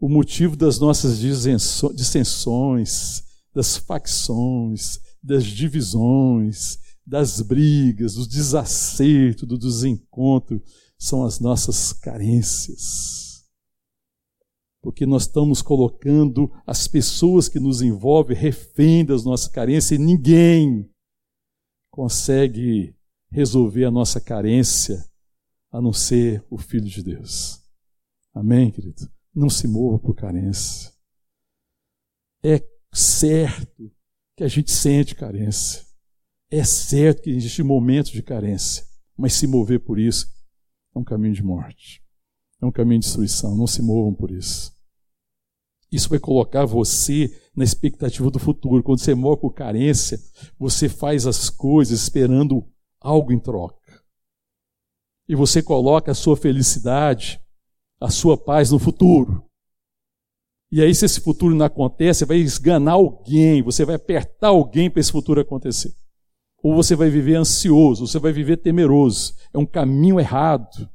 O 0.00 0.08
motivo 0.08 0.56
das 0.56 0.78
nossas 0.78 1.18
dissensões, 1.18 3.22
das 3.52 3.76
facções, 3.76 5.00
das 5.22 5.44
divisões, 5.44 6.78
das 7.08 7.40
brigas, 7.40 8.14
dos 8.14 8.28
desacertos, 8.28 9.48
do 9.48 9.56
desencontro, 9.56 10.62
são 10.98 11.24
as 11.24 11.40
nossas 11.40 11.90
carências. 11.92 13.48
Porque 14.82 15.06
nós 15.06 15.22
estamos 15.22 15.62
colocando 15.62 16.52
as 16.66 16.86
pessoas 16.86 17.48
que 17.48 17.58
nos 17.58 17.80
envolvem 17.80 18.36
refém 18.36 19.04
das 19.06 19.24
nossas 19.24 19.48
carências 19.48 19.98
e 19.98 20.02
ninguém 20.02 20.88
consegue 21.90 22.94
resolver 23.30 23.86
a 23.86 23.90
nossa 23.90 24.20
carência 24.20 25.02
a 25.70 25.80
não 25.80 25.92
ser 25.92 26.44
o 26.50 26.58
Filho 26.58 26.88
de 26.88 27.02
Deus. 27.02 27.62
Amém, 28.34 28.70
querido? 28.70 29.10
Não 29.34 29.48
se 29.48 29.66
mova 29.66 29.98
por 29.98 30.14
carência. 30.14 30.92
É 32.44 32.62
certo 32.92 33.90
que 34.36 34.44
a 34.44 34.48
gente 34.48 34.70
sente 34.70 35.14
carência. 35.14 35.87
É 36.50 36.64
certo 36.64 37.22
que 37.22 37.30
existe 37.30 37.62
momentos 37.62 38.10
de 38.10 38.22
carência, 38.22 38.82
mas 39.14 39.34
se 39.34 39.46
mover 39.46 39.80
por 39.80 39.98
isso 39.98 40.26
é 40.94 40.98
um 40.98 41.04
caminho 41.04 41.34
de 41.34 41.42
morte, 41.42 42.02
é 42.60 42.64
um 42.64 42.72
caminho 42.72 43.00
de 43.00 43.06
destruição. 43.06 43.54
Não 43.54 43.66
se 43.66 43.82
movam 43.82 44.14
por 44.14 44.30
isso. 44.30 44.72
Isso 45.92 46.08
vai 46.08 46.18
colocar 46.18 46.64
você 46.64 47.38
na 47.54 47.64
expectativa 47.64 48.30
do 48.30 48.38
futuro. 48.38 48.82
Quando 48.82 49.00
você 49.00 49.14
morre 49.14 49.40
por 49.40 49.52
carência, 49.52 50.18
você 50.58 50.88
faz 50.88 51.26
as 51.26 51.50
coisas 51.50 52.00
esperando 52.00 52.66
algo 52.98 53.30
em 53.30 53.38
troca. 53.38 54.02
E 55.28 55.34
você 55.34 55.62
coloca 55.62 56.12
a 56.12 56.14
sua 56.14 56.36
felicidade, 56.36 57.42
a 58.00 58.08
sua 58.08 58.38
paz 58.38 58.70
no 58.70 58.78
futuro. 58.78 59.44
E 60.72 60.80
aí, 60.80 60.94
se 60.94 61.04
esse 61.04 61.20
futuro 61.20 61.54
não 61.54 61.66
acontece, 61.66 62.20
você 62.20 62.24
vai 62.24 62.38
esganar 62.38 62.94
alguém, 62.94 63.62
você 63.62 63.84
vai 63.84 63.96
apertar 63.96 64.48
alguém 64.48 64.90
para 64.90 65.00
esse 65.00 65.12
futuro 65.12 65.40
acontecer 65.40 65.94
ou 66.62 66.74
você 66.74 66.96
vai 66.96 67.08
viver 67.08 67.36
ansioso, 67.36 68.06
você 68.06 68.18
vai 68.18 68.32
viver 68.32 68.56
temeroso. 68.58 69.34
É 69.52 69.58
um 69.58 69.66
caminho 69.66 70.18
errado. 70.18 70.88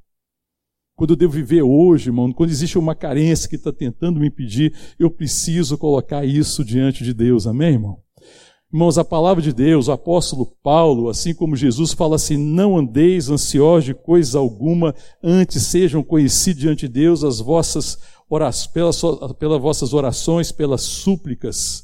Quando 0.96 1.12
eu 1.12 1.16
devo 1.16 1.34
viver 1.34 1.64
hoje, 1.64 2.10
irmão, 2.10 2.32
quando 2.32 2.52
existe 2.52 2.78
uma 2.78 2.94
carência 2.94 3.50
que 3.50 3.56
está 3.56 3.72
tentando 3.74 4.20
me 4.20 4.28
impedir, 4.28 4.74
eu 5.00 5.10
preciso 5.10 5.78
colocar 5.78 6.24
isso 6.24 6.64
diante 6.64 7.04
de 7.04 7.14
Deus. 7.14 7.48
Amém, 7.48 7.74
irmão? 7.74 8.00
Irmãos, 8.72 8.98
a 8.98 9.06
palavra 9.06 9.42
de 9.42 9.54
Deus, 9.54 9.88
o 9.88 9.92
apóstolo 9.92 10.56
Paulo, 10.64 11.08
assim 11.08 11.34
como 11.34 11.56
Jesus, 11.56 11.94
fala 11.94 12.16
assim: 12.16 12.38
não 12.38 12.78
andeis 12.78 13.30
ansiosos 13.30 13.86
de 13.86 13.94
coisa 13.94 14.40
alguma, 14.40 14.96
antes 15.22 15.64
sejam 15.64 16.04
conhecidos 16.04 16.62
diante 16.62 16.88
de 16.88 16.94
Deus 16.94 17.24
as 17.24 17.40
vossas 17.40 18.00
orações, 18.30 18.68
pelas, 18.72 19.02
pelas 19.38 19.62
vossas 19.62 19.94
orações, 19.94 20.52
pelas 20.52 20.82
súplicas, 20.82 21.84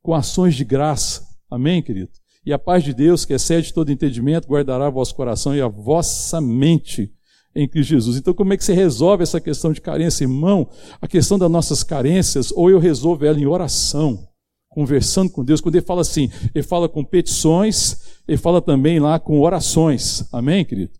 com 0.00 0.14
ações 0.14 0.54
de 0.54 0.64
graça. 0.64 1.26
Amém, 1.50 1.82
querido? 1.82 2.21
E 2.44 2.52
a 2.52 2.58
paz 2.58 2.82
de 2.82 2.92
Deus, 2.92 3.24
que 3.24 3.32
excede 3.32 3.72
todo 3.72 3.92
entendimento, 3.92 4.48
guardará 4.48 4.90
vosso 4.90 5.14
coração 5.14 5.54
e 5.54 5.60
a 5.60 5.68
vossa 5.68 6.40
mente 6.40 7.12
em 7.54 7.68
Cristo 7.68 7.90
Jesus. 7.90 8.16
Então, 8.16 8.34
como 8.34 8.52
é 8.52 8.56
que 8.56 8.64
você 8.64 8.72
resolve 8.72 9.22
essa 9.22 9.40
questão 9.40 9.72
de 9.72 9.80
carência, 9.80 10.24
irmão? 10.24 10.68
A 11.00 11.06
questão 11.06 11.38
das 11.38 11.50
nossas 11.50 11.82
carências, 11.82 12.50
ou 12.50 12.70
eu 12.70 12.78
resolvo 12.78 13.24
ela 13.24 13.38
em 13.38 13.46
oração, 13.46 14.26
conversando 14.68 15.30
com 15.30 15.44
Deus. 15.44 15.60
Quando 15.60 15.76
ele 15.76 15.86
fala 15.86 16.00
assim, 16.00 16.30
ele 16.54 16.64
fala 16.64 16.88
com 16.88 17.04
petições, 17.04 17.98
ele 18.26 18.38
fala 18.38 18.60
também 18.60 18.98
lá 18.98 19.20
com 19.20 19.40
orações. 19.40 20.24
Amém, 20.32 20.64
querido? 20.64 20.92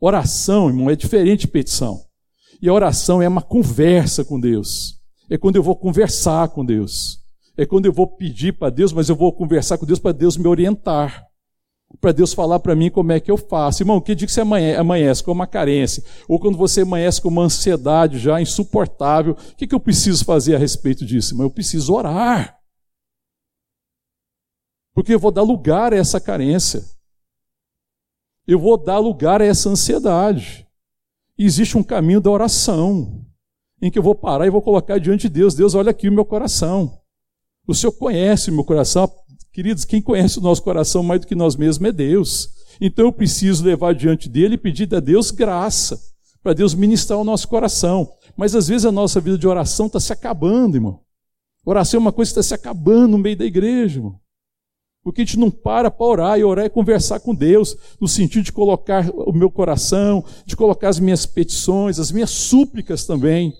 Oração, 0.00 0.68
irmão, 0.68 0.88
é 0.88 0.96
diferente 0.96 1.40
de 1.40 1.48
petição. 1.48 2.00
E 2.62 2.68
a 2.68 2.72
oração 2.72 3.20
é 3.20 3.28
uma 3.28 3.42
conversa 3.42 4.24
com 4.24 4.40
Deus. 4.40 4.94
É 5.28 5.36
quando 5.36 5.56
eu 5.56 5.62
vou 5.62 5.76
conversar 5.76 6.48
com 6.48 6.64
Deus. 6.64 7.18
É 7.56 7.64
quando 7.64 7.86
eu 7.86 7.92
vou 7.92 8.06
pedir 8.06 8.52
para 8.52 8.70
Deus, 8.70 8.92
mas 8.92 9.08
eu 9.08 9.16
vou 9.16 9.32
conversar 9.32 9.78
com 9.78 9.86
Deus 9.86 9.98
para 9.98 10.12
Deus 10.12 10.36
me 10.36 10.46
orientar. 10.46 11.26
Para 12.00 12.12
Deus 12.12 12.34
falar 12.34 12.58
para 12.58 12.74
mim 12.74 12.90
como 12.90 13.12
é 13.12 13.20
que 13.20 13.30
eu 13.30 13.36
faço. 13.36 13.82
Irmão, 13.82 14.00
que 14.00 14.14
dia 14.14 14.26
que 14.26 14.32
você 14.32 14.42
amanhece 14.42 15.22
com 15.24 15.32
uma 15.32 15.46
carência? 15.46 16.04
Ou 16.28 16.38
quando 16.38 16.58
você 16.58 16.82
amanhece 16.82 17.22
com 17.22 17.28
uma 17.28 17.42
ansiedade 17.42 18.18
já 18.18 18.40
insuportável, 18.40 19.32
o 19.32 19.56
que, 19.56 19.66
que 19.66 19.74
eu 19.74 19.80
preciso 19.80 20.24
fazer 20.24 20.54
a 20.54 20.58
respeito 20.58 21.06
disso? 21.06 21.32
Irmão, 21.32 21.46
eu 21.46 21.50
preciso 21.50 21.94
orar. 21.94 22.58
Porque 24.92 25.14
eu 25.14 25.18
vou 25.18 25.30
dar 25.30 25.42
lugar 25.42 25.92
a 25.92 25.96
essa 25.96 26.20
carência. 26.20 26.84
Eu 28.46 28.58
vou 28.58 28.76
dar 28.76 28.98
lugar 28.98 29.40
a 29.40 29.46
essa 29.46 29.70
ansiedade. 29.70 30.66
E 31.38 31.44
existe 31.44 31.76
um 31.78 31.82
caminho 31.82 32.20
da 32.20 32.30
oração, 32.30 33.24
em 33.80 33.90
que 33.90 33.98
eu 33.98 34.02
vou 34.02 34.14
parar 34.14 34.46
e 34.46 34.50
vou 34.50 34.62
colocar 34.62 34.98
diante 34.98 35.22
de 35.22 35.34
Deus: 35.34 35.54
Deus, 35.54 35.74
olha 35.74 35.90
aqui 35.90 36.08
o 36.08 36.12
meu 36.12 36.24
coração. 36.24 36.98
O 37.66 37.74
Senhor 37.74 37.92
conhece 37.92 38.50
o 38.50 38.54
meu 38.54 38.64
coração. 38.64 39.10
Queridos, 39.52 39.84
quem 39.84 40.00
conhece 40.00 40.38
o 40.38 40.42
nosso 40.42 40.62
coração 40.62 41.02
mais 41.02 41.20
do 41.20 41.26
que 41.26 41.34
nós 41.34 41.56
mesmos 41.56 41.88
é 41.88 41.92
Deus. 41.92 42.50
Então 42.80 43.06
eu 43.06 43.12
preciso 43.12 43.64
levar 43.64 43.94
diante 43.94 44.28
dele 44.28 44.54
e 44.54 44.58
pedir 44.58 44.94
a 44.94 45.00
Deus 45.00 45.30
graça, 45.30 45.98
para 46.42 46.52
Deus 46.52 46.74
ministrar 46.74 47.18
o 47.18 47.24
nosso 47.24 47.48
coração. 47.48 48.08
Mas 48.36 48.54
às 48.54 48.68
vezes 48.68 48.84
a 48.84 48.92
nossa 48.92 49.20
vida 49.20 49.38
de 49.38 49.48
oração 49.48 49.86
está 49.86 49.98
se 49.98 50.12
acabando, 50.12 50.76
irmão. 50.76 51.00
Oração 51.64 51.98
é 51.98 52.00
uma 52.00 52.12
coisa 52.12 52.28
que 52.32 52.38
está 52.38 52.42
se 52.42 52.54
acabando 52.54 53.12
no 53.12 53.18
meio 53.18 53.36
da 53.36 53.44
igreja, 53.44 53.98
irmão. 53.98 54.20
Porque 55.02 55.22
a 55.22 55.24
gente 55.24 55.38
não 55.38 55.50
para 55.50 55.90
para 55.90 56.06
orar, 56.06 56.38
e 56.38 56.44
orar 56.44 56.66
é 56.66 56.68
conversar 56.68 57.20
com 57.20 57.34
Deus, 57.34 57.76
no 58.00 58.06
sentido 58.06 58.44
de 58.44 58.52
colocar 58.52 59.08
o 59.10 59.32
meu 59.32 59.50
coração, 59.50 60.24
de 60.44 60.54
colocar 60.54 60.88
as 60.88 61.00
minhas 61.00 61.24
petições, 61.24 61.98
as 61.98 62.12
minhas 62.12 62.30
súplicas 62.30 63.06
também 63.06 63.54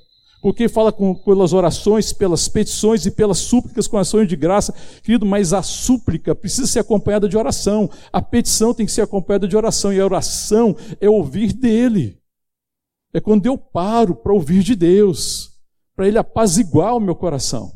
porque 0.46 0.68
fala 0.68 0.92
com, 0.92 1.12
pelas 1.12 1.52
orações, 1.52 2.12
pelas 2.12 2.46
petições 2.46 3.04
e 3.04 3.10
pelas 3.10 3.38
súplicas 3.38 3.88
com 3.88 3.98
ações 3.98 4.28
de 4.28 4.36
graça, 4.36 4.72
querido, 5.02 5.26
mas 5.26 5.52
a 5.52 5.60
súplica 5.60 6.36
precisa 6.36 6.68
ser 6.68 6.78
acompanhada 6.78 7.28
de 7.28 7.36
oração, 7.36 7.90
a 8.12 8.22
petição 8.22 8.72
tem 8.72 8.86
que 8.86 8.92
ser 8.92 9.00
acompanhada 9.00 9.48
de 9.48 9.56
oração, 9.56 9.92
e 9.92 9.98
a 9.98 10.04
oração 10.04 10.76
é 11.00 11.10
ouvir 11.10 11.52
dele. 11.52 12.20
É 13.12 13.18
quando 13.18 13.44
eu 13.46 13.58
paro 13.58 14.14
para 14.14 14.32
ouvir 14.32 14.62
de 14.62 14.76
Deus, 14.76 15.50
para 15.96 16.06
ele 16.06 16.16
apaziguar 16.16 16.94
o 16.94 17.00
meu 17.00 17.16
coração, 17.16 17.72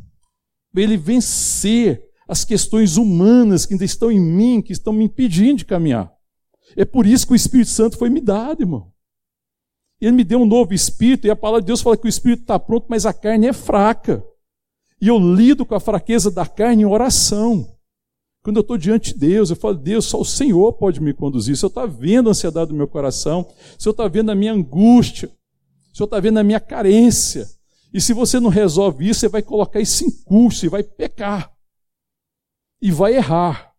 para 0.73 0.81
ele 0.81 0.97
vencer 0.97 2.01
as 2.29 2.45
questões 2.45 2.97
humanas 2.97 3.67
que 3.67 3.75
ainda 3.75 3.85
estão 3.85 4.13
em 4.13 4.21
mim, 4.21 4.63
que 4.63 4.73
estão 4.73 4.93
me 4.93 5.07
impedindo 5.07 5.57
de 5.57 5.65
caminhar. 5.65 6.09
É 6.77 6.85
por 6.85 7.05
isso 7.05 7.27
que 7.27 7.33
o 7.33 7.35
Espírito 7.35 7.71
Santo 7.71 7.99
foi 7.99 8.09
me 8.09 8.21
dado, 8.21 8.63
irmão. 8.63 8.93
Ele 10.01 10.13
me 10.13 10.25
deu 10.25 10.41
um 10.41 10.47
novo 10.47 10.73
espírito, 10.73 11.27
e 11.27 11.31
a 11.31 11.37
palavra 11.37 11.61
de 11.61 11.67
Deus 11.67 11.83
fala 11.83 11.97
que 11.97 12.07
o 12.07 12.09
espírito 12.09 12.43
está 12.43 12.59
pronto, 12.59 12.87
mas 12.89 13.05
a 13.05 13.13
carne 13.13 13.47
é 13.47 13.53
fraca. 13.53 14.25
E 15.01 15.09
eu 15.09 15.19
lido 15.19 15.67
com 15.67 15.75
a 15.75 15.81
fraqueza 15.81 16.31
da 16.31 16.47
carne 16.47 16.83
em 16.83 16.87
oração. 16.87 17.77
Quando 18.43 18.57
eu 18.57 18.63
estou 18.63 18.79
diante 18.79 19.13
de 19.13 19.21
Deus, 19.21 19.51
eu 19.51 19.57
falo, 19.57 19.75
Deus, 19.75 20.07
só 20.07 20.19
o 20.19 20.25
Senhor 20.25 20.73
pode 20.73 21.01
me 21.01 21.13
conduzir. 21.13 21.55
Se 21.57 21.65
eu 21.65 21.69
está 21.69 21.85
vendo 21.85 22.29
a 22.29 22.31
ansiedade 22.31 22.71
do 22.71 22.77
meu 22.77 22.89
coração, 22.89 23.47
se 23.79 23.87
eu 23.87 23.91
está 23.91 24.09
vendo 24.09 24.31
a 24.31 24.35
minha 24.35 24.55
angústia, 24.55 25.31
se 25.93 26.03
eu 26.03 26.07
está 26.07 26.19
vendo 26.19 26.39
a 26.39 26.45
minha 26.45 26.61
carência, 26.61 27.47
e 27.93 28.01
se 28.01 28.15
você 28.15 28.41
não 28.41 28.49
resolve 28.49 29.07
isso, 29.07 29.21
você 29.21 29.29
vai 29.29 29.43
colocar 29.43 29.81
isso 29.81 30.05
em 30.05 30.11
curso 30.11 30.65
e 30.65 30.69
vai 30.69 30.83
pecar. 30.83 31.53
E 32.81 32.91
vai 32.91 33.17
errar. 33.17 33.75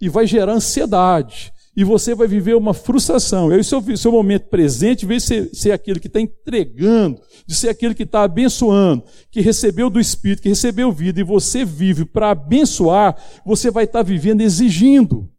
E 0.00 0.08
vai 0.08 0.26
gerar 0.26 0.54
ansiedade 0.54 1.52
e 1.76 1.84
você 1.84 2.14
vai 2.14 2.26
viver 2.26 2.56
uma 2.56 2.72
frustração. 2.72 3.52
E 3.52 3.56
aí, 3.56 3.62
seu, 3.62 3.82
seu 3.96 4.10
momento 4.10 4.48
presente, 4.48 5.04
em 5.04 5.08
vez 5.08 5.22
de 5.24 5.28
ser, 5.28 5.50
ser 5.54 5.72
aquele 5.72 6.00
que 6.00 6.06
está 6.06 6.18
entregando, 6.18 7.20
de 7.46 7.54
ser 7.54 7.68
aquele 7.68 7.94
que 7.94 8.04
está 8.04 8.22
abençoando, 8.22 9.04
que 9.30 9.42
recebeu 9.42 9.90
do 9.90 10.00
Espírito, 10.00 10.42
que 10.42 10.48
recebeu 10.48 10.90
vida, 10.90 11.20
e 11.20 11.24
você 11.24 11.66
vive 11.66 12.06
para 12.06 12.30
abençoar, 12.30 13.14
você 13.44 13.70
vai 13.70 13.84
estar 13.84 13.98
tá 13.98 14.02
vivendo 14.02 14.40
exigindo. 14.40 15.30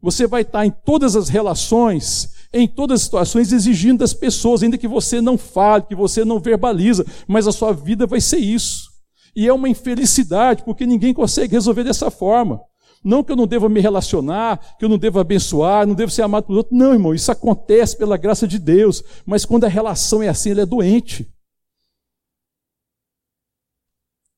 Você 0.00 0.26
vai 0.26 0.42
estar 0.42 0.60
tá 0.60 0.66
em 0.66 0.70
todas 0.70 1.14
as 1.14 1.28
relações, 1.28 2.30
em 2.54 2.66
todas 2.66 3.00
as 3.00 3.04
situações, 3.04 3.52
exigindo 3.52 3.98
das 3.98 4.14
pessoas, 4.14 4.62
ainda 4.62 4.78
que 4.78 4.88
você 4.88 5.20
não 5.20 5.36
fale, 5.36 5.84
que 5.84 5.94
você 5.94 6.24
não 6.24 6.40
verbaliza, 6.40 7.04
mas 7.28 7.46
a 7.46 7.52
sua 7.52 7.72
vida 7.72 8.06
vai 8.06 8.20
ser 8.20 8.38
isso. 8.38 8.88
E 9.34 9.46
é 9.46 9.52
uma 9.52 9.68
infelicidade, 9.68 10.62
porque 10.64 10.86
ninguém 10.86 11.12
consegue 11.12 11.52
resolver 11.52 11.84
dessa 11.84 12.10
forma. 12.10 12.62
Não 13.04 13.22
que 13.22 13.32
eu 13.32 13.36
não 13.36 13.46
deva 13.46 13.68
me 13.68 13.80
relacionar, 13.80 14.76
que 14.76 14.84
eu 14.84 14.88
não 14.88 14.98
devo 14.98 15.20
abençoar, 15.20 15.86
não 15.86 15.94
devo 15.94 16.10
ser 16.10 16.22
amado 16.22 16.46
por 16.46 16.56
outro. 16.56 16.74
Não, 16.74 16.92
irmão, 16.92 17.14
isso 17.14 17.30
acontece 17.30 17.96
pela 17.96 18.16
graça 18.16 18.46
de 18.46 18.58
Deus. 18.58 19.02
Mas 19.24 19.44
quando 19.44 19.64
a 19.64 19.68
relação 19.68 20.22
é 20.22 20.28
assim, 20.28 20.50
ele 20.50 20.60
é 20.60 20.66
doente. 20.66 21.32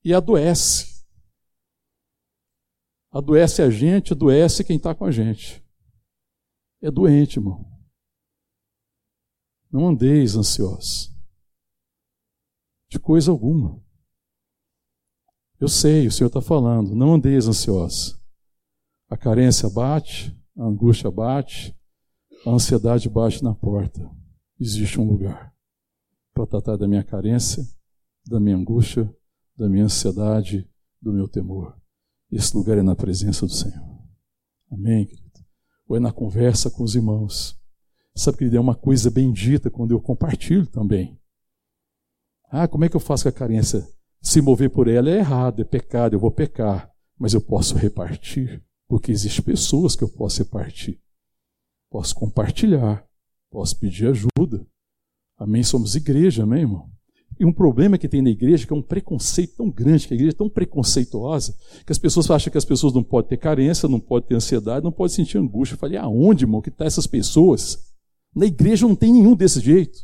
E 0.04 0.12
adoece. 0.12 1.04
Adoece 3.10 3.62
a 3.62 3.70
gente, 3.70 4.12
adoece 4.12 4.64
quem 4.64 4.76
está 4.76 4.94
com 4.94 5.04
a 5.04 5.10
gente. 5.10 5.64
É 6.80 6.90
doente, 6.90 7.38
irmão. 7.38 7.66
Não 9.70 9.88
andeis 9.88 10.36
ansiosos. 10.36 11.14
De 12.88 12.98
coisa 12.98 13.30
alguma. 13.30 13.82
Eu 15.60 15.68
sei, 15.68 16.06
o 16.06 16.12
Senhor 16.12 16.28
está 16.28 16.40
falando, 16.40 16.94
não 16.94 17.14
andeis 17.14 17.48
ansiosos. 17.48 18.17
A 19.08 19.16
carência 19.16 19.70
bate, 19.70 20.36
a 20.56 20.64
angústia 20.64 21.10
bate, 21.10 21.74
a 22.46 22.50
ansiedade 22.50 23.08
bate 23.08 23.42
na 23.42 23.54
porta. 23.54 24.10
Existe 24.60 25.00
um 25.00 25.08
lugar 25.08 25.54
para 26.34 26.46
tratar 26.46 26.76
da 26.76 26.86
minha 26.86 27.02
carência, 27.02 27.66
da 28.26 28.38
minha 28.38 28.56
angústia, 28.56 29.12
da 29.56 29.68
minha 29.68 29.84
ansiedade, 29.84 30.68
do 31.00 31.12
meu 31.12 31.26
temor. 31.26 31.74
Esse 32.30 32.54
lugar 32.56 32.76
é 32.76 32.82
na 32.82 32.94
presença 32.94 33.46
do 33.46 33.52
Senhor. 33.52 33.82
Amém, 34.70 35.06
querido? 35.06 35.28
Ou 35.88 35.96
é 35.96 36.00
na 36.00 36.12
conversa 36.12 36.70
com 36.70 36.82
os 36.82 36.94
irmãos. 36.94 37.58
Sabe, 38.14 38.36
querido, 38.36 38.56
é 38.56 38.60
uma 38.60 38.74
coisa 38.74 39.10
bendita 39.10 39.70
quando 39.70 39.92
eu 39.92 40.00
compartilho 40.00 40.66
também. 40.66 41.18
Ah, 42.50 42.68
como 42.68 42.84
é 42.84 42.88
que 42.88 42.96
eu 42.96 43.00
faço 43.00 43.22
com 43.22 43.30
a 43.30 43.32
carência? 43.32 43.88
Se 44.20 44.42
mover 44.42 44.70
por 44.70 44.86
ela 44.86 45.08
é 45.08 45.18
errado, 45.18 45.62
é 45.62 45.64
pecado, 45.64 46.14
eu 46.14 46.20
vou 46.20 46.30
pecar. 46.30 46.92
Mas 47.18 47.32
eu 47.32 47.40
posso 47.40 47.74
repartir, 47.76 48.62
porque 48.88 49.12
existem 49.12 49.44
pessoas 49.44 49.94
que 49.94 50.02
eu 50.02 50.08
posso 50.08 50.42
repartir. 50.42 50.98
Posso 51.90 52.14
compartilhar, 52.14 53.04
posso 53.50 53.78
pedir 53.78 54.08
ajuda. 54.08 54.66
Amém? 55.36 55.62
Somos 55.62 55.94
igreja, 55.94 56.42
amém, 56.42 56.62
irmão? 56.62 56.90
E 57.38 57.44
um 57.44 57.52
problema 57.52 57.96
que 57.96 58.08
tem 58.08 58.20
na 58.20 58.30
igreja, 58.30 58.66
que 58.66 58.72
é 58.72 58.76
um 58.76 58.82
preconceito 58.82 59.56
tão 59.56 59.70
grande, 59.70 60.08
que 60.08 60.14
a 60.14 60.16
igreja 60.16 60.34
é 60.34 60.36
tão 60.38 60.48
preconceituosa, 60.48 61.54
que 61.86 61.92
as 61.92 61.98
pessoas 61.98 62.28
acham 62.30 62.50
que 62.50 62.58
as 62.58 62.64
pessoas 62.64 62.92
não 62.92 63.04
podem 63.04 63.28
ter 63.28 63.36
carência, 63.36 63.88
não 63.88 64.00
podem 64.00 64.30
ter 64.30 64.34
ansiedade, 64.34 64.84
não 64.84 64.90
podem 64.90 65.14
sentir 65.14 65.38
angústia. 65.38 65.74
Eu 65.74 65.78
falei, 65.78 65.98
aonde, 65.98 66.44
irmão, 66.44 66.60
que 66.60 66.68
estão 66.68 66.84
tá 66.84 66.88
essas 66.88 67.06
pessoas? 67.06 67.78
Na 68.34 68.46
igreja 68.46 68.88
não 68.88 68.96
tem 68.96 69.12
nenhum 69.12 69.36
desse 69.36 69.60
jeito. 69.60 70.00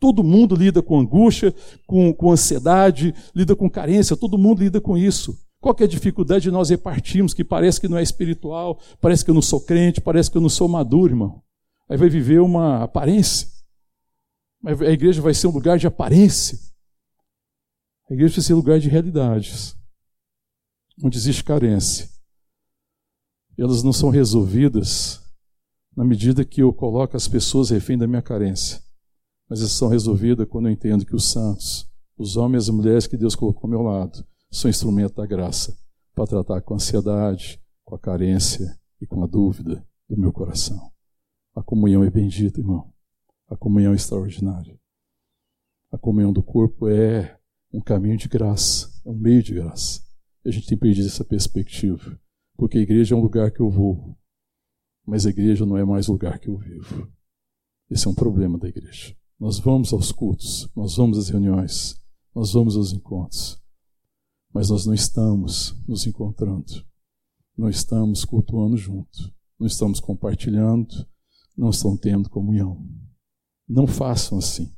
Todo 0.00 0.24
mundo 0.24 0.56
lida 0.56 0.82
com 0.82 0.98
angústia, 0.98 1.54
com, 1.86 2.12
com 2.12 2.32
ansiedade, 2.32 3.14
lida 3.34 3.54
com 3.54 3.70
carência, 3.70 4.16
todo 4.16 4.36
mundo 4.36 4.62
lida 4.62 4.80
com 4.80 4.98
isso. 4.98 5.38
Qual 5.64 5.74
é 5.80 5.84
a 5.84 5.88
dificuldade 5.88 6.42
de 6.42 6.50
nós 6.50 6.68
repartirmos, 6.68 7.32
que 7.32 7.42
parece 7.42 7.80
que 7.80 7.88
não 7.88 7.96
é 7.96 8.02
espiritual, 8.02 8.78
parece 9.00 9.24
que 9.24 9.30
eu 9.30 9.34
não 9.34 9.40
sou 9.40 9.58
crente, 9.58 9.98
parece 9.98 10.30
que 10.30 10.36
eu 10.36 10.42
não 10.42 10.50
sou 10.50 10.68
maduro, 10.68 11.14
irmão? 11.14 11.42
Aí 11.88 11.96
vai 11.96 12.10
viver 12.10 12.38
uma 12.38 12.82
aparência. 12.82 13.48
A 14.62 14.90
igreja 14.90 15.22
vai 15.22 15.32
ser 15.32 15.46
um 15.46 15.52
lugar 15.52 15.78
de 15.78 15.86
aparência. 15.86 16.58
A 18.10 18.12
igreja 18.12 18.34
vai 18.34 18.44
ser 18.44 18.52
um 18.52 18.58
lugar 18.58 18.78
de 18.78 18.90
realidades, 18.90 19.74
onde 21.02 21.16
existe 21.16 21.42
carência. 21.42 22.10
Elas 23.56 23.82
não 23.82 23.92
são 23.94 24.10
resolvidas 24.10 25.22
na 25.96 26.04
medida 26.04 26.44
que 26.44 26.60
eu 26.60 26.74
coloco 26.74 27.16
as 27.16 27.26
pessoas 27.26 27.70
refém 27.70 27.96
da 27.96 28.06
minha 28.06 28.20
carência, 28.20 28.82
mas 29.48 29.60
elas 29.60 29.72
são 29.72 29.88
resolvidas 29.88 30.46
quando 30.46 30.68
eu 30.68 30.72
entendo 30.72 31.06
que 31.06 31.16
os 31.16 31.32
santos, 31.32 31.90
os 32.18 32.36
homens 32.36 32.66
e 32.66 32.70
as 32.70 32.76
mulheres 32.76 33.06
que 33.06 33.16
Deus 33.16 33.34
colocou 33.34 33.62
ao 33.62 33.70
meu 33.70 33.80
lado, 33.80 34.26
são 34.54 34.70
instrumento 34.70 35.16
da 35.16 35.26
graça 35.26 35.76
para 36.14 36.28
tratar 36.28 36.60
com 36.62 36.74
a 36.74 36.76
ansiedade, 36.76 37.60
com 37.84 37.96
a 37.96 37.98
carência 37.98 38.78
e 39.00 39.06
com 39.06 39.22
a 39.24 39.26
dúvida 39.26 39.84
do 40.08 40.16
meu 40.16 40.32
coração. 40.32 40.92
A 41.56 41.62
comunhão 41.62 42.04
é 42.04 42.10
bendita, 42.10 42.60
irmão. 42.60 42.92
A 43.48 43.56
comunhão 43.56 43.92
é 43.92 43.96
extraordinária. 43.96 44.78
A 45.90 45.98
comunhão 45.98 46.32
do 46.32 46.42
corpo 46.42 46.88
é 46.88 47.36
um 47.72 47.80
caminho 47.80 48.16
de 48.16 48.28
graça, 48.28 48.88
é 49.04 49.10
um 49.10 49.14
meio 49.14 49.42
de 49.42 49.54
graça. 49.54 50.00
A 50.46 50.50
gente 50.50 50.68
tem 50.68 50.78
perdido 50.78 51.08
essa 51.08 51.24
perspectiva, 51.24 52.16
porque 52.56 52.78
a 52.78 52.82
igreja 52.82 53.14
é 53.14 53.18
um 53.18 53.22
lugar 53.22 53.50
que 53.50 53.60
eu 53.60 53.68
vou, 53.68 54.16
mas 55.04 55.26
a 55.26 55.30
igreja 55.30 55.66
não 55.66 55.76
é 55.76 55.84
mais 55.84 56.08
o 56.08 56.12
lugar 56.12 56.38
que 56.38 56.48
eu 56.48 56.56
vivo. 56.56 57.10
Esse 57.90 58.06
é 58.06 58.10
um 58.10 58.14
problema 58.14 58.56
da 58.56 58.68
igreja. 58.68 59.16
Nós 59.38 59.58
vamos 59.58 59.92
aos 59.92 60.12
cultos, 60.12 60.70
nós 60.76 60.96
vamos 60.96 61.18
às 61.18 61.28
reuniões, 61.28 62.00
nós 62.32 62.52
vamos 62.52 62.76
aos 62.76 62.92
encontros, 62.92 63.63
mas 64.54 64.70
nós 64.70 64.86
não 64.86 64.94
estamos 64.94 65.76
nos 65.84 66.06
encontrando, 66.06 66.86
não 67.58 67.68
estamos 67.68 68.24
cultuando 68.24 68.76
junto, 68.76 69.34
não 69.58 69.66
estamos 69.66 69.98
compartilhando, 69.98 70.94
não 71.56 71.70
estamos 71.70 71.98
tendo 71.98 72.30
comunhão. 72.30 72.86
Não 73.68 73.88
façam 73.88 74.38
assim. 74.38 74.72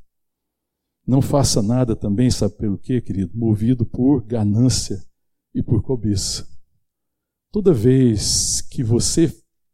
Não 1.05 1.21
faça 1.21 1.61
nada 1.61 1.95
também, 1.95 2.31
sabe 2.31 2.55
pelo 2.55 2.77
quê, 2.77 2.99
querido? 2.99 3.37
Movido 3.37 3.85
por 3.85 4.23
ganância 4.25 4.99
e 5.53 5.61
por 5.61 5.83
cobiça. 5.83 6.47
Toda 7.51 7.71
vez 7.71 8.61
que 8.61 8.83
você 8.83 9.31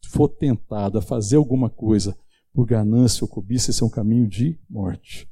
for 0.10 0.28
tentado 0.28 0.98
a 0.98 1.02
fazer 1.02 1.38
alguma 1.38 1.70
coisa 1.70 2.16
por 2.54 2.66
ganância 2.66 3.24
ou 3.24 3.30
cobiça, 3.30 3.72
esse 3.72 3.82
é 3.82 3.86
um 3.86 3.90
caminho 3.90 4.28
de 4.28 4.60
morte. 4.70 5.30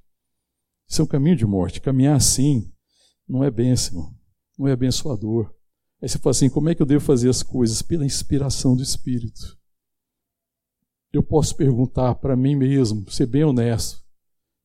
Esse 0.89 1.01
é 1.01 1.03
um 1.03 1.07
caminho 1.07 1.35
de 1.35 1.45
morte. 1.45 1.81
Caminhar 1.81 2.15
assim 2.15 2.71
não 3.27 3.43
é 3.43 3.51
bênção, 3.51 4.15
não 4.61 4.69
é 4.69 4.73
abençoador. 4.73 5.53
Aí 6.01 6.07
você 6.07 6.17
fala 6.17 6.31
assim: 6.31 6.49
como 6.49 6.69
é 6.69 6.75
que 6.75 6.81
eu 6.81 6.85
devo 6.85 7.03
fazer 7.03 7.29
as 7.29 7.43
coisas? 7.43 7.81
Pela 7.81 8.05
inspiração 8.05 8.75
do 8.75 8.83
Espírito 8.83 9.59
eu 11.13 11.21
posso 11.21 11.55
perguntar 11.55 12.15
para 12.15 12.35
mim 12.35 12.55
mesmo, 12.55 13.09
ser 13.11 13.25
bem 13.25 13.43
honesto, 13.43 14.01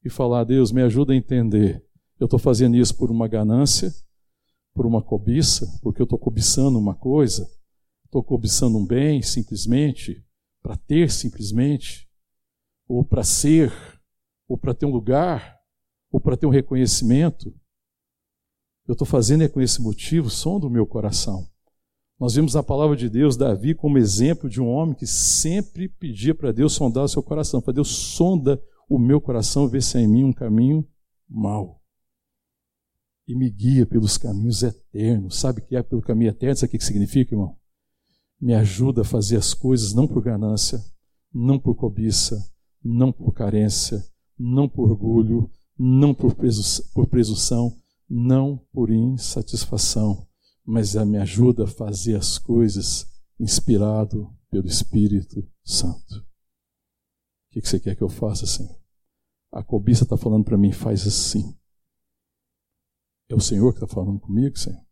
e 0.04 0.08
falar: 0.08 0.44
Deus, 0.44 0.70
me 0.70 0.82
ajuda 0.82 1.12
a 1.12 1.16
entender. 1.16 1.84
Eu 2.18 2.26
estou 2.26 2.38
fazendo 2.38 2.76
isso 2.76 2.96
por 2.96 3.10
uma 3.10 3.26
ganância, 3.26 3.92
por 4.72 4.86
uma 4.86 5.02
cobiça, 5.02 5.66
porque 5.82 6.00
eu 6.00 6.04
estou 6.04 6.18
cobiçando 6.18 6.78
uma 6.78 6.94
coisa, 6.94 7.48
estou 8.04 8.22
cobiçando 8.22 8.78
um 8.78 8.86
bem 8.86 9.20
simplesmente, 9.22 10.24
para 10.62 10.76
ter 10.76 11.10
simplesmente, 11.10 12.08
ou 12.88 13.04
para 13.04 13.24
ser, 13.24 13.72
ou 14.48 14.56
para 14.56 14.72
ter 14.72 14.86
um 14.86 14.92
lugar, 14.92 15.56
ou 16.10 16.20
para 16.20 16.36
ter 16.36 16.46
um 16.46 16.50
reconhecimento. 16.50 17.54
Eu 18.86 18.92
estou 18.92 19.06
fazendo 19.06 19.42
é 19.42 19.48
com 19.48 19.60
esse 19.60 19.82
motivo, 19.82 20.30
som 20.30 20.60
do 20.60 20.70
meu 20.70 20.86
coração. 20.86 21.48
Nós 22.18 22.34
vimos 22.34 22.54
na 22.54 22.62
palavra 22.62 22.96
de 22.96 23.10
Deus 23.10 23.36
Davi 23.36 23.74
como 23.74 23.98
exemplo 23.98 24.48
de 24.48 24.60
um 24.60 24.68
homem 24.68 24.94
que 24.94 25.06
sempre 25.06 25.88
pedia 25.88 26.34
para 26.34 26.52
Deus 26.52 26.72
sondar 26.72 27.04
o 27.04 27.08
seu 27.08 27.22
coração. 27.22 27.60
Para 27.60 27.74
Deus, 27.74 27.88
sonda 27.88 28.62
o 28.88 28.98
meu 28.98 29.20
coração, 29.20 29.68
vê 29.68 29.80
se 29.80 29.98
há 29.98 30.00
em 30.00 30.06
mim 30.06 30.24
um 30.24 30.32
caminho 30.32 30.86
mau. 31.28 31.82
E 33.26 33.34
me 33.34 33.50
guia 33.50 33.84
pelos 33.84 34.16
caminhos 34.16 34.62
eternos. 34.62 35.38
Sabe 35.38 35.60
o 35.60 35.64
que 35.64 35.76
é 35.76 35.82
pelo 35.82 36.00
caminho 36.00 36.30
eterno? 36.30 36.54
Isso 36.54 36.64
aqui 36.64 36.78
que 36.78 36.84
significa, 36.84 37.34
irmão? 37.34 37.56
Me 38.40 38.54
ajuda 38.54 39.02
a 39.02 39.04
fazer 39.04 39.36
as 39.36 39.52
coisas 39.52 39.92
não 39.92 40.06
por 40.06 40.22
ganância, 40.22 40.80
não 41.34 41.58
por 41.58 41.74
cobiça, 41.74 42.48
não 42.82 43.10
por 43.10 43.32
carência, 43.32 44.02
não 44.38 44.68
por 44.68 44.90
orgulho, 44.90 45.50
não 45.76 46.14
por 46.14 46.34
presunção, 46.34 47.76
não 48.08 48.58
por 48.72 48.90
insatisfação 48.90 50.26
mas 50.66 50.94
me 50.94 51.16
ajuda 51.18 51.64
a 51.64 51.68
fazer 51.68 52.16
as 52.16 52.38
coisas 52.38 53.06
inspirado 53.38 54.36
pelo 54.50 54.66
Espírito 54.66 55.48
Santo. 55.62 56.16
O 56.16 56.24
que 57.50 57.60
você 57.60 57.78
quer 57.78 57.94
que 57.94 58.02
eu 58.02 58.08
faça, 58.08 58.46
Senhor? 58.46 58.76
A 59.52 59.62
cobiça 59.62 60.02
está 60.02 60.16
falando 60.16 60.44
para 60.44 60.58
mim, 60.58 60.72
faz 60.72 61.06
assim. 61.06 61.56
É 63.28 63.34
o 63.34 63.40
Senhor 63.40 63.72
que 63.72 63.82
está 63.82 63.86
falando 63.86 64.18
comigo, 64.18 64.58
Senhor? 64.58 64.84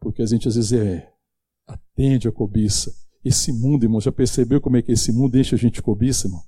Porque 0.00 0.20
a 0.20 0.26
gente 0.26 0.48
às 0.48 0.56
vezes 0.56 0.72
é, 0.72 1.14
atende 1.66 2.26
a 2.26 2.32
cobiça. 2.32 2.92
Esse 3.24 3.52
mundo, 3.52 3.84
irmão, 3.84 4.00
já 4.00 4.10
percebeu 4.10 4.60
como 4.60 4.76
é 4.76 4.82
que 4.82 4.92
esse 4.92 5.12
mundo 5.12 5.38
enche 5.38 5.54
a 5.54 5.58
gente 5.58 5.74
de 5.74 5.82
cobiça, 5.82 6.26
irmão? 6.26 6.42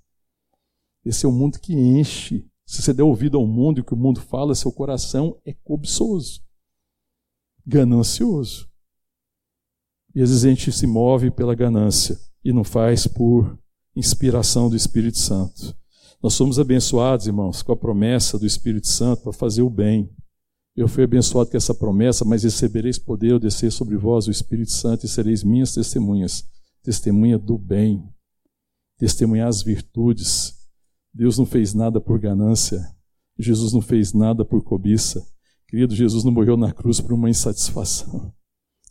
Esse 1.04 1.24
é 1.24 1.28
o 1.28 1.32
mundo 1.32 1.58
que 1.58 1.72
enche. 1.72 2.49
Se 2.70 2.82
você 2.82 2.92
der 2.94 3.02
ouvido 3.02 3.36
ao 3.36 3.44
mundo 3.48 3.78
e 3.78 3.80
o 3.80 3.84
que 3.84 3.94
o 3.94 3.96
mundo 3.96 4.20
fala, 4.20 4.54
seu 4.54 4.70
coração 4.70 5.36
é 5.44 5.52
cobiçoso 5.52 6.40
ganancioso. 7.66 8.68
E 10.14 10.22
às 10.22 10.30
vezes 10.30 10.44
a 10.44 10.48
gente 10.50 10.70
se 10.70 10.86
move 10.86 11.32
pela 11.32 11.52
ganância 11.52 12.16
e 12.44 12.52
não 12.52 12.62
faz 12.62 13.08
por 13.08 13.58
inspiração 13.96 14.70
do 14.70 14.76
Espírito 14.76 15.18
Santo. 15.18 15.76
Nós 16.22 16.34
somos 16.34 16.60
abençoados, 16.60 17.26
irmãos, 17.26 17.60
com 17.60 17.72
a 17.72 17.76
promessa 17.76 18.38
do 18.38 18.46
Espírito 18.46 18.86
Santo 18.86 19.22
para 19.22 19.32
fazer 19.32 19.62
o 19.62 19.70
bem. 19.70 20.08
Eu 20.76 20.86
fui 20.86 21.02
abençoado 21.02 21.50
com 21.50 21.56
essa 21.56 21.74
promessa, 21.74 22.24
mas 22.24 22.44
recebereis 22.44 23.00
poder 23.00 23.32
ao 23.32 23.40
descer 23.40 23.72
sobre 23.72 23.96
vós 23.96 24.28
o 24.28 24.30
Espírito 24.30 24.70
Santo 24.70 25.06
e 25.06 25.08
sereis 25.08 25.42
minhas 25.42 25.74
testemunhas. 25.74 26.44
Testemunha 26.84 27.36
do 27.36 27.58
bem, 27.58 28.08
testemunhar 28.96 29.48
as 29.48 29.60
virtudes. 29.60 30.59
Deus 31.12 31.38
não 31.38 31.46
fez 31.46 31.74
nada 31.74 32.00
por 32.00 32.18
ganância, 32.18 32.80
Jesus 33.38 33.72
não 33.72 33.80
fez 33.80 34.12
nada 34.12 34.44
por 34.44 34.62
cobiça. 34.62 35.26
Querido, 35.66 35.94
Jesus 35.94 36.24
não 36.24 36.32
morreu 36.32 36.56
na 36.56 36.72
cruz 36.72 37.00
por 37.00 37.12
uma 37.12 37.30
insatisfação. 37.30 38.34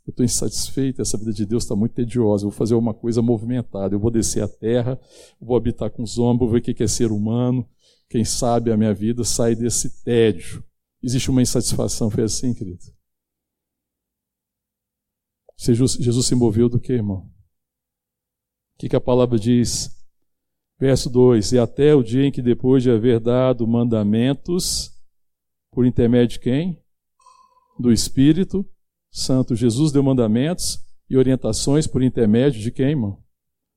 Eu 0.07 0.11
estou 0.11 0.25
insatisfeito, 0.25 1.01
essa 1.01 1.17
vida 1.17 1.31
de 1.31 1.45
Deus 1.45 1.63
está 1.63 1.75
muito 1.75 1.93
tediosa. 1.93 2.45
Eu 2.45 2.49
vou 2.49 2.57
fazer 2.57 2.73
uma 2.73 2.93
coisa 2.93 3.21
movimentada. 3.21 3.93
Eu 3.93 3.99
vou 3.99 4.09
descer 4.09 4.41
a 4.41 4.47
terra, 4.47 4.99
vou 5.39 5.55
habitar 5.55 5.91
com 5.91 6.01
os 6.01 6.17
homens, 6.17 6.39
vou 6.39 6.49
ver 6.49 6.59
o 6.59 6.61
que 6.61 6.81
é 6.81 6.87
ser 6.87 7.11
humano. 7.11 7.67
Quem 8.09 8.25
sabe 8.25 8.71
a 8.71 8.77
minha 8.77 8.93
vida 8.93 9.23
sai 9.23 9.55
desse 9.55 10.03
tédio. 10.03 10.63
Existe 11.03 11.29
uma 11.29 11.41
insatisfação, 11.41 12.09
foi 12.09 12.23
assim, 12.23 12.53
querido? 12.53 12.79
Jesus 15.57 16.25
se 16.25 16.33
moveu 16.33 16.69
do 16.69 16.79
que, 16.79 16.93
irmão? 16.93 17.29
O 18.75 18.79
que, 18.79 18.89
que 18.89 18.95
a 18.95 19.01
palavra 19.01 19.37
diz? 19.37 19.98
Verso 20.79 21.09
2: 21.09 21.51
E 21.51 21.59
até 21.59 21.93
o 21.93 22.01
dia 22.01 22.25
em 22.25 22.31
que, 22.31 22.41
depois 22.41 22.81
de 22.81 22.89
haver 22.89 23.19
dado 23.19 23.67
mandamentos, 23.67 24.91
por 25.71 25.85
intermédio 25.85 26.37
de 26.37 26.39
quem? 26.39 26.81
Do 27.77 27.91
Espírito 27.91 28.65
Santo. 29.11 29.55
Jesus 29.55 29.91
deu 29.91 30.01
mandamentos 30.01 30.79
e 31.09 31.17
orientações 31.17 31.85
por 31.85 32.01
intermédio 32.01 32.61
de 32.61 32.71
quem, 32.71 32.91
irmão? 32.91 33.19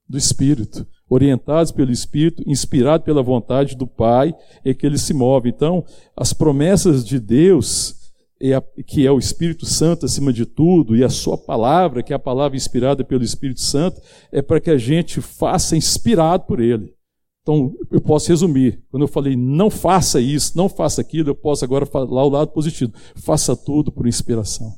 Do 0.08 0.16
Espírito. 0.16 0.86
Orientados 1.08 1.72
pelo 1.72 1.90
Espírito, 1.90 2.42
inspirado 2.46 3.04
pela 3.04 3.22
vontade 3.22 3.76
do 3.76 3.86
Pai, 3.86 4.34
é 4.64 4.72
que 4.72 4.86
ele 4.86 4.98
se 4.98 5.12
move. 5.12 5.48
Então, 5.48 5.84
as 6.16 6.32
promessas 6.32 7.04
de 7.04 7.18
Deus 7.18 8.01
que 8.86 9.06
é 9.06 9.10
o 9.10 9.18
Espírito 9.18 9.64
Santo 9.64 10.04
acima 10.04 10.32
de 10.32 10.44
tudo, 10.44 10.96
e 10.96 11.04
a 11.04 11.08
sua 11.08 11.38
palavra, 11.38 12.02
que 12.02 12.12
é 12.12 12.16
a 12.16 12.18
palavra 12.18 12.56
inspirada 12.56 13.04
pelo 13.04 13.22
Espírito 13.22 13.60
Santo, 13.60 14.00
é 14.32 14.42
para 14.42 14.60
que 14.60 14.70
a 14.70 14.76
gente 14.76 15.20
faça 15.20 15.76
inspirado 15.76 16.44
por 16.44 16.60
ele. 16.60 16.92
Então, 17.42 17.72
eu 17.90 18.00
posso 18.00 18.28
resumir. 18.28 18.82
Quando 18.88 19.02
eu 19.02 19.08
falei 19.08 19.36
não 19.36 19.68
faça 19.68 20.20
isso, 20.20 20.56
não 20.56 20.68
faça 20.68 21.00
aquilo, 21.00 21.30
eu 21.30 21.34
posso 21.34 21.64
agora 21.64 21.86
falar 21.86 22.24
o 22.24 22.28
lado 22.28 22.52
positivo. 22.52 22.92
Faça 23.16 23.56
tudo 23.56 23.92
por 23.92 24.06
inspiração. 24.06 24.76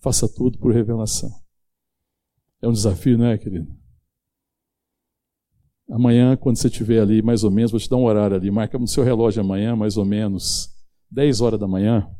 Faça 0.00 0.28
tudo 0.28 0.58
por 0.58 0.72
revelação. 0.72 1.30
É 2.62 2.68
um 2.68 2.72
desafio, 2.72 3.18
não 3.18 3.26
é, 3.26 3.36
querido? 3.36 3.68
Amanhã, 5.90 6.36
quando 6.36 6.56
você 6.56 6.66
estiver 6.66 7.00
ali, 7.00 7.22
mais 7.22 7.44
ou 7.44 7.50
menos, 7.50 7.70
vou 7.70 7.78
te 7.78 7.88
dar 7.88 7.96
um 7.96 8.04
horário 8.04 8.36
ali, 8.36 8.50
marca 8.50 8.78
no 8.78 8.88
seu 8.88 9.04
relógio 9.04 9.42
amanhã, 9.42 9.76
mais 9.76 9.96
ou 9.96 10.04
menos, 10.04 10.68
10 11.10 11.40
horas 11.40 11.60
da 11.60 11.68
manhã. 11.68 12.10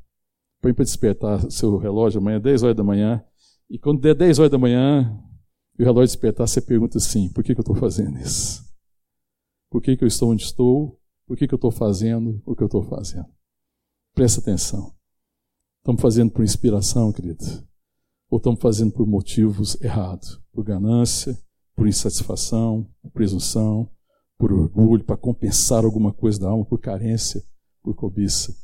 Põe 0.60 0.72
para 0.72 0.84
despertar 0.84 1.50
seu 1.50 1.76
relógio 1.76 2.20
amanhã, 2.20 2.40
10 2.40 2.62
horas 2.62 2.76
da 2.76 2.84
manhã. 2.84 3.24
E 3.68 3.78
quando 3.78 4.00
der 4.00 4.14
10 4.14 4.38
horas 4.38 4.50
da 4.50 4.58
manhã, 4.58 5.22
e 5.78 5.82
o 5.82 5.84
relógio 5.84 6.06
despertar, 6.06 6.46
você 6.46 6.60
pergunta 6.60 6.98
assim: 6.98 7.28
por 7.30 7.44
que, 7.44 7.54
que 7.54 7.60
eu 7.60 7.62
estou 7.62 7.76
fazendo 7.76 8.18
isso? 8.18 8.64
Por 9.70 9.82
que, 9.82 9.96
que 9.96 10.04
eu 10.04 10.08
estou 10.08 10.30
onde 10.30 10.42
estou? 10.42 10.98
Por 11.26 11.36
que, 11.36 11.46
que 11.46 11.54
eu 11.54 11.56
estou 11.56 11.70
fazendo 11.70 12.40
o 12.46 12.54
que 12.54 12.62
eu 12.62 12.66
estou 12.66 12.82
fazendo? 12.82 13.26
Presta 14.14 14.40
atenção. 14.40 14.94
Estamos 15.78 16.00
fazendo 16.00 16.30
por 16.30 16.44
inspiração, 16.44 17.12
querido? 17.12 17.44
Ou 18.30 18.38
estamos 18.38 18.60
fazendo 18.60 18.92
por 18.92 19.06
motivos 19.06 19.80
errados? 19.82 20.40
Por 20.52 20.64
ganância, 20.64 21.38
por 21.74 21.86
insatisfação, 21.86 22.88
por 23.02 23.10
presunção, 23.10 23.90
por 24.38 24.52
orgulho, 24.52 25.04
para 25.04 25.16
compensar 25.16 25.84
alguma 25.84 26.12
coisa 26.12 26.40
da 26.40 26.48
alma, 26.48 26.64
por 26.64 26.80
carência, 26.80 27.42
por 27.82 27.94
cobiça. 27.94 28.54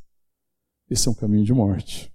Esse 0.92 1.08
é 1.08 1.10
um 1.10 1.14
caminho 1.14 1.42
de 1.42 1.54
morte. 1.54 2.12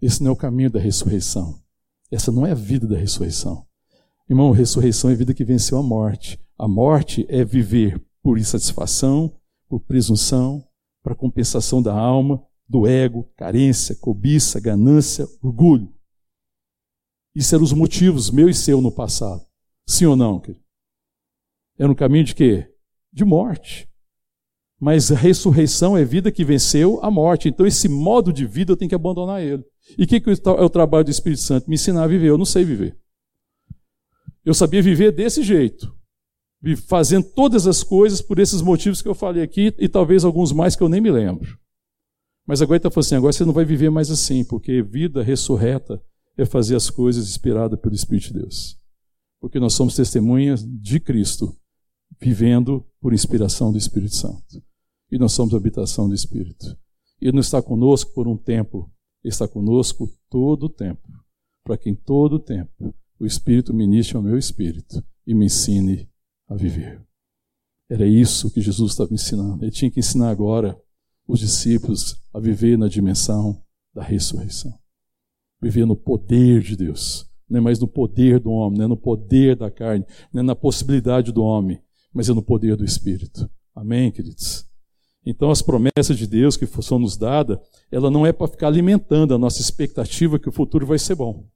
Esse 0.00 0.24
não 0.24 0.30
é 0.30 0.32
o 0.32 0.36
caminho 0.36 0.68
da 0.68 0.80
ressurreição. 0.80 1.62
Essa 2.10 2.32
não 2.32 2.44
é 2.44 2.50
a 2.50 2.54
vida 2.54 2.84
da 2.84 2.96
ressurreição. 2.96 3.64
Irmão, 4.28 4.50
ressurreição 4.50 5.08
é 5.08 5.14
vida 5.14 5.32
que 5.32 5.44
venceu 5.44 5.78
a 5.78 5.84
morte. 5.84 6.36
A 6.58 6.66
morte 6.66 7.24
é 7.28 7.44
viver 7.44 8.04
por 8.20 8.38
insatisfação, 8.38 9.32
por 9.68 9.78
presunção, 9.82 10.66
para 11.00 11.14
compensação 11.14 11.80
da 11.80 11.94
alma, 11.94 12.44
do 12.68 12.88
ego, 12.88 13.30
carência, 13.36 13.94
cobiça, 13.94 14.58
ganância, 14.58 15.24
orgulho. 15.40 15.94
Isso 17.36 17.54
eram 17.54 17.62
os 17.62 17.72
motivos 17.72 18.32
meu 18.32 18.48
e 18.48 18.54
seu 18.54 18.80
no 18.80 18.90
passado. 18.90 19.46
Sim 19.86 20.06
ou 20.06 20.16
não, 20.16 20.40
querido? 20.40 20.64
Era 21.78 21.90
um 21.90 21.94
caminho 21.94 22.24
de 22.24 22.34
quê? 22.34 22.68
De 23.12 23.24
morte. 23.24 23.88
Mas 24.82 25.12
a 25.12 25.14
ressurreição 25.14 25.96
é 25.96 26.04
vida 26.04 26.32
que 26.32 26.44
venceu 26.44 26.98
a 27.04 27.08
morte. 27.08 27.48
Então, 27.48 27.64
esse 27.64 27.88
modo 27.88 28.32
de 28.32 28.44
vida 28.44 28.72
eu 28.72 28.76
tenho 28.76 28.88
que 28.88 28.96
abandonar 28.96 29.40
ele. 29.40 29.64
E 29.96 30.02
o 30.02 30.06
que, 30.08 30.20
que 30.20 30.28
é 30.28 30.32
o 30.50 30.68
trabalho 30.68 31.04
do 31.04 31.10
Espírito 31.12 31.40
Santo? 31.40 31.70
Me 31.70 31.76
ensinar 31.76 32.02
a 32.02 32.08
viver. 32.08 32.30
Eu 32.30 32.36
não 32.36 32.44
sei 32.44 32.64
viver. 32.64 32.98
Eu 34.44 34.52
sabia 34.52 34.82
viver 34.82 35.12
desse 35.12 35.44
jeito. 35.44 35.94
Fazendo 36.88 37.28
todas 37.32 37.68
as 37.68 37.84
coisas 37.84 38.20
por 38.20 38.40
esses 38.40 38.60
motivos 38.60 39.00
que 39.00 39.06
eu 39.06 39.14
falei 39.14 39.44
aqui 39.44 39.72
e 39.78 39.88
talvez 39.88 40.24
alguns 40.24 40.50
mais 40.50 40.74
que 40.74 40.82
eu 40.82 40.88
nem 40.88 41.00
me 41.00 41.12
lembro. 41.12 41.56
Mas 42.44 42.60
agora 42.60 42.78
está 42.78 42.90
falando 42.90 43.06
assim: 43.06 43.14
agora 43.14 43.32
você 43.32 43.44
não 43.44 43.52
vai 43.52 43.64
viver 43.64 43.88
mais 43.88 44.10
assim, 44.10 44.42
porque 44.42 44.82
vida 44.82 45.22
ressurreta 45.22 46.02
é 46.36 46.44
fazer 46.44 46.74
as 46.74 46.90
coisas 46.90 47.28
inspirada 47.28 47.76
pelo 47.76 47.94
Espírito 47.94 48.32
de 48.32 48.40
Deus. 48.40 48.76
Porque 49.40 49.60
nós 49.60 49.74
somos 49.74 49.94
testemunhas 49.94 50.66
de 50.66 50.98
Cristo, 50.98 51.56
vivendo 52.20 52.84
por 53.00 53.14
inspiração 53.14 53.70
do 53.70 53.78
Espírito 53.78 54.16
Santo 54.16 54.71
e 55.12 55.18
nós 55.18 55.32
somos 55.32 55.54
habitação 55.54 56.08
do 56.08 56.14
Espírito. 56.14 56.74
Ele 57.20 57.32
não 57.32 57.40
está 57.40 57.60
conosco 57.60 58.12
por 58.14 58.26
um 58.26 58.36
tempo, 58.36 58.90
ele 59.22 59.30
está 59.30 59.46
conosco 59.46 60.10
todo 60.30 60.64
o 60.64 60.68
tempo, 60.70 61.06
para 61.62 61.76
que 61.76 61.90
em 61.90 61.94
todo 61.94 62.36
o 62.36 62.40
tempo 62.40 62.94
o 63.20 63.26
Espírito 63.26 63.74
ministre 63.74 64.16
ao 64.16 64.22
meu 64.22 64.38
espírito 64.38 65.04
e 65.26 65.34
me 65.34 65.44
ensine 65.44 66.08
a 66.48 66.56
viver. 66.56 67.06
Era 67.88 68.06
isso 68.06 68.50
que 68.50 68.60
Jesus 68.60 68.92
estava 68.92 69.12
ensinando. 69.12 69.62
Ele 69.62 69.70
tinha 69.70 69.90
que 69.90 70.00
ensinar 70.00 70.30
agora 70.30 70.80
os 71.28 71.38
discípulos 71.38 72.16
a 72.32 72.40
viver 72.40 72.78
na 72.78 72.88
dimensão 72.88 73.62
da 73.94 74.02
ressurreição. 74.02 74.76
Viver 75.60 75.84
no 75.84 75.94
poder 75.94 76.62
de 76.62 76.74
Deus. 76.74 77.30
Não 77.48 77.58
é 77.58 77.60
mais 77.60 77.78
no 77.78 77.86
poder 77.86 78.40
do 78.40 78.50
homem, 78.50 78.78
não 78.78 78.86
é 78.86 78.88
no 78.88 78.96
poder 78.96 79.56
da 79.56 79.70
carne, 79.70 80.06
não 80.32 80.40
é 80.40 80.42
na 80.42 80.56
possibilidade 80.56 81.30
do 81.30 81.42
homem, 81.42 81.80
mas 82.12 82.30
é 82.30 82.32
no 82.32 82.42
poder 82.42 82.76
do 82.76 82.84
Espírito. 82.84 83.48
Amém, 83.74 84.10
queridos? 84.10 84.71
Então, 85.24 85.50
as 85.50 85.62
promessas 85.62 86.18
de 86.18 86.26
Deus 86.26 86.56
que 86.56 86.66
são 86.82 86.98
nos 86.98 87.16
dadas, 87.16 87.58
ela 87.90 88.10
não 88.10 88.26
é 88.26 88.32
para 88.32 88.48
ficar 88.48 88.66
alimentando 88.66 89.34
a 89.34 89.38
nossa 89.38 89.60
expectativa 89.60 90.38
que 90.38 90.48
o 90.48 90.52
futuro 90.52 90.84
vai 90.84 90.98
ser 90.98 91.14
bom. 91.14 91.46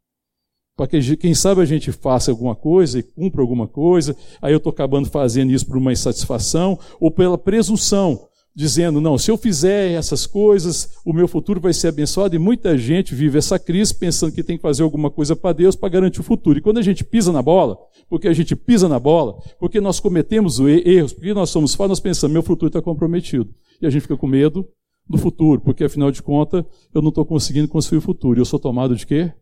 Para 0.77 0.87
que, 0.87 1.17
quem 1.17 1.35
sabe, 1.35 1.63
a 1.63 1.65
gente 1.65 1.91
faça 1.91 2.31
alguma 2.31 2.55
coisa 2.55 2.99
e 2.99 3.03
cumpra 3.03 3.41
alguma 3.41 3.67
coisa, 3.67 4.15
aí 4.41 4.53
eu 4.53 4.59
estou 4.59 4.71
acabando 4.71 5.09
fazendo 5.09 5.51
isso 5.51 5.67
por 5.67 5.79
uma 5.79 5.93
insatisfação 5.93 6.79
ou 7.01 7.11
pela 7.11 7.39
presunção 7.39 8.29
dizendo: 8.57 9.03
não, 9.03 9.19
se 9.19 9.31
eu 9.31 9.37
fizer 9.37 9.93
essas 9.93 10.27
coisas, 10.27 10.97
o 11.05 11.13
meu 11.13 11.29
futuro 11.29 11.61
vai 11.61 11.75
ser 11.75 11.89
abençoado. 11.89 12.35
E 12.35 12.39
muita 12.39 12.79
gente 12.79 13.15
vive 13.15 13.37
essa 13.37 13.59
crise 13.59 13.95
pensando 13.95 14.33
que 14.33 14.43
tem 14.43 14.57
que 14.57 14.63
fazer 14.63 14.83
alguma 14.83 15.11
coisa 15.11 15.37
para 15.37 15.53
Deus 15.53 15.77
para 15.77 15.91
garantir 15.91 16.21
o 16.21 16.25
futuro. 16.25 16.59
E 16.59 16.63
quando 16.63 16.79
a 16.79 16.83
gente 16.83 17.05
pisa 17.05 17.31
na 17.31 17.43
bola, 17.43 17.77
porque 18.09 18.27
a 18.27 18.33
gente 18.33 18.57
pisa 18.57 18.89
na 18.89 18.99
bola, 18.99 19.39
porque 19.61 19.81
nós 19.81 20.01
cometemos 20.01 20.59
erros, 20.59 21.13
porque 21.13 21.35
nós 21.35 21.51
somos 21.51 21.75
falhos, 21.75 21.91
nós 21.91 22.01
pensamos: 22.01 22.33
meu 22.33 22.43
futuro 22.43 22.69
está 22.69 22.81
comprometido. 22.81 23.55
E 23.81 23.87
a 23.87 23.91
gente 23.91 24.03
fica 24.03 24.17
com 24.17 24.27
medo 24.27 24.67
do 25.09 25.19
futuro, 25.19 25.61
porque 25.61 25.85
afinal 25.85 26.11
de 26.11 26.23
contas 26.23 26.65
eu 26.95 27.03
não 27.03 27.11
estou 27.11 27.27
conseguindo 27.27 27.69
construir 27.69 27.99
o 27.99 28.03
futuro. 28.03 28.39
E 28.39 28.41
eu 28.41 28.47
sou 28.47 28.59
tomado 28.59 28.97
de 28.97 29.07
quê? 29.07 29.33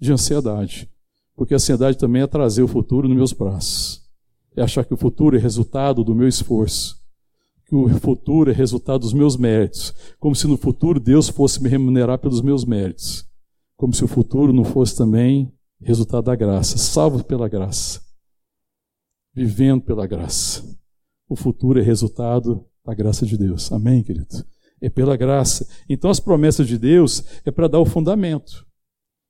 De 0.00 0.12
ansiedade. 0.12 0.90
Porque 1.36 1.54
a 1.54 1.56
ansiedade 1.56 1.96
também 1.96 2.22
é 2.22 2.26
trazer 2.26 2.62
o 2.62 2.68
futuro 2.68 3.08
nos 3.08 3.16
meus 3.16 3.32
braços. 3.32 4.02
É 4.56 4.62
achar 4.62 4.84
que 4.84 4.94
o 4.94 4.96
futuro 4.96 5.36
é 5.36 5.40
resultado 5.40 6.04
do 6.04 6.14
meu 6.14 6.28
esforço 6.28 7.03
que 7.66 7.74
o 7.74 7.88
futuro 8.00 8.50
é 8.50 8.54
resultado 8.54 9.00
dos 9.00 9.12
meus 9.12 9.36
méritos, 9.36 9.94
como 10.18 10.34
se 10.34 10.46
no 10.46 10.56
futuro 10.56 11.00
Deus 11.00 11.28
fosse 11.28 11.62
me 11.62 11.68
remunerar 11.68 12.18
pelos 12.18 12.42
meus 12.42 12.64
méritos, 12.64 13.26
como 13.76 13.94
se 13.94 14.04
o 14.04 14.08
futuro 14.08 14.52
não 14.52 14.64
fosse 14.64 14.96
também 14.96 15.52
resultado 15.80 16.24
da 16.24 16.36
graça, 16.36 16.78
salvo 16.78 17.24
pela 17.24 17.48
graça, 17.48 18.00
vivendo 19.34 19.82
pela 19.82 20.06
graça. 20.06 20.62
O 21.28 21.36
futuro 21.36 21.80
é 21.80 21.82
resultado 21.82 22.66
da 22.84 22.94
graça 22.94 23.24
de 23.24 23.36
Deus. 23.36 23.72
Amém, 23.72 24.02
querido? 24.02 24.44
É 24.80 24.90
pela 24.90 25.16
graça. 25.16 25.66
Então 25.88 26.10
as 26.10 26.20
promessas 26.20 26.68
de 26.68 26.76
Deus 26.78 27.24
é 27.44 27.50
para 27.50 27.66
dar 27.66 27.80
o 27.80 27.86
fundamento. 27.86 28.66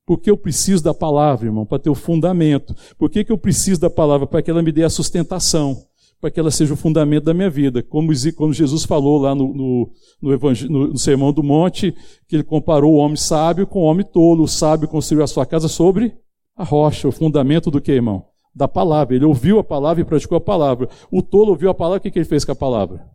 Porque 0.06 0.30
eu 0.30 0.36
preciso 0.36 0.82
da 0.82 0.92
palavra, 0.92 1.46
irmão, 1.46 1.64
para 1.64 1.78
ter 1.78 1.88
o 1.88 1.94
fundamento. 1.94 2.74
Por 2.98 3.08
que, 3.08 3.24
que 3.24 3.32
eu 3.32 3.38
preciso 3.38 3.80
da 3.80 3.88
palavra? 3.88 4.26
Para 4.26 4.42
que 4.42 4.50
ela 4.50 4.62
me 4.62 4.72
dê 4.72 4.82
a 4.82 4.90
sustentação 4.90 5.86
para 6.24 6.30
que 6.30 6.40
ela 6.40 6.50
seja 6.50 6.72
o 6.72 6.76
fundamento 6.76 7.24
da 7.24 7.34
minha 7.34 7.50
vida. 7.50 7.82
Como, 7.82 8.10
como 8.34 8.50
Jesus 8.50 8.84
falou 8.84 9.20
lá 9.20 9.34
no, 9.34 9.52
no, 9.52 9.92
no, 10.22 10.88
no, 10.88 10.98
Sermão 10.98 11.34
do 11.34 11.42
Monte, 11.42 11.94
que 12.26 12.36
ele 12.36 12.42
comparou 12.42 12.94
o 12.94 12.96
homem 12.96 13.14
sábio 13.14 13.66
com 13.66 13.80
o 13.80 13.82
homem 13.82 14.06
tolo. 14.06 14.44
O 14.44 14.48
sábio 14.48 14.88
construiu 14.88 15.22
a 15.22 15.26
sua 15.26 15.44
casa 15.44 15.68
sobre 15.68 16.16
a 16.56 16.64
rocha, 16.64 17.06
o 17.06 17.12
fundamento 17.12 17.70
do 17.70 17.78
que, 17.78 17.92
irmão? 17.92 18.24
Da 18.54 18.66
palavra. 18.66 19.14
Ele 19.14 19.26
ouviu 19.26 19.58
a 19.58 19.64
palavra 19.64 20.00
e 20.00 20.04
praticou 20.06 20.38
a 20.38 20.40
palavra. 20.40 20.88
O 21.12 21.20
tolo 21.20 21.50
ouviu 21.50 21.68
a 21.68 21.74
palavra, 21.74 21.98
o 21.98 22.00
que, 22.00 22.10
que 22.10 22.18
ele 22.18 22.24
fez 22.24 22.42
com 22.42 22.52
a 22.52 22.56
palavra? 22.56 23.06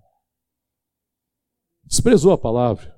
Desprezou 1.84 2.32
a 2.32 2.38
palavra. 2.38 2.94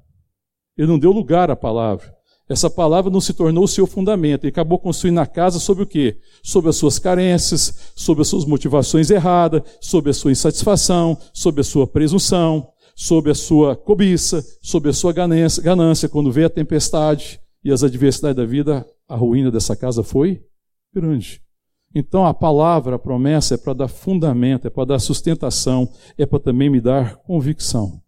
Ele 0.77 0.89
não 0.89 0.99
deu 0.99 1.13
lugar 1.13 1.49
à 1.49 1.55
palavra. 1.55 2.13
Essa 2.51 2.69
palavra 2.69 3.09
não 3.09 3.21
se 3.21 3.33
tornou 3.33 3.63
o 3.63 3.67
seu 3.67 3.87
fundamento. 3.87 4.43
Ele 4.43 4.49
acabou 4.49 4.77
construindo 4.77 5.19
a 5.19 5.25
casa 5.25 5.57
sobre 5.57 5.83
o 5.83 5.87
quê? 5.87 6.17
Sobre 6.43 6.69
as 6.69 6.75
suas 6.75 6.99
carências, 6.99 7.93
sobre 7.95 8.23
as 8.23 8.27
suas 8.27 8.43
motivações 8.43 9.09
erradas, 9.09 9.61
sobre 9.79 10.11
a 10.11 10.13
sua 10.13 10.33
insatisfação, 10.33 11.17
sobre 11.33 11.61
a 11.61 11.63
sua 11.63 11.87
presunção, 11.87 12.67
sobre 12.93 13.31
a 13.31 13.35
sua 13.35 13.73
cobiça, 13.73 14.43
sobre 14.61 14.89
a 14.89 14.93
sua 14.93 15.13
ganância. 15.13 15.63
ganância. 15.63 16.09
Quando 16.09 16.29
veio 16.29 16.47
a 16.47 16.49
tempestade 16.49 17.39
e 17.63 17.71
as 17.71 17.85
adversidades 17.85 18.35
da 18.35 18.45
vida, 18.45 18.85
a 19.07 19.15
ruína 19.15 19.49
dessa 19.49 19.73
casa 19.73 20.03
foi 20.03 20.43
grande. 20.93 21.41
Então 21.95 22.25
a 22.25 22.33
palavra, 22.33 22.97
a 22.97 22.99
promessa 22.99 23.53
é 23.55 23.57
para 23.57 23.73
dar 23.73 23.87
fundamento, 23.87 24.67
é 24.67 24.69
para 24.69 24.85
dar 24.85 24.99
sustentação, 24.99 25.89
é 26.17 26.25
para 26.25 26.39
também 26.39 26.69
me 26.69 26.81
dar 26.81 27.15
convicção 27.15 28.01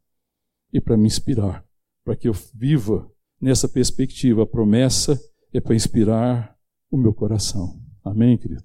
e 0.74 0.82
para 0.82 0.98
me 0.98 1.08
inspirar, 1.08 1.64
para 2.04 2.16
que 2.16 2.28
eu 2.28 2.36
viva 2.54 3.10
nessa 3.44 3.68
perspectiva. 3.68 4.44
A 4.44 4.48
promessa 4.48 5.20
é 5.54 5.60
para 5.60 5.76
inspirar 5.76 6.56
o 6.90 6.98
meu 6.98 7.14
coração. 7.14 7.80
Amém, 8.04 8.38
querido? 8.38 8.64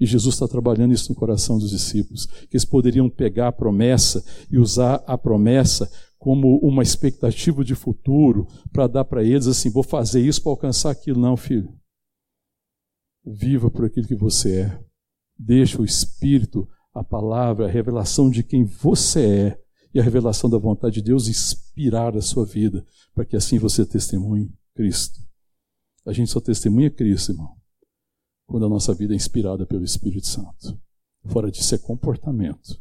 E 0.00 0.06
Jesus 0.06 0.34
está 0.34 0.48
trabalhando 0.48 0.92
isso 0.92 1.12
no 1.12 1.14
coração 1.14 1.58
dos 1.58 1.70
discípulos, 1.70 2.26
que 2.26 2.56
eles 2.56 2.64
poderiam 2.64 3.08
pegar 3.08 3.48
a 3.48 3.52
promessa 3.52 4.24
e 4.50 4.58
usar 4.58 5.04
a 5.06 5.16
promessa 5.16 5.88
como 6.18 6.58
uma 6.58 6.82
expectativa 6.82 7.62
de 7.62 7.74
futuro 7.74 8.48
para 8.72 8.86
dar 8.86 9.04
para 9.04 9.22
eles 9.22 9.46
assim: 9.46 9.70
vou 9.70 9.84
fazer 9.84 10.20
isso 10.20 10.42
para 10.42 10.52
alcançar 10.52 10.90
aquilo. 10.90 11.20
Não, 11.20 11.36
filho. 11.36 11.72
Viva 13.24 13.70
por 13.70 13.84
aquilo 13.84 14.08
que 14.08 14.16
você 14.16 14.62
é. 14.62 14.80
Deixa 15.38 15.80
o 15.80 15.84
Espírito, 15.84 16.68
a 16.92 17.04
palavra, 17.04 17.66
a 17.66 17.70
revelação 17.70 18.28
de 18.30 18.42
quem 18.42 18.64
você 18.64 19.20
é 19.20 19.64
e 19.94 20.00
a 20.00 20.02
revelação 20.02 20.50
da 20.50 20.58
vontade 20.58 20.96
de 20.96 21.02
Deus 21.02 21.28
inspirar 21.28 22.16
a 22.16 22.20
sua 22.20 22.44
vida, 22.44 22.84
para 23.14 23.24
que 23.24 23.36
assim 23.36 23.58
você 23.58 23.86
testemunhe 23.86 24.52
Cristo. 24.74 25.20
A 26.04 26.12
gente 26.12 26.30
só 26.30 26.40
testemunha 26.40 26.90
Cristo, 26.90 27.32
irmão, 27.32 27.56
quando 28.46 28.66
a 28.66 28.68
nossa 28.68 28.92
vida 28.92 29.14
é 29.14 29.16
inspirada 29.16 29.64
pelo 29.64 29.84
Espírito 29.84 30.26
Santo. 30.26 30.78
Fora 31.26 31.50
disso 31.50 31.74
é 31.74 31.78
comportamento, 31.78 32.80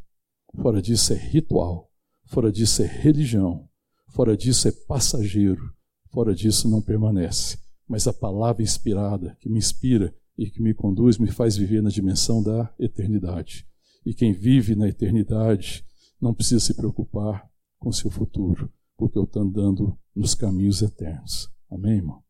fora 0.61 0.81
disso 0.81 1.13
é 1.13 1.15
ritual, 1.15 1.89
fora 2.25 2.51
disso 2.51 2.81
é 2.81 2.85
religião, 2.85 3.69
fora 4.09 4.35
disso 4.35 4.67
é 4.67 4.71
passageiro, 4.71 5.73
fora 6.11 6.35
disso 6.35 6.69
não 6.69 6.81
permanece. 6.81 7.57
Mas 7.87 8.07
a 8.07 8.13
palavra 8.13 8.63
inspirada 8.63 9.37
que 9.39 9.49
me 9.49 9.59
inspira 9.59 10.13
e 10.37 10.49
que 10.49 10.61
me 10.61 10.73
conduz 10.73 11.17
me 11.17 11.31
faz 11.31 11.55
viver 11.55 11.81
na 11.81 11.89
dimensão 11.89 12.41
da 12.41 12.73
eternidade. 12.79 13.67
E 14.05 14.13
quem 14.13 14.33
vive 14.33 14.75
na 14.75 14.89
eternidade 14.89 15.85
não 16.19 16.33
precisa 16.33 16.59
se 16.59 16.73
preocupar 16.73 17.49
com 17.79 17.91
seu 17.91 18.09
futuro, 18.09 18.71
porque 18.97 19.17
eu 19.17 19.23
estou 19.23 19.43
andando 19.43 19.97
nos 20.15 20.35
caminhos 20.35 20.81
eternos. 20.81 21.49
Amém, 21.69 21.97
irmão? 21.97 22.21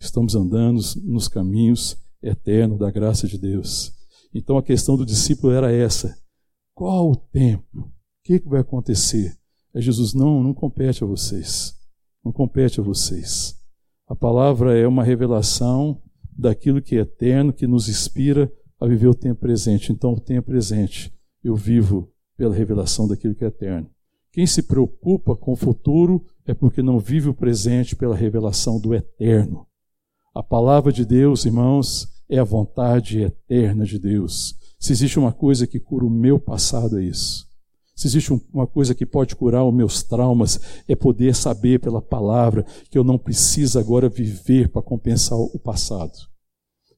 Estamos 0.00 0.34
andando 0.34 0.80
nos 1.04 1.28
caminhos 1.28 1.96
eternos 2.22 2.78
da 2.78 2.90
graça 2.90 3.26
de 3.26 3.38
Deus. 3.38 3.92
Então 4.34 4.56
a 4.56 4.62
questão 4.62 4.96
do 4.96 5.04
discípulo 5.06 5.52
era 5.52 5.72
essa: 5.72 6.16
qual 6.74 7.10
o 7.10 7.16
tempo? 7.16 7.78
O 7.78 7.92
que, 8.24 8.38
vai 8.46 8.60
acontecer? 8.60 9.36
É 9.74 9.80
Jesus, 9.80 10.14
não, 10.14 10.42
não 10.42 10.54
compete 10.54 11.04
a 11.04 11.06
vocês. 11.06 11.74
Não 12.24 12.32
compete 12.32 12.80
a 12.80 12.82
vocês. 12.82 13.58
A 14.06 14.14
palavra 14.14 14.76
é 14.76 14.86
uma 14.86 15.04
revelação 15.04 16.02
daquilo 16.36 16.82
que 16.82 16.96
é 16.96 17.00
eterno, 17.00 17.52
que 17.52 17.66
nos 17.66 17.88
inspira 17.88 18.52
a 18.80 18.86
viver 18.86 19.08
o 19.08 19.14
tempo 19.14 19.40
presente. 19.40 19.92
Então, 19.92 20.14
o 20.14 20.20
tempo 20.20 20.46
presente 20.46 21.12
eu 21.42 21.54
vivo 21.54 22.12
pela 22.36 22.54
revelação 22.54 23.06
daquilo 23.06 23.34
que 23.34 23.44
é 23.44 23.48
eterno. 23.48 23.90
Quem 24.32 24.46
se 24.46 24.62
preocupa 24.62 25.36
com 25.36 25.52
o 25.52 25.56
futuro 25.56 26.24
é 26.46 26.54
porque 26.54 26.82
não 26.82 26.98
vive 26.98 27.28
o 27.28 27.34
presente 27.34 27.94
pela 27.94 28.16
revelação 28.16 28.80
do 28.80 28.94
eterno. 28.94 29.66
A 30.34 30.42
palavra 30.42 30.92
de 30.92 31.04
Deus, 31.04 31.44
irmãos, 31.44 32.08
é 32.28 32.38
a 32.38 32.44
vontade 32.44 33.20
eterna 33.20 33.84
de 33.84 33.98
Deus. 33.98 34.54
Se 34.78 34.92
existe 34.92 35.18
uma 35.18 35.32
coisa 35.32 35.66
que 35.66 35.80
cura 35.80 36.06
o 36.06 36.10
meu 36.10 36.38
passado, 36.38 36.98
é 36.98 37.04
isso. 37.04 37.50
Se 37.94 38.06
existe 38.06 38.32
uma 38.50 38.66
coisa 38.66 38.94
que 38.94 39.04
pode 39.04 39.36
curar 39.36 39.62
os 39.62 39.74
meus 39.74 40.02
traumas, 40.02 40.58
é 40.88 40.96
poder 40.96 41.34
saber 41.34 41.80
pela 41.80 42.00
palavra 42.00 42.64
que 42.88 42.96
eu 42.96 43.04
não 43.04 43.18
preciso 43.18 43.78
agora 43.78 44.08
viver 44.08 44.70
para 44.70 44.80
compensar 44.80 45.38
o 45.38 45.58
passado. 45.58 46.16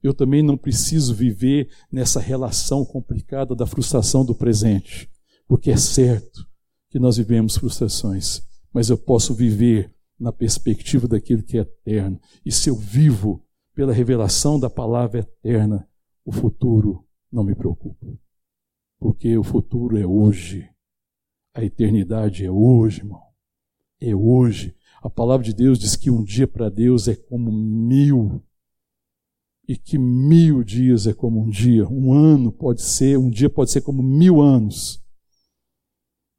Eu 0.01 0.15
também 0.15 0.43
não 0.43 0.57
preciso 0.57 1.13
viver 1.13 1.69
nessa 1.91 2.21
relação 2.21 2.85
complicada 2.85 3.55
da 3.55 3.67
frustração 3.67 4.25
do 4.25 4.35
presente, 4.35 5.11
porque 5.49 5.73
é 5.73 5.77
certo 5.77 6.47
que 6.89 7.01
nós 7.01 7.17
vivemos 7.17 7.57
frustrações, 7.57 8.43
mas 8.73 8.89
eu 8.89 8.97
posso 8.97 9.35
viver 9.35 9.93
na 10.19 10.33
perspectiva 10.33 11.09
daquilo 11.09 11.43
que 11.43 11.59
é 11.59 11.63
eterno. 11.63 12.21
E 12.45 12.53
se 12.53 12.71
eu 12.71 12.77
vivo 12.77 13.45
pela 13.75 13.93
revelação 13.93 14.59
da 14.59 14.71
palavra 14.71 15.21
eterna, 15.21 15.89
o 16.25 16.33
futuro 16.33 17.05
não 17.31 17.43
me 17.43 17.55
preocupa, 17.55 18.07
porque 18.99 19.37
o 19.37 19.43
futuro 19.43 19.99
é 19.99 20.07
hoje. 20.07 20.69
A 21.55 21.65
eternidade 21.65 22.45
é 22.45 22.51
hoje, 22.51 23.01
irmão. 23.01 23.23
É 24.01 24.15
hoje. 24.15 24.77
A 25.03 25.11
palavra 25.11 25.45
de 25.45 25.53
Deus 25.53 25.79
diz 25.79 25.97
que 25.97 26.11
um 26.11 26.23
dia 26.23 26.47
para 26.47 26.69
Deus 26.69 27.09
é 27.09 27.17
como 27.17 27.51
mil. 27.51 28.43
E 29.69 29.77
que 29.77 29.99
mil 29.99 30.63
dias 30.63 31.07
é 31.07 31.13
como 31.13 31.43
um 31.43 31.49
dia. 31.49 31.87
Um 31.89 32.13
ano 32.13 32.53
pode 32.53 32.83
ser, 32.83 33.19
um 33.19 33.29
dia 33.29 33.51
pode 33.51 33.71
ser 33.71 33.81
como 33.81 34.03
mil 34.03 34.41
anos. 34.41 35.03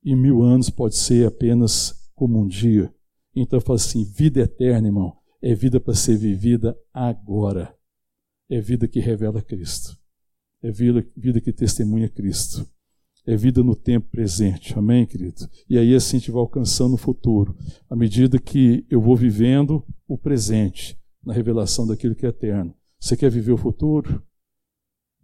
E 0.03 0.15
mil 0.15 0.41
anos 0.41 0.69
pode 0.69 0.95
ser 0.95 1.27
apenas 1.27 2.02
como 2.23 2.39
um 2.39 2.47
dia. 2.47 2.89
Então 3.35 3.57
eu 3.57 3.61
falo 3.61 3.75
assim: 3.75 4.05
vida 4.05 4.39
eterna, 4.39 4.87
irmão, 4.87 5.17
é 5.41 5.53
vida 5.53 5.77
para 5.77 5.93
ser 5.93 6.15
vivida 6.15 6.73
agora. 6.93 7.75
É 8.49 8.61
vida 8.61 8.87
que 8.87 9.01
revela 9.01 9.41
Cristo. 9.41 9.97
É 10.61 10.71
vida, 10.71 11.05
vida 11.17 11.41
que 11.41 11.51
testemunha 11.51 12.07
Cristo 12.07 12.65
é 13.25 13.35
vida 13.35 13.63
no 13.63 13.75
tempo 13.75 14.09
presente. 14.09 14.77
Amém, 14.77 15.05
querido? 15.05 15.49
E 15.69 15.77
aí 15.77 15.95
assim 15.95 16.17
a 16.17 16.19
gente 16.19 16.31
vai 16.31 16.41
alcançando 16.41 16.95
o 16.95 16.97
futuro, 16.97 17.55
à 17.89 17.95
medida 17.95 18.37
que 18.37 18.85
eu 18.89 19.01
vou 19.01 19.15
vivendo 19.15 19.85
o 20.07 20.17
presente, 20.17 20.99
na 21.23 21.33
revelação 21.33 21.87
daquilo 21.87 22.15
que 22.15 22.25
é 22.25 22.29
eterno. 22.29 22.75
Você 22.99 23.15
quer 23.15 23.31
viver 23.31 23.53
o 23.53 23.57
futuro? 23.57 24.21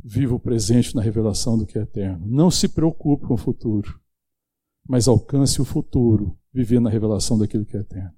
Viva 0.02 0.34
o 0.34 0.40
presente 0.40 0.96
na 0.96 1.02
revelação 1.02 1.58
do 1.58 1.66
que 1.66 1.78
é 1.78 1.82
eterno. 1.82 2.26
Não 2.26 2.50
se 2.50 2.70
preocupe 2.70 3.26
com 3.28 3.34
o 3.34 3.38
futuro, 3.38 4.00
mas 4.88 5.08
alcance 5.08 5.62
o 5.62 5.66
futuro, 5.66 6.38
vivendo 6.60 6.84
na 6.84 6.90
revelação 6.90 7.38
daquilo 7.38 7.66
que 7.66 7.78
é 7.78 7.80
eterno. 7.80 8.12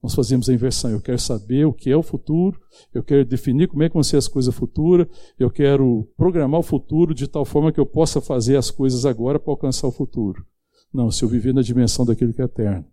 Nós 0.00 0.14
fazemos 0.14 0.48
a 0.48 0.54
inversão. 0.54 0.90
Eu 0.90 1.00
quero 1.00 1.18
saber 1.18 1.64
o 1.64 1.72
que 1.72 1.90
é 1.90 1.96
o 1.96 2.02
futuro, 2.02 2.60
eu 2.94 3.02
quero 3.02 3.24
definir 3.24 3.66
como 3.68 3.82
é 3.82 3.88
que 3.88 3.94
vão 3.94 4.02
ser 4.02 4.16
as 4.16 4.28
coisas 4.28 4.54
futuras, 4.54 5.06
eu 5.38 5.50
quero 5.50 6.08
programar 6.16 6.60
o 6.60 6.62
futuro 6.62 7.14
de 7.14 7.26
tal 7.26 7.44
forma 7.44 7.72
que 7.72 7.80
eu 7.80 7.86
possa 7.86 8.20
fazer 8.20 8.56
as 8.56 8.70
coisas 8.70 9.04
agora 9.04 9.38
para 9.38 9.52
alcançar 9.52 9.88
o 9.88 9.92
futuro. 9.92 10.46
Não, 10.92 11.10
se 11.10 11.24
eu 11.24 11.28
viver 11.28 11.52
na 11.52 11.62
dimensão 11.62 12.04
daquilo 12.04 12.32
que 12.32 12.40
é 12.40 12.44
eterno, 12.44 12.86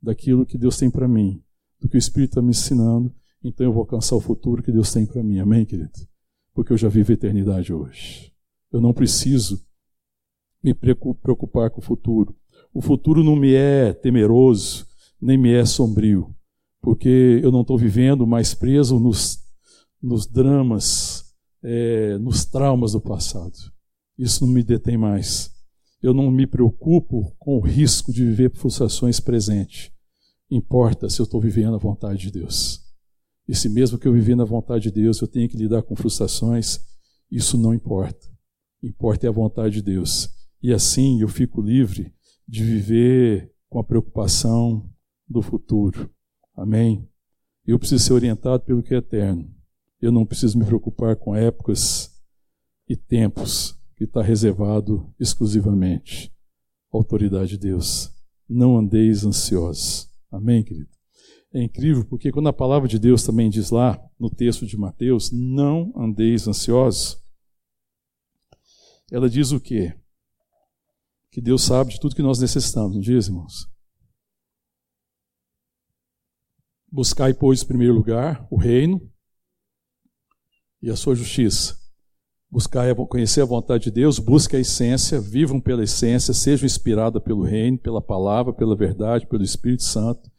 daquilo 0.00 0.44
que 0.44 0.58
Deus 0.58 0.76
tem 0.76 0.90
para 0.90 1.06
mim, 1.06 1.40
do 1.80 1.88
que 1.88 1.96
o 1.96 1.98
Espírito 1.98 2.30
está 2.30 2.42
me 2.42 2.50
ensinando, 2.50 3.14
então 3.44 3.64
eu 3.64 3.72
vou 3.72 3.82
alcançar 3.82 4.16
o 4.16 4.20
futuro 4.20 4.62
que 4.62 4.72
Deus 4.72 4.92
tem 4.92 5.06
para 5.06 5.22
mim. 5.22 5.38
Amém, 5.38 5.64
querido? 5.64 5.90
Porque 6.52 6.72
eu 6.72 6.76
já 6.76 6.88
vivo 6.88 7.12
a 7.12 7.14
eternidade 7.14 7.72
hoje. 7.72 8.32
Eu 8.72 8.80
não 8.80 8.92
preciso 8.92 9.64
me 10.62 10.72
preocupar 10.74 11.70
com 11.70 11.80
o 11.80 11.84
futuro. 11.84 12.34
O 12.72 12.80
futuro 12.80 13.22
não 13.22 13.36
me 13.36 13.54
é 13.54 13.92
temeroso, 13.92 14.86
nem 15.20 15.36
me 15.36 15.52
é 15.52 15.64
sombrio 15.64 16.34
porque 16.82 17.40
eu 17.42 17.52
não 17.52 17.60
estou 17.60 17.78
vivendo 17.78 18.26
mais 18.26 18.52
preso 18.52 18.98
nos, 18.98 19.38
nos 20.02 20.26
dramas, 20.26 21.32
é, 21.62 22.18
nos 22.18 22.44
traumas 22.44 22.92
do 22.92 23.00
passado. 23.00 23.56
Isso 24.18 24.44
não 24.44 24.52
me 24.52 24.64
detém 24.64 24.98
mais. 24.98 25.50
Eu 26.02 26.12
não 26.12 26.28
me 26.28 26.44
preocupo 26.44 27.32
com 27.38 27.56
o 27.56 27.60
risco 27.60 28.12
de 28.12 28.24
viver 28.24 28.52
frustrações 28.52 29.20
presentes. 29.20 29.92
Importa 30.50 31.08
se 31.08 31.20
eu 31.20 31.24
estou 31.24 31.40
vivendo 31.40 31.76
a 31.76 31.78
vontade 31.78 32.22
de 32.22 32.32
Deus. 32.32 32.82
E 33.48 33.54
se 33.54 33.68
mesmo 33.68 33.96
que 33.96 34.08
eu 34.08 34.12
viver 34.12 34.34
na 34.34 34.44
vontade 34.44 34.84
de 34.84 34.90
Deus, 34.90 35.20
eu 35.20 35.28
tenho 35.28 35.48
que 35.48 35.56
lidar 35.56 35.82
com 35.82 35.94
frustrações, 35.94 36.80
isso 37.30 37.56
não 37.56 37.72
importa. 37.72 38.28
Importa 38.82 39.26
é 39.26 39.28
a 39.28 39.32
vontade 39.32 39.74
de 39.74 39.82
Deus. 39.82 40.28
E 40.60 40.72
assim 40.72 41.20
eu 41.20 41.28
fico 41.28 41.62
livre 41.62 42.12
de 42.52 42.62
viver 42.62 43.50
com 43.66 43.78
a 43.78 43.84
preocupação 43.84 44.86
do 45.26 45.40
futuro. 45.40 46.10
Amém? 46.54 47.08
Eu 47.66 47.78
preciso 47.78 48.04
ser 48.04 48.12
orientado 48.12 48.62
pelo 48.62 48.82
que 48.82 48.92
é 48.92 48.98
eterno. 48.98 49.50
Eu 49.98 50.12
não 50.12 50.26
preciso 50.26 50.58
me 50.58 50.66
preocupar 50.66 51.16
com 51.16 51.34
épocas 51.34 52.14
e 52.86 52.94
tempos 52.94 53.80
que 53.96 54.04
está 54.04 54.20
reservado 54.20 55.10
exclusivamente 55.18 56.30
à 56.92 56.98
autoridade 56.98 57.52
de 57.52 57.58
Deus. 57.58 58.14
Não 58.46 58.76
andeis 58.76 59.24
ansiosos. 59.24 60.10
Amém, 60.30 60.62
querido? 60.62 60.90
É 61.54 61.62
incrível 61.62 62.04
porque 62.04 62.30
quando 62.30 62.50
a 62.50 62.52
palavra 62.52 62.86
de 62.86 62.98
Deus 62.98 63.24
também 63.24 63.48
diz 63.48 63.70
lá 63.70 63.98
no 64.20 64.28
texto 64.28 64.66
de 64.66 64.76
Mateus, 64.76 65.32
não 65.32 65.90
andeis 65.96 66.46
ansiosos, 66.46 67.18
ela 69.10 69.30
diz 69.30 69.52
o 69.52 69.60
quê? 69.60 69.94
Que 71.32 71.40
Deus 71.40 71.62
sabe 71.62 71.94
de 71.94 71.98
tudo 71.98 72.14
que 72.14 72.22
nós 72.22 72.38
necessitamos, 72.38 72.94
não 72.94 73.00
diz, 73.00 73.26
irmãos? 73.26 73.66
Buscai, 76.90 77.32
pois, 77.32 77.62
em 77.62 77.66
primeiro 77.66 77.94
lugar 77.94 78.46
o 78.50 78.56
reino 78.58 79.10
e 80.82 80.90
a 80.90 80.96
sua 80.96 81.14
justiça. 81.14 81.80
Buscai 82.50 82.94
conhecer 83.06 83.40
a 83.40 83.46
vontade 83.46 83.84
de 83.84 83.90
Deus, 83.90 84.18
busque 84.18 84.56
a 84.56 84.60
essência, 84.60 85.18
vivam 85.18 85.58
pela 85.58 85.82
essência, 85.82 86.34
sejam 86.34 86.66
inspirados 86.66 87.22
pelo 87.22 87.44
reino, 87.44 87.78
pela 87.78 88.02
palavra, 88.02 88.52
pela 88.52 88.76
verdade, 88.76 89.26
pelo 89.26 89.42
Espírito 89.42 89.84
Santo. 89.84 90.30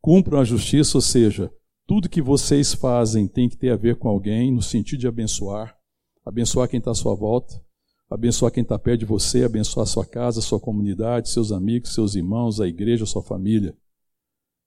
Cumpram 0.00 0.40
a 0.40 0.44
justiça, 0.44 0.98
ou 0.98 1.02
seja, 1.02 1.52
tudo 1.86 2.08
que 2.08 2.20
vocês 2.20 2.74
fazem 2.74 3.28
tem 3.28 3.48
que 3.48 3.56
ter 3.56 3.70
a 3.70 3.76
ver 3.76 3.94
com 3.94 4.08
alguém, 4.08 4.50
no 4.50 4.60
sentido 4.60 4.98
de 4.98 5.06
abençoar. 5.06 5.78
Abençoar 6.26 6.68
quem 6.68 6.78
está 6.78 6.90
à 6.90 6.96
sua 6.96 7.14
volta, 7.14 7.64
abençoar 8.12 8.52
quem 8.52 8.62
está 8.62 8.78
perto 8.78 9.00
de 9.00 9.06
você, 9.06 9.44
abençoar 9.44 9.86
sua 9.86 10.04
casa, 10.04 10.40
a 10.40 10.42
sua 10.42 10.60
comunidade, 10.60 11.30
seus 11.30 11.50
amigos, 11.50 11.94
seus 11.94 12.14
irmãos, 12.14 12.60
a 12.60 12.68
igreja, 12.68 13.06
sua 13.06 13.22
família. 13.22 13.74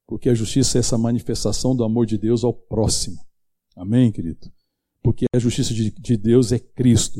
Porque 0.08 0.30
a 0.30 0.34
justiça 0.34 0.78
é 0.78 0.80
essa 0.80 0.98
manifestação 0.98 1.76
do 1.76 1.84
amor 1.84 2.06
de 2.06 2.18
Deus 2.18 2.44
ao 2.44 2.54
próximo. 2.54 3.18
Amém, 3.76 4.12
querido? 4.12 4.52
Porque 5.02 5.26
a 5.34 5.40
justiça 5.40 5.74
de, 5.74 5.92
de 5.92 6.18
Deus 6.18 6.52
é 6.52 6.60
Cristo. 6.60 7.20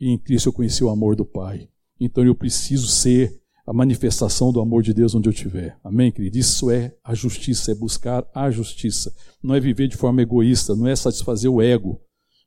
E 0.00 0.08
em 0.08 0.18
Cristo 0.18 0.48
eu 0.48 0.52
conheci 0.52 0.82
o 0.84 0.88
amor 0.88 1.16
do 1.16 1.24
Pai. 1.24 1.68
Então 1.98 2.24
eu 2.24 2.34
preciso 2.34 2.86
ser 2.86 3.40
a 3.66 3.72
manifestação 3.72 4.52
do 4.52 4.60
amor 4.60 4.82
de 4.82 4.92
Deus 4.92 5.14
onde 5.14 5.28
eu 5.28 5.32
estiver. 5.32 5.78
Amém, 5.82 6.12
querido? 6.12 6.36
Isso 6.36 6.70
é 6.70 6.96
a 7.02 7.14
justiça, 7.14 7.72
é 7.72 7.74
buscar 7.74 8.24
a 8.34 8.50
justiça. 8.50 9.14
Não 9.42 9.54
é 9.54 9.60
viver 9.60 9.88
de 9.88 9.96
forma 9.96 10.22
egoísta, 10.22 10.76
não 10.76 10.86
é 10.86 10.94
satisfazer 10.94 11.50
o 11.50 11.62
ego, 11.62 12.00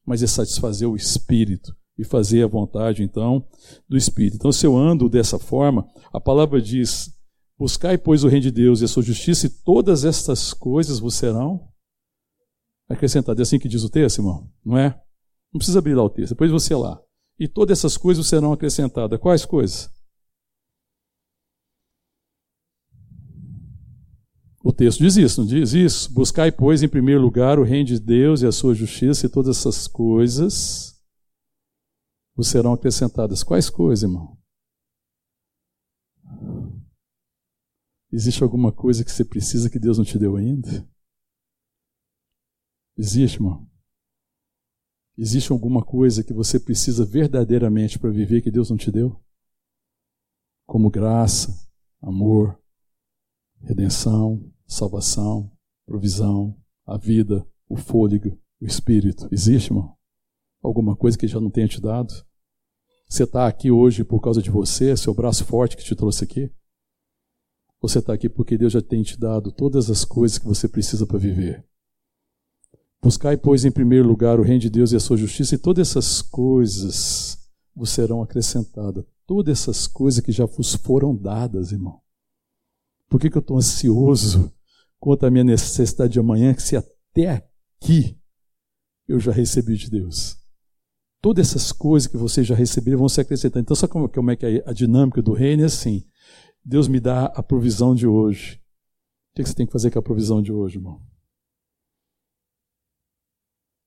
mas 0.06 0.22
é 0.22 0.28
satisfazer 0.28 0.88
o 0.88 0.96
espírito 0.96 1.76
e 1.98 2.04
fazer 2.04 2.44
a 2.44 2.48
vontade, 2.48 3.04
então, 3.04 3.46
do 3.90 3.98
espírito. 3.98 4.36
Então, 4.36 4.52
se 4.52 4.66
eu 4.66 4.78
ando 4.78 5.10
dessa 5.10 5.40
forma, 5.40 5.88
a 6.14 6.20
palavra 6.20 6.62
diz: 6.62 7.12
Buscai, 7.58 7.98
pois, 7.98 8.24
o 8.24 8.28
reino 8.28 8.44
de 8.44 8.52
Deus 8.52 8.82
e 8.82 8.86
a 8.86 8.88
sua 8.88 9.02
justiça, 9.02 9.48
e 9.48 9.50
todas 9.50 10.06
estas 10.06 10.54
coisas 10.54 11.00
vos 11.00 11.16
serão 11.16 11.68
acrescentadas. 12.88 13.40
É 13.40 13.44
assim 13.44 13.60
que 13.60 13.68
diz 13.68 13.84
o 13.84 13.90
texto, 13.90 14.20
irmão? 14.20 14.50
Não 14.64 14.78
é? 14.78 14.90
Não 15.52 15.58
precisa 15.58 15.80
abrir 15.80 15.96
lá 15.96 16.04
o 16.04 16.10
texto, 16.10 16.34
depois 16.34 16.52
você 16.52 16.76
lá. 16.76 17.02
E 17.40 17.48
todas 17.48 17.80
essas 17.80 17.98
coisas 17.98 18.28
serão 18.28 18.54
acrescentadas. 18.54 19.20
Quais 19.20 19.46
coisas? 19.46 19.90
O 24.64 24.74
texto 24.74 25.00
diz 25.00 25.16
isso, 25.16 25.42
não 25.42 25.48
diz 25.48 25.74
isso? 25.74 26.14
Buscai, 26.14 26.52
pois, 26.52 26.84
em 26.84 26.90
primeiro 26.90 27.22
lugar 27.22 27.58
o 27.58 27.64
reino 27.64 27.86
de 27.86 28.00
Deus 28.00 28.42
e 28.42 28.48
a 28.48 28.52
sua 28.52 28.74
justiça, 28.76 29.26
e 29.26 29.30
todas 29.30 29.58
essas 29.58 29.88
coisas 29.88 30.97
vos 32.38 32.48
serão 32.48 32.74
acrescentadas. 32.74 33.44
Quais 33.44 33.68
coisas, 33.68 34.04
irmão? 34.04 34.38
Existe 38.12 38.44
alguma 38.44 38.72
coisa 38.72 39.04
que 39.04 39.12
você 39.12 39.26
precisa 39.26 39.70
que 39.72 39.80
Deus 39.80 39.98
não 39.98 40.06
te 40.06 40.20
deu 40.20 40.36
ainda? 40.36 40.88
Existe, 42.96 43.38
irmão? 43.38 43.68
Existe 45.18 45.52
alguma 45.52 45.84
coisa 45.84 46.24
que 46.24 46.32
você 46.32 46.60
precisa 46.60 47.04
verdadeiramente 47.04 47.98
para 47.98 48.12
viver 48.12 48.44
que 48.44 48.52
Deus 48.52 48.70
não 48.70 48.78
te 48.78 48.92
deu? 48.92 49.20
Como 50.68 50.92
graça, 50.92 51.68
amor, 52.00 52.62
redenção, 53.62 54.54
salvação, 54.68 55.52
provisão, 55.88 56.56
a 56.86 56.98
vida, 56.98 57.48
o 57.68 57.76
fôlego, 57.76 58.40
o 58.62 58.66
espírito. 58.66 59.28
Existe, 59.32 59.72
irmão? 59.72 59.98
Alguma 60.62 60.96
coisa 60.96 61.18
que 61.18 61.28
já 61.28 61.40
não 61.40 61.50
tenha 61.50 61.68
te 61.68 61.82
dado? 61.82 62.14
Você 63.08 63.24
está 63.24 63.48
aqui 63.48 63.72
hoje 63.72 64.04
por 64.04 64.20
causa 64.20 64.42
de 64.42 64.50
você, 64.50 64.96
seu 64.98 65.14
braço 65.14 65.46
forte 65.46 65.78
que 65.78 65.84
te 65.84 65.96
trouxe 65.96 66.24
aqui? 66.24 66.52
Você 67.82 68.00
está 68.00 68.14
aqui 68.14 68.28
porque 68.28 68.58
Deus 68.58 68.74
já 68.74 68.82
tem 68.82 69.04
te 69.04 69.18
dado 69.20 69.52
todas 69.52 69.90
as 69.90 70.04
coisas 70.04 70.38
que 70.38 70.46
você 70.46 70.68
precisa 70.68 71.06
para 71.06 71.18
viver. 71.18 71.66
Buscai, 73.02 73.38
pois, 73.38 73.64
em 73.64 73.72
primeiro 73.72 74.08
lugar 74.08 74.40
o 74.40 74.44
reino 74.44 74.62
de 74.62 74.70
Deus 74.70 74.92
e 74.92 74.96
a 74.96 75.00
sua 75.00 75.16
justiça, 75.16 75.56
e 75.56 75.60
todas 75.60 75.90
essas 75.90 76.22
coisas 76.22 77.38
vos 77.76 77.92
serão 77.92 78.22
acrescentadas. 78.22 79.06
Todas 79.26 79.60
essas 79.60 79.88
coisas 79.88 80.20
que 80.20 80.32
já 80.32 80.46
vos 80.46 80.74
foram 80.76 81.16
dadas, 81.16 81.72
irmão. 81.72 82.02
Por 83.08 83.20
que, 83.20 83.30
que 83.30 83.38
eu 83.38 83.42
estou 83.42 83.58
ansioso 83.58 84.52
quanto 85.00 85.26
à 85.26 85.32
minha 85.32 85.44
necessidade 85.44 86.14
de 86.14 86.20
amanhã, 86.20 86.54
que 86.54 86.62
se 86.62 86.76
até 86.76 87.30
aqui 87.30 88.20
eu 89.08 89.20
já 89.20 89.32
recebi 89.32 89.78
de 89.78 89.90
Deus. 89.90 90.38
Todas 91.22 91.50
essas 91.50 91.72
coisas 91.72 92.08
que 92.08 92.18
vocês 92.18 92.46
já 92.46 92.56
receberam 92.56 93.00
vão 93.00 93.10
ser 93.10 93.22
acrescentadas. 93.22 93.64
Então, 93.64 93.76
sabe 93.76 93.92
como, 93.92 94.08
como 94.08 94.32
é 94.32 94.36
que 94.36 94.46
é 94.46 94.64
a 94.66 94.74
dinâmica 94.74 95.22
do 95.22 95.34
reino? 95.34 95.64
É 95.64 95.66
assim: 95.66 96.06
Deus 96.64 96.88
me 96.88 97.00
dá 97.00 97.26
a 97.26 97.42
provisão 97.42 97.96
de 97.96 98.06
hoje. 98.06 98.62
O 99.32 99.36
que 99.36 99.46
você 99.46 99.56
tem 99.56 99.66
que 99.66 99.72
fazer 99.72 99.92
com 99.92 100.00
a 100.00 100.04
provisão 100.04 100.42
de 100.42 100.52
hoje, 100.52 100.78
irmão? 100.78 101.02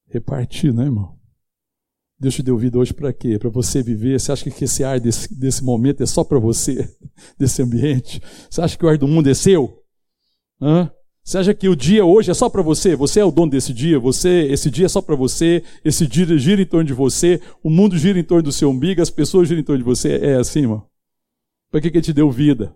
Repartir, 0.07 0.75
né, 0.75 0.85
irmão? 0.85 1.19
Deus 2.19 2.35
te 2.35 2.43
deu 2.43 2.59
vida 2.59 2.79
hoje 2.79 2.93
para 2.93 3.13
quê? 3.13 3.39
Para 3.39 3.49
você 3.49 3.83
viver. 3.83 4.21
Você 4.21 4.31
acha 4.31 4.51
que 4.51 4.65
esse 4.65 4.85
ar 4.85 5.01
desse, 5.01 5.35
desse 5.35 5.65
momento 5.65 6.03
é 6.03 6.07
só 6.07 6.23
para 6.23 6.39
você, 6.39 6.95
desse 7.39 7.63
ambiente? 7.63 8.21
Você 8.51 8.61
acha 8.61 8.77
que 8.77 8.85
o 8.85 8.89
ar 8.89 8.99
do 8.99 9.09
mundo 9.09 9.31
é 9.31 9.35
seu? 9.35 9.83
Hã? 10.61 10.93
Você 11.23 11.39
acha 11.39 11.55
que 11.55 11.69
o 11.69 11.77
dia 11.77 12.05
hoje 12.05 12.31
é 12.31 12.35
só 12.35 12.49
para 12.49 12.63
você? 12.63 12.97
Você 12.97 13.21
é 13.21 13.25
o 13.25 13.31
dono 13.31 13.53
desse 13.53 13.73
dia? 13.73 13.99
Você, 13.99 14.49
esse 14.51 14.71
dia 14.71 14.87
é 14.87 14.89
só 14.89 15.01
para 15.01 15.15
você? 15.15 15.63
Esse 15.85 16.07
dia 16.07 16.27
gira 16.39 16.61
em 16.61 16.67
torno 16.67 16.87
de 16.87 16.95
você? 16.95 17.41
O 17.63 17.71
mundo 17.71 17.97
gira 17.97 18.19
em 18.19 18.25
torno 18.25 18.45
do 18.45 18.53
seu 18.53 18.71
umbigo? 18.71 19.01
As 19.01 19.11
pessoas 19.11 19.47
giram 19.47 19.61
em 19.61 19.65
torno 19.65 19.79
de 19.79 19.85
você? 19.85 20.17
É 20.17 20.35
assim, 20.37 20.61
irmão? 20.61 20.87
Para 21.71 21.81
que 21.81 21.91
que 21.91 21.99
ele 21.99 22.05
te 22.05 22.13
deu 22.13 22.31
vida? 22.31 22.75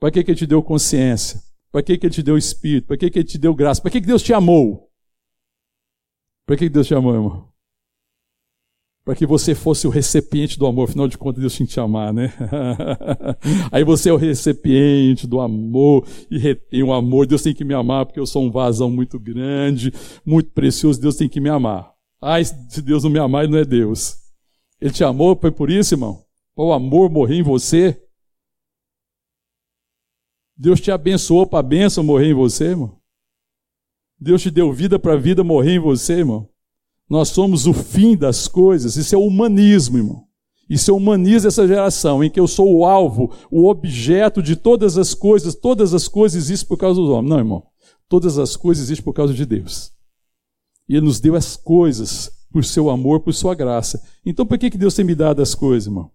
Para 0.00 0.10
que 0.10 0.22
que 0.22 0.30
ele 0.30 0.38
te 0.38 0.46
deu 0.46 0.62
consciência? 0.62 1.42
Para 1.70 1.82
que 1.82 1.98
que 1.98 2.06
ele 2.06 2.14
te 2.14 2.22
deu 2.22 2.38
espírito? 2.38 2.86
Para 2.86 2.96
que 2.96 3.10
que 3.10 3.18
ele 3.18 3.28
te 3.28 3.36
deu 3.36 3.54
graça? 3.54 3.82
Para 3.82 3.90
que 3.90 4.00
que 4.00 4.06
Deus 4.06 4.22
te 4.22 4.32
amou? 4.32 4.88
Para 6.46 6.56
que 6.56 6.64
que 6.64 6.70
Deus 6.70 6.86
te 6.86 6.94
amou, 6.94 7.14
irmão? 7.14 7.48
Para 9.08 9.16
que 9.16 9.24
você 9.24 9.54
fosse 9.54 9.86
o 9.86 9.90
recipiente 9.90 10.58
do 10.58 10.66
amor. 10.66 10.86
Afinal 10.86 11.08
de 11.08 11.16
contas, 11.16 11.40
Deus 11.40 11.54
tinha 11.54 11.66
que 11.66 11.72
te 11.72 11.80
amar, 11.80 12.12
né? 12.12 12.30
Aí 13.72 13.82
você 13.82 14.10
é 14.10 14.12
o 14.12 14.18
recipiente 14.18 15.26
do 15.26 15.40
amor 15.40 16.06
e 16.30 16.36
retém 16.36 16.82
o 16.82 16.92
amor. 16.92 17.26
Deus 17.26 17.40
tem 17.40 17.54
que 17.54 17.64
me 17.64 17.72
amar 17.72 18.04
porque 18.04 18.20
eu 18.20 18.26
sou 18.26 18.44
um 18.44 18.50
vazão 18.50 18.90
muito 18.90 19.18
grande, 19.18 19.90
muito 20.26 20.50
precioso. 20.50 21.00
Deus 21.00 21.16
tem 21.16 21.26
que 21.26 21.40
me 21.40 21.48
amar. 21.48 21.90
Ai, 22.20 22.44
se 22.44 22.82
Deus 22.82 23.02
não 23.02 23.10
me 23.10 23.18
amar, 23.18 23.44
ele 23.44 23.52
não 23.52 23.58
é 23.58 23.64
Deus. 23.64 24.18
Ele 24.78 24.92
te 24.92 25.02
amou, 25.02 25.34
foi 25.40 25.52
por 25.52 25.70
isso, 25.70 25.94
irmão? 25.94 26.22
Para 26.54 26.66
o 26.66 26.72
amor 26.74 27.08
morrer 27.08 27.36
em 27.36 27.42
você. 27.42 27.98
Deus 30.54 30.82
te 30.82 30.90
abençoou 30.90 31.46
para 31.46 31.60
a 31.60 31.62
bênção 31.62 32.04
morrer 32.04 32.28
em 32.28 32.34
você, 32.34 32.64
irmão. 32.64 33.00
Deus 34.20 34.42
te 34.42 34.50
deu 34.50 34.70
vida 34.70 34.98
para 34.98 35.14
a 35.14 35.18
vida 35.18 35.42
morrer 35.42 35.76
em 35.76 35.78
você, 35.78 36.18
irmão. 36.18 36.46
Nós 37.08 37.28
somos 37.28 37.66
o 37.66 37.72
fim 37.72 38.16
das 38.16 38.46
coisas. 38.46 38.96
Isso 38.96 39.14
é 39.14 39.18
humanismo, 39.18 39.98
irmão. 39.98 40.28
Isso 40.68 40.94
humanismo 40.94 41.48
essa 41.48 41.66
geração, 41.66 42.22
em 42.22 42.30
que 42.30 42.38
eu 42.38 42.46
sou 42.46 42.76
o 42.76 42.84
alvo, 42.84 43.34
o 43.50 43.68
objeto 43.68 44.42
de 44.42 44.54
todas 44.54 44.98
as 44.98 45.14
coisas. 45.14 45.54
Todas 45.54 45.94
as 45.94 46.06
coisas 46.06 46.44
existem 46.44 46.68
por 46.68 46.76
causa 46.76 47.00
dos 47.00 47.08
homens. 47.08 47.30
Não, 47.30 47.38
irmão. 47.38 47.66
Todas 48.08 48.38
as 48.38 48.56
coisas 48.56 48.84
existem 48.84 49.04
por 49.04 49.14
causa 49.14 49.32
de 49.32 49.46
Deus. 49.46 49.92
E 50.88 50.96
Ele 50.96 51.06
nos 51.06 51.20
deu 51.20 51.34
as 51.34 51.56
coisas 51.56 52.30
por 52.50 52.64
seu 52.64 52.90
amor, 52.90 53.20
por 53.20 53.32
sua 53.32 53.54
graça. 53.54 54.02
Então, 54.24 54.46
por 54.46 54.58
que, 54.58 54.70
que 54.70 54.78
Deus 54.78 54.94
tem 54.94 55.04
me 55.04 55.14
dado 55.14 55.40
as 55.40 55.54
coisas, 55.54 55.86
irmão? 55.86 56.10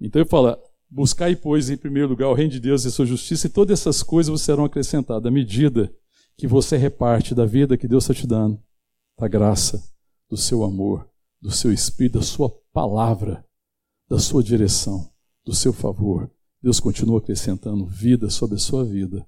Então 0.00 0.22
ele 0.22 0.28
fala: 0.28 0.60
buscai, 0.88 1.34
pois, 1.34 1.70
em 1.70 1.76
primeiro 1.76 2.08
lugar 2.08 2.28
o 2.28 2.34
reino 2.34 2.52
de 2.52 2.60
Deus 2.60 2.84
e 2.84 2.88
a 2.88 2.90
sua 2.90 3.06
justiça, 3.06 3.46
e 3.46 3.50
todas 3.50 3.80
essas 3.80 4.02
coisas 4.02 4.40
serão 4.40 4.64
acrescentadas 4.64 5.26
à 5.26 5.30
medida 5.30 5.92
que 6.38 6.46
você 6.46 6.76
reparte 6.76 7.34
da 7.34 7.44
vida 7.44 7.76
que 7.76 7.88
Deus 7.88 8.04
está 8.04 8.14
te 8.14 8.24
dando, 8.24 8.62
da 9.18 9.26
graça, 9.26 9.82
do 10.30 10.36
seu 10.36 10.62
amor, 10.62 11.10
do 11.42 11.50
seu 11.50 11.72
espírito, 11.72 12.20
da 12.20 12.24
sua 12.24 12.48
palavra, 12.72 13.44
da 14.08 14.20
sua 14.20 14.40
direção, 14.40 15.10
do 15.44 15.52
seu 15.52 15.72
favor. 15.72 16.30
Deus 16.62 16.78
continua 16.78 17.18
acrescentando 17.18 17.84
vida 17.84 18.30
sobre 18.30 18.54
a 18.54 18.60
sua 18.60 18.84
vida, 18.84 19.26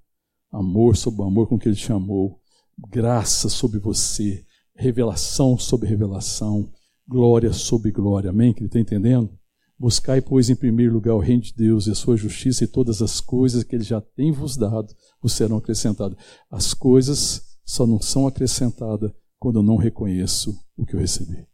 amor 0.52 0.96
sobre 0.96 1.22
o 1.22 1.24
amor 1.24 1.48
com 1.48 1.58
que 1.58 1.68
Ele 1.68 1.76
te 1.76 1.92
amou, 1.92 2.40
graça 2.88 3.48
sobre 3.48 3.80
você, 3.80 4.46
revelação 4.72 5.58
sobre 5.58 5.88
revelação, 5.88 6.72
glória 7.06 7.52
sobre 7.52 7.90
glória. 7.90 8.30
Amém? 8.30 8.52
Que 8.52 8.60
ele 8.60 8.68
está 8.68 8.78
entendendo? 8.78 9.36
Buscai, 9.80 10.20
pois, 10.20 10.50
em 10.50 10.54
primeiro 10.54 10.92
lugar 10.92 11.14
o 11.14 11.20
reino 11.20 11.40
de 11.40 11.54
Deus 11.54 11.86
e 11.86 11.90
a 11.90 11.94
sua 11.94 12.14
justiça, 12.14 12.62
e 12.62 12.66
todas 12.66 13.00
as 13.00 13.18
coisas 13.18 13.64
que 13.64 13.74
ele 13.74 13.82
já 13.82 13.98
tem 13.98 14.30
vos 14.30 14.54
dado 14.54 14.94
vos 15.22 15.32
serão 15.32 15.56
acrescentadas. 15.56 16.18
As 16.50 16.74
coisas 16.74 17.58
só 17.64 17.86
não 17.86 17.98
são 17.98 18.26
acrescentadas 18.26 19.10
quando 19.38 19.60
eu 19.60 19.62
não 19.62 19.78
reconheço 19.78 20.54
o 20.76 20.84
que 20.84 20.94
eu 20.94 21.00
recebi. 21.00 21.46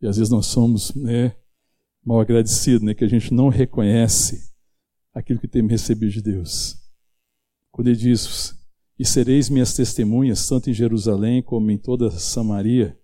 E 0.00 0.08
às 0.08 0.16
vezes 0.16 0.28
nós 0.28 0.46
somos 0.46 0.92
né, 0.96 1.36
mal 2.04 2.20
agradecidos, 2.20 2.82
né, 2.82 2.94
que 2.94 3.04
a 3.04 3.08
gente 3.08 3.32
não 3.32 3.48
reconhece 3.48 4.50
aquilo 5.14 5.38
que 5.38 5.46
temos 5.46 5.70
recebido 5.70 6.10
de 6.10 6.20
Deus. 6.20 6.76
Quando 7.70 7.86
ele 7.86 7.96
diz: 7.96 8.58
E 8.98 9.04
sereis 9.04 9.48
minhas 9.48 9.72
testemunhas, 9.72 10.48
tanto 10.48 10.68
em 10.68 10.74
Jerusalém 10.74 11.44
como 11.44 11.70
em 11.70 11.78
toda 11.78 12.10
Samaria 12.10 12.98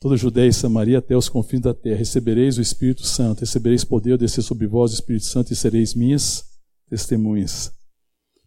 toda 0.00 0.16
Judéia 0.16 0.48
e 0.48 0.52
Samaria 0.52 0.98
até 0.98 1.16
os 1.16 1.28
confins 1.28 1.60
da 1.60 1.74
terra. 1.74 1.98
Recebereis 1.98 2.58
o 2.58 2.62
Espírito 2.62 3.02
Santo, 3.02 3.40
recebereis 3.40 3.84
poder 3.84 4.16
descer 4.16 4.42
sobre 4.42 4.66
vós 4.66 4.92
o 4.92 4.94
Espírito 4.94 5.26
Santo 5.26 5.52
e 5.52 5.56
sereis 5.56 5.94
minhas 5.94 6.44
testemunhas. 6.88 7.72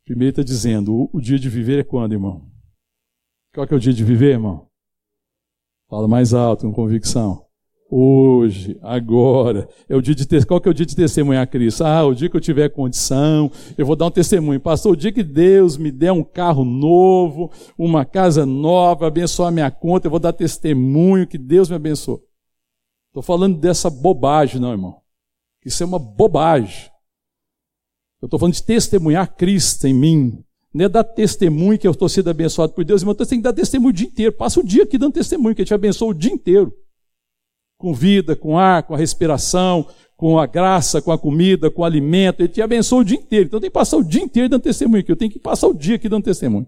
Primeiro 0.06 0.32
está 0.32 0.44
dizendo, 0.44 0.94
o, 0.94 1.10
o, 1.14 1.22
dia 1.22 1.38
de 1.38 1.50
viver 1.50 1.80
é 1.80 1.84
quando, 1.84 2.14
irmão? 2.14 2.50
Qual 3.54 3.68
que 3.68 3.74
é 3.74 3.78
o 3.78 3.80
dia 3.80 3.94
de 3.94 4.04
viver, 4.04 4.32
irmão? 4.32 4.68
Fala 5.90 6.08
mais 6.08 6.34
alto, 6.34 6.66
com 6.66 6.74
convicção 6.74 7.46
hoje, 7.92 8.80
agora. 8.82 9.68
É 9.90 9.96
o 9.96 10.02
dia 10.02 10.16
de 10.16 10.26
ter... 10.26 10.46
Qual 10.46 10.62
que 10.62 10.70
é 10.70 10.72
o 10.72 10.74
dia 10.74 10.86
de 10.86 10.96
testemunhar 10.96 11.46
Cristo? 11.50 11.84
Ah, 11.84 12.06
o 12.06 12.16
dia 12.16 12.30
que 12.30 12.38
eu 12.38 12.42
tiver 12.42 12.70
condição, 12.70 13.52
eu 13.78 13.86
vou 13.86 13.98
dar 13.98 14.06
um 14.06 14.12
testemunho. 14.12 14.62
Pastor, 14.62 14.94
o 14.94 14.96
dia 14.96 15.12
que 15.12 15.24
Deus 15.24 15.76
me 15.76 15.92
der 15.92 16.14
um 16.14 16.24
carro 16.24 16.64
novo, 16.64 17.52
uma 17.78 18.06
casa 18.06 18.46
nova, 18.46 19.08
abençoar 19.08 19.50
a 19.50 19.52
minha 19.52 19.70
conta, 19.70 20.08
eu 20.08 20.12
vou 20.12 20.20
dar 20.20 20.32
testemunho 20.32 21.28
que 21.28 21.38
Deus 21.38 21.70
me 21.70 21.76
abençoou. 21.76 22.24
Estou 23.10 23.22
falando 23.22 23.58
dessa 23.58 23.90
bobagem, 23.90 24.62
não, 24.62 24.72
irmão. 24.72 25.02
Isso 25.66 25.84
é 25.84 25.86
uma 25.86 26.00
bobagem. 26.00 26.90
Eu 28.22 28.28
estou 28.28 28.40
falando 28.40 28.54
de 28.54 28.64
testemunhar 28.64 29.36
Cristo 29.36 29.86
em 29.86 29.94
mim, 29.94 30.44
Não 30.74 30.86
é 30.86 30.90
dar 30.90 31.04
testemunho 31.04 31.78
que 31.78 31.86
eu 31.86 31.92
estou 31.92 32.08
sendo 32.08 32.30
abençoado 32.30 32.72
por 32.72 32.86
Deus, 32.86 33.02
irmão. 33.02 33.14
Você 33.18 33.32
tem 33.32 33.40
que 33.40 33.44
dar 33.44 33.52
testemunho 33.52 33.90
o 33.90 33.94
dia 33.94 34.08
inteiro. 34.08 34.32
Passa 34.32 34.62
o 34.62 34.64
dia 34.64 34.84
aqui 34.84 34.98
dando 34.98 35.12
testemunho, 35.12 35.54
que 35.54 35.62
Ele 35.62 35.68
te 35.68 35.74
abençoa 35.74 36.12
o 36.12 36.14
dia 36.14 36.32
inteiro. 36.32 36.74
Com 37.82 37.96
vida, 37.96 38.36
com 38.36 38.60
ar, 38.60 38.84
com 38.84 38.94
a 38.94 38.98
respiração, 38.98 39.88
com 40.16 40.38
a 40.38 40.46
graça, 40.46 41.02
com 41.02 41.12
a 41.12 41.18
comida, 41.18 41.72
com 41.72 41.82
o 41.82 41.84
alimento. 41.84 42.42
Ele 42.42 42.48
te 42.48 42.62
abençoa 42.62 43.02
o 43.02 43.04
dia 43.04 43.18
inteiro. 43.18 43.48
Então 43.48 43.60
tem 43.60 43.72
que 43.72 43.74
passar 43.74 43.98
o 43.98 44.04
dia 44.04 44.22
inteiro 44.22 44.48
dando 44.48 44.62
testemunho 44.62 45.02
aqui. 45.02 45.12
Eu 45.12 45.16
tenho 45.16 45.32
que 45.32 45.40
passar 45.40 45.68
o 45.68 45.74
dia 45.74 45.96
aqui 45.96 46.08
dando 46.08 46.24
testemunho. 46.24 46.68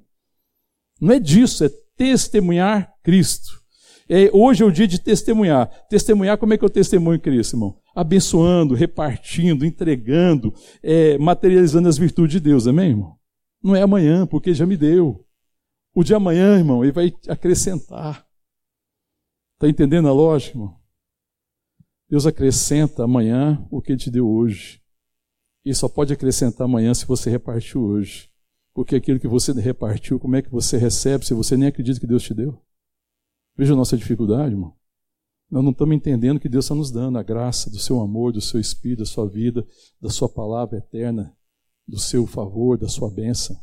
Não 0.99 1.13
é 1.13 1.19
disso, 1.19 1.63
é 1.63 1.69
testemunhar 1.95 2.91
Cristo. 3.03 3.61
É, 4.09 4.27
hoje 4.33 4.63
é 4.63 4.65
o 4.65 4.71
dia 4.71 4.87
de 4.87 4.99
testemunhar. 4.99 5.69
Testemunhar, 5.87 6.39
como 6.39 6.51
é 6.55 6.57
que 6.57 6.65
eu 6.65 6.69
testemunho 6.69 7.19
Cristo, 7.19 7.55
irmão? 7.55 7.77
Abençoando, 7.95 8.73
repartindo, 8.73 9.63
entregando, 9.63 10.51
é, 10.81 11.15
materializando 11.19 11.87
as 11.87 11.97
virtudes 11.97 12.33
de 12.33 12.39
Deus, 12.39 12.65
amém, 12.65 12.89
irmão? 12.89 13.15
Não 13.63 13.75
é 13.75 13.83
amanhã, 13.83 14.25
porque 14.25 14.51
já 14.51 14.65
me 14.65 14.75
deu. 14.75 15.23
O 15.93 16.03
de 16.03 16.15
amanhã, 16.15 16.57
irmão, 16.57 16.83
ele 16.83 16.91
vai 16.91 17.13
acrescentar. 17.29 18.25
Está 19.53 19.69
entendendo 19.69 20.07
a 20.07 20.11
lógica, 20.11 20.57
irmão? 20.57 20.82
Deus 22.13 22.27
acrescenta 22.27 23.05
amanhã 23.05 23.67
o 23.71 23.81
que 23.81 23.91
ele 23.91 23.97
te 23.97 24.11
deu 24.11 24.29
hoje. 24.29 24.79
E 25.65 25.73
só 25.73 25.89
pode 25.89 26.13
acrescentar 26.13 26.65
amanhã 26.65 26.93
se 26.93 27.07
você 27.07 27.27
repartiu 27.27 27.81
hoje. 27.81 28.29
Porque 28.71 28.95
aquilo 28.95 29.19
que 29.19 29.27
você 29.27 29.51
repartiu, 29.53 30.19
como 30.19 30.35
é 30.35 30.41
que 30.43 30.51
você 30.51 30.77
recebe 30.77 31.25
se 31.25 31.33
você 31.33 31.57
nem 31.57 31.69
acredita 31.69 31.99
que 31.99 32.05
Deus 32.05 32.21
te 32.21 32.31
deu? 32.35 32.61
Veja 33.57 33.73
a 33.73 33.75
nossa 33.75 33.97
dificuldade, 33.97 34.53
irmão. 34.53 34.75
Nós 35.49 35.63
não 35.63 35.71
estamos 35.71 35.95
entendendo 35.95 36.39
que 36.39 36.47
Deus 36.47 36.65
está 36.65 36.75
nos 36.75 36.91
dando 36.91 37.17
a 37.17 37.23
graça 37.23 37.71
do 37.71 37.79
seu 37.79 37.99
amor, 37.99 38.31
do 38.31 38.41
seu 38.41 38.59
espírito, 38.59 38.99
da 38.99 39.05
sua 39.05 39.27
vida, 39.27 39.65
da 39.99 40.11
sua 40.11 40.29
palavra 40.29 40.77
eterna, 40.77 41.35
do 41.87 41.97
seu 41.97 42.27
favor, 42.27 42.77
da 42.77 42.87
sua 42.87 43.09
bênção. 43.09 43.59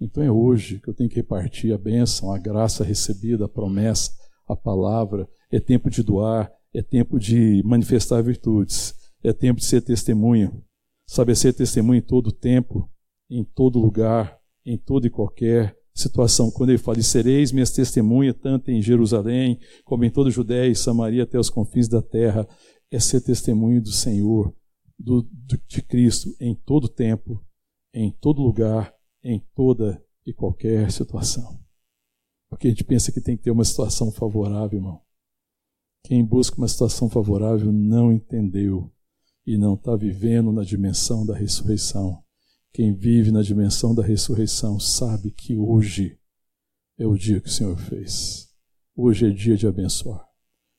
Então 0.00 0.24
é 0.24 0.30
hoje 0.32 0.80
que 0.80 0.88
eu 0.88 0.94
tenho 0.94 1.08
que 1.08 1.14
repartir 1.14 1.72
a 1.72 1.78
bênção, 1.78 2.32
a 2.32 2.38
graça 2.38 2.82
recebida, 2.82 3.44
a 3.44 3.48
promessa, 3.48 4.10
a 4.48 4.56
palavra. 4.56 5.28
É 5.52 5.60
tempo 5.60 5.88
de 5.88 6.02
doar, 6.02 6.50
é 6.76 6.82
tempo 6.82 7.18
de 7.18 7.62
manifestar 7.64 8.22
virtudes, 8.22 8.94
é 9.24 9.32
tempo 9.32 9.60
de 9.60 9.66
ser 9.66 9.80
testemunha. 9.80 10.52
Saber 11.06 11.34
ser 11.34 11.52
testemunha 11.54 12.00
em 12.00 12.02
todo 12.02 12.30
tempo, 12.30 12.90
em 13.30 13.44
todo 13.44 13.78
lugar, 13.78 14.38
em 14.64 14.76
toda 14.76 15.06
e 15.06 15.10
qualquer 15.10 15.74
situação. 15.94 16.50
Quando 16.50 16.70
ele 16.70 16.78
fala, 16.78 16.98
e 16.98 17.02
sereis 17.02 17.50
minhas 17.50 17.70
testemunhas, 17.70 18.36
tanto 18.42 18.70
em 18.70 18.82
Jerusalém, 18.82 19.58
como 19.84 20.04
em 20.04 20.10
toda 20.10 20.30
Judéia 20.30 20.70
e 20.70 20.76
Samaria, 20.76 21.22
até 21.22 21.38
os 21.38 21.48
confins 21.48 21.88
da 21.88 22.02
terra, 22.02 22.46
é 22.90 22.98
ser 22.98 23.22
testemunho 23.22 23.80
do 23.80 23.92
Senhor, 23.92 24.54
do, 24.98 25.22
do, 25.22 25.58
de 25.66 25.80
Cristo, 25.80 26.36
em 26.38 26.54
todo 26.54 26.88
tempo, 26.88 27.42
em 27.94 28.10
todo 28.10 28.42
lugar, 28.42 28.92
em 29.24 29.40
toda 29.54 30.02
e 30.26 30.32
qualquer 30.34 30.90
situação. 30.90 31.58
Porque 32.50 32.66
a 32.66 32.70
gente 32.70 32.84
pensa 32.84 33.10
que 33.10 33.20
tem 33.20 33.36
que 33.36 33.44
ter 33.44 33.50
uma 33.50 33.64
situação 33.64 34.12
favorável, 34.12 34.78
irmão. 34.78 35.05
Quem 36.06 36.24
busca 36.24 36.56
uma 36.56 36.68
situação 36.68 37.10
favorável 37.10 37.72
não 37.72 38.12
entendeu 38.12 38.92
e 39.44 39.58
não 39.58 39.74
está 39.74 39.96
vivendo 39.96 40.52
na 40.52 40.62
dimensão 40.62 41.26
da 41.26 41.34
ressurreição. 41.34 42.22
Quem 42.72 42.94
vive 42.94 43.32
na 43.32 43.42
dimensão 43.42 43.92
da 43.92 44.04
ressurreição 44.04 44.78
sabe 44.78 45.32
que 45.32 45.56
hoje 45.56 46.16
é 46.96 47.04
o 47.04 47.16
dia 47.16 47.40
que 47.40 47.48
o 47.48 47.52
Senhor 47.52 47.76
fez. 47.76 48.48
Hoje 48.94 49.26
é 49.26 49.30
dia 49.30 49.56
de 49.56 49.66
abençoar. 49.66 50.24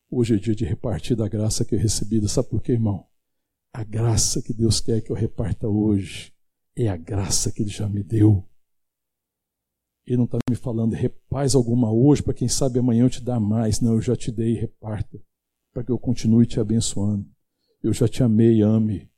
Hoje 0.10 0.36
é 0.36 0.38
dia 0.38 0.56
de 0.56 0.64
repartir 0.64 1.18
da 1.18 1.28
graça 1.28 1.66
que 1.66 1.76
eu 1.76 1.80
recebi. 1.80 2.26
Sabe 2.30 2.48
por 2.48 2.62
quê, 2.62 2.72
irmão? 2.72 3.06
A 3.74 3.84
graça 3.84 4.42
que 4.42 4.54
Deus 4.54 4.80
quer 4.80 5.02
que 5.02 5.12
eu 5.12 5.16
reparta 5.16 5.68
hoje 5.68 6.32
é 6.74 6.88
a 6.88 6.96
graça 6.96 7.52
que 7.52 7.64
Ele 7.64 7.70
já 7.70 7.90
me 7.90 8.02
deu. 8.02 8.47
Ele 10.08 10.18
não 10.18 10.24
está 10.24 10.38
me 10.50 10.56
falando, 10.56 10.94
repaz 10.94 11.54
alguma 11.54 11.92
hoje, 11.92 12.24
para 12.24 12.34
quem 12.34 12.48
sabe 12.48 12.80
amanhã 12.80 13.04
eu 13.04 13.10
te 13.10 13.22
dar 13.22 13.42
mais. 13.42 13.82
Não, 13.82 13.96
eu 13.96 14.02
já 14.02 14.16
te 14.16 14.32
dei, 14.32 14.54
reparta, 14.54 15.22
para 15.74 15.84
que 15.84 15.92
eu 15.92 16.00
continue 16.00 16.46
te 16.46 16.62
abençoando. 16.62 17.26
Eu 17.84 17.92
já 17.92 18.08
te 18.08 18.24
amei, 18.24 18.62
ame. 18.62 19.12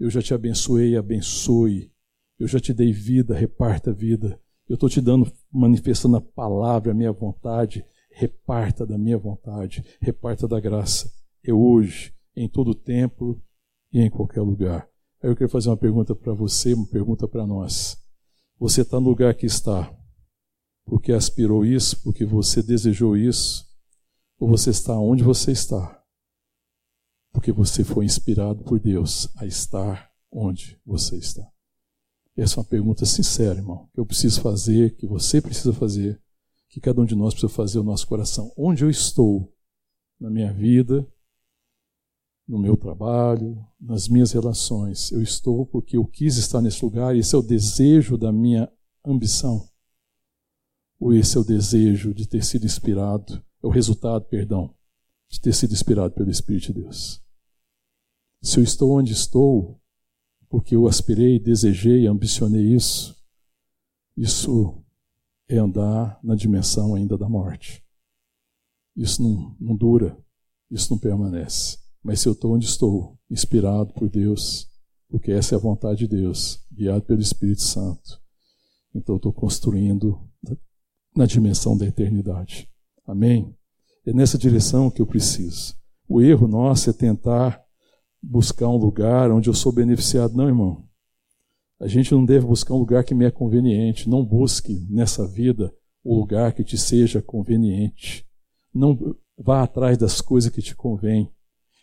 Eu 0.00 0.10
já 0.10 0.20
te 0.20 0.34
abençoei, 0.34 0.96
abençoe. 0.96 1.92
Eu 2.38 2.48
já 2.48 2.58
te 2.58 2.74
dei 2.74 2.92
vida, 2.92 3.36
reparta 3.36 3.92
a 3.92 3.94
vida. 3.94 4.38
Eu 4.68 4.74
estou 4.74 4.88
te 4.88 5.00
dando, 5.00 5.32
manifestando 5.50 6.16
a 6.16 6.20
palavra, 6.20 6.90
a 6.90 6.94
minha 6.94 7.12
vontade. 7.12 7.84
Reparta 8.10 8.84
da 8.84 8.98
minha 8.98 9.18
vontade, 9.18 9.84
reparta 10.00 10.48
da 10.48 10.58
graça. 10.58 11.08
É 11.44 11.52
hoje, 11.52 12.12
em 12.34 12.48
todo 12.48 12.74
tempo 12.74 13.40
e 13.92 14.00
em 14.00 14.10
qualquer 14.10 14.40
lugar. 14.40 14.88
Aí 15.22 15.30
eu 15.30 15.36
quero 15.36 15.50
fazer 15.50 15.68
uma 15.68 15.76
pergunta 15.76 16.16
para 16.16 16.32
você, 16.32 16.74
uma 16.74 16.86
pergunta 16.86 17.28
para 17.28 17.46
nós. 17.46 17.96
Você 18.58 18.80
está 18.80 18.98
no 18.98 19.08
lugar 19.08 19.34
que 19.34 19.46
está 19.46 19.94
porque 20.86 21.12
aspirou 21.12 21.66
isso, 21.66 22.02
porque 22.02 22.24
você 22.24 22.62
desejou 22.62 23.14
isso, 23.14 23.66
ou 24.38 24.48
você 24.48 24.70
está 24.70 24.98
onde 24.98 25.22
você 25.22 25.52
está 25.52 26.02
porque 27.36 27.52
você 27.52 27.84
foi 27.84 28.06
inspirado 28.06 28.64
por 28.64 28.80
Deus 28.80 29.28
a 29.36 29.44
estar 29.44 30.10
onde 30.32 30.80
você 30.86 31.18
está? 31.18 31.46
Essa 32.34 32.54
é 32.54 32.58
uma 32.60 32.64
pergunta 32.64 33.04
sincera, 33.04 33.58
irmão, 33.58 33.90
que 33.92 34.00
eu 34.00 34.06
preciso 34.06 34.40
fazer, 34.40 34.96
que 34.96 35.06
você 35.06 35.42
precisa 35.42 35.74
fazer, 35.74 36.18
que 36.66 36.80
cada 36.80 36.98
um 36.98 37.04
de 37.04 37.14
nós 37.14 37.34
precisa 37.34 37.52
fazer 37.52 37.78
o 37.78 37.82
nosso 37.82 38.06
coração. 38.06 38.50
Onde 38.56 38.84
eu 38.84 38.88
estou 38.88 39.52
na 40.18 40.30
minha 40.30 40.50
vida, 40.50 41.06
no 42.48 42.58
meu 42.58 42.74
trabalho, 42.74 43.62
nas 43.78 44.08
minhas 44.08 44.32
relações. 44.32 45.12
Eu 45.12 45.20
estou 45.20 45.66
porque 45.66 45.98
eu 45.98 46.06
quis 46.06 46.38
estar 46.38 46.62
nesse 46.62 46.82
lugar, 46.82 47.14
esse 47.14 47.34
é 47.34 47.38
o 47.38 47.42
desejo 47.42 48.16
da 48.16 48.32
minha 48.32 48.66
ambição. 49.04 49.68
Ou 50.98 51.12
esse 51.12 51.36
é 51.36 51.40
o 51.40 51.44
desejo 51.44 52.14
de 52.14 52.26
ter 52.26 52.44
sido 52.44 52.64
inspirado, 52.64 53.42
é 53.62 53.66
o 53.66 53.70
resultado, 53.70 54.24
perdão, 54.24 54.74
de 55.28 55.40
ter 55.40 55.52
sido 55.52 55.72
inspirado 55.72 56.14
pelo 56.14 56.30
Espírito 56.30 56.72
de 56.72 56.82
Deus. 56.82 57.22
Se 58.42 58.58
eu 58.58 58.64
estou 58.64 58.92
onde 58.92 59.12
estou, 59.12 59.80
porque 60.48 60.74
eu 60.74 60.86
aspirei, 60.86 61.38
desejei, 61.38 62.06
ambicionei 62.06 62.74
isso, 62.74 63.16
isso 64.16 64.82
é 65.48 65.58
andar 65.58 66.18
na 66.22 66.34
dimensão 66.34 66.94
ainda 66.94 67.18
da 67.18 67.28
morte. 67.28 67.84
Isso 68.96 69.22
não, 69.22 69.54
não 69.60 69.76
dura, 69.76 70.16
isso 70.70 70.90
não 70.90 70.98
permanece. 70.98 71.78
Mas 72.02 72.20
se 72.20 72.28
eu 72.28 72.32
estou 72.32 72.54
onde 72.54 72.66
estou, 72.66 73.18
inspirado 73.30 73.92
por 73.92 74.08
Deus, 74.08 74.70
porque 75.08 75.32
essa 75.32 75.54
é 75.54 75.56
a 75.56 75.60
vontade 75.60 76.00
de 76.00 76.08
Deus, 76.08 76.64
guiado 76.72 77.02
pelo 77.02 77.20
Espírito 77.20 77.62
Santo, 77.62 78.22
então 78.94 79.16
eu 79.16 79.18
estou 79.18 79.32
construindo 79.32 80.18
na 81.16 81.26
dimensão 81.26 81.76
da 81.76 81.86
eternidade. 81.86 82.68
Amém? 83.06 83.54
É 84.04 84.12
nessa 84.12 84.36
direção 84.36 84.90
que 84.90 85.00
eu 85.00 85.06
preciso. 85.06 85.74
O 86.08 86.20
erro 86.20 86.46
nosso 86.46 86.90
é 86.90 86.92
tentar 86.92 87.60
buscar 88.22 88.68
um 88.68 88.76
lugar 88.76 89.30
onde 89.30 89.48
eu 89.48 89.54
sou 89.54 89.72
beneficiado. 89.72 90.36
Não, 90.36 90.46
irmão. 90.46 90.84
A 91.80 91.86
gente 91.86 92.12
não 92.12 92.24
deve 92.24 92.46
buscar 92.46 92.74
um 92.74 92.78
lugar 92.78 93.04
que 93.04 93.14
me 93.14 93.24
é 93.24 93.30
conveniente. 93.30 94.08
Não 94.08 94.24
busque 94.24 94.86
nessa 94.90 95.26
vida 95.26 95.74
o 96.04 96.14
lugar 96.14 96.52
que 96.52 96.62
te 96.62 96.78
seja 96.78 97.20
conveniente. 97.20 98.26
Não 98.72 99.16
vá 99.36 99.62
atrás 99.62 99.98
das 99.98 100.20
coisas 100.20 100.50
que 100.50 100.62
te 100.62 100.74
convêm, 100.74 101.30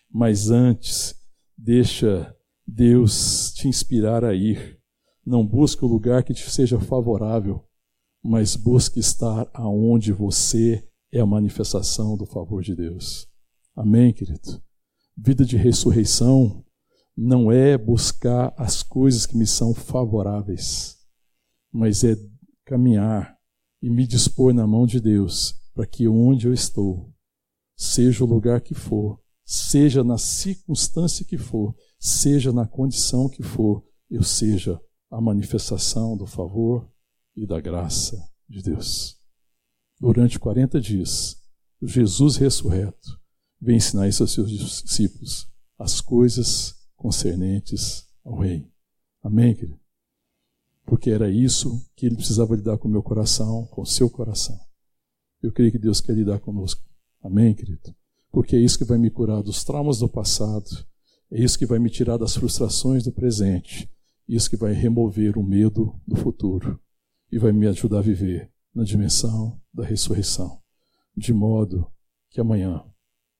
mas 0.09 0.49
antes 0.49 1.15
deixa 1.57 2.33
Deus 2.65 3.51
te 3.53 3.67
inspirar 3.67 4.23
a 4.23 4.33
ir. 4.33 4.79
Não 5.25 5.45
busque 5.45 5.83
o 5.83 5.87
lugar 5.87 6.23
que 6.23 6.33
te 6.33 6.49
seja 6.49 6.79
favorável, 6.79 7.63
mas 8.23 8.55
busque 8.55 8.99
estar 8.99 9.49
aonde 9.53 10.13
você 10.13 10.87
é 11.11 11.19
a 11.19 11.25
manifestação 11.25 12.15
do 12.15 12.25
favor 12.25 12.63
de 12.63 12.73
Deus. 12.73 13.27
Amém, 13.75 14.13
querido? 14.13 14.63
Vida 15.17 15.43
de 15.43 15.57
ressurreição 15.57 16.63
não 17.15 17.51
é 17.51 17.77
buscar 17.77 18.53
as 18.57 18.81
coisas 18.81 19.25
que 19.25 19.37
me 19.37 19.45
são 19.45 19.73
favoráveis, 19.73 20.97
mas 21.71 22.03
é 22.03 22.15
caminhar 22.65 23.37
e 23.81 23.89
me 23.89 24.07
dispor 24.07 24.53
na 24.53 24.65
mão 24.65 24.87
de 24.87 24.99
Deus 24.99 25.53
para 25.73 25.85
que 25.85 26.07
onde 26.07 26.47
eu 26.47 26.53
estou, 26.53 27.13
seja 27.75 28.23
o 28.23 28.27
lugar 28.27 28.61
que 28.61 28.73
for, 28.73 29.19
seja 29.43 30.03
na 30.03 30.17
circunstância 30.17 31.25
que 31.25 31.37
for, 31.37 31.75
seja 31.99 32.53
na 32.53 32.65
condição 32.65 33.27
que 33.27 33.43
for, 33.43 33.83
eu 34.09 34.23
seja 34.23 34.79
a 35.11 35.19
manifestação 35.19 36.15
do 36.15 36.25
favor 36.25 36.89
e 37.35 37.45
da 37.47 37.59
graça 37.59 38.17
de 38.47 38.61
Deus. 38.61 39.17
Durante 39.99 40.39
40 40.39 40.79
dias, 40.79 41.41
Jesus 41.81 42.37
ressurreto 42.37 43.19
vem 43.59 43.77
ensinar 43.77 44.07
isso 44.07 44.23
aos 44.23 44.33
seus 44.33 44.49
discípulos, 44.49 45.47
as 45.77 46.01
coisas 46.01 46.75
concernentes 46.95 48.07
ao 48.23 48.39
Rei. 48.39 48.69
Amém, 49.21 49.55
querido? 49.55 49.79
Porque 50.85 51.09
era 51.09 51.29
isso 51.29 51.89
que 51.95 52.05
ele 52.05 52.15
precisava 52.15 52.55
lidar 52.55 52.77
com 52.77 52.87
o 52.87 52.91
meu 52.91 53.01
coração, 53.01 53.65
com 53.67 53.81
o 53.81 53.85
seu 53.85 54.09
coração. 54.09 54.59
Eu 55.41 55.51
creio 55.51 55.71
que 55.71 55.79
Deus 55.79 56.01
quer 56.01 56.13
lidar 56.13 56.39
conosco. 56.39 56.81
Amém, 57.21 57.53
querido? 57.55 57.95
Porque 58.31 58.55
é 58.55 58.59
isso 58.59 58.77
que 58.77 58.83
vai 58.83 58.97
me 58.97 59.09
curar 59.09 59.41
dos 59.41 59.63
traumas 59.63 59.99
do 59.99 60.09
passado, 60.09 60.85
é 61.31 61.41
isso 61.41 61.57
que 61.57 61.65
vai 61.65 61.79
me 61.79 61.89
tirar 61.89 62.17
das 62.17 62.35
frustrações 62.35 63.03
do 63.03 63.11
presente, 63.11 63.89
isso 64.27 64.49
que 64.49 64.57
vai 64.57 64.73
remover 64.73 65.37
o 65.37 65.43
medo 65.43 65.99
do 66.05 66.15
futuro. 66.15 66.79
E 67.33 67.39
vai 67.39 67.51
me 67.51 67.65
ajudar 67.65 67.97
a 67.97 68.01
viver 68.01 68.51
na 68.75 68.83
dimensão 68.83 69.59
da 69.73 69.83
ressurreição, 69.83 70.61
de 71.17 71.33
modo 71.33 71.91
que 72.29 72.39
amanhã 72.39 72.85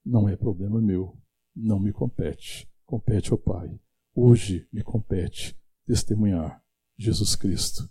não 0.03 0.27
é 0.27 0.35
problema 0.35 0.81
meu, 0.81 1.15
não 1.55 1.79
me 1.79 1.93
compete, 1.93 2.67
compete 2.87 3.31
ao 3.31 3.37
Pai. 3.37 3.79
Hoje 4.15 4.67
me 4.73 4.81
compete 4.81 5.55
testemunhar 5.85 6.59
Jesus 6.97 7.35
Cristo, 7.35 7.87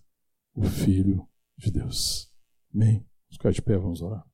o 0.52 0.64
Filho 0.64 1.24
de 1.56 1.70
Deus. 1.70 2.28
Amém? 2.74 2.94
Vamos 2.94 3.36
ficar 3.36 3.52
de 3.52 3.62
pé, 3.62 3.78
vamos 3.78 4.02
orar. 4.02 4.26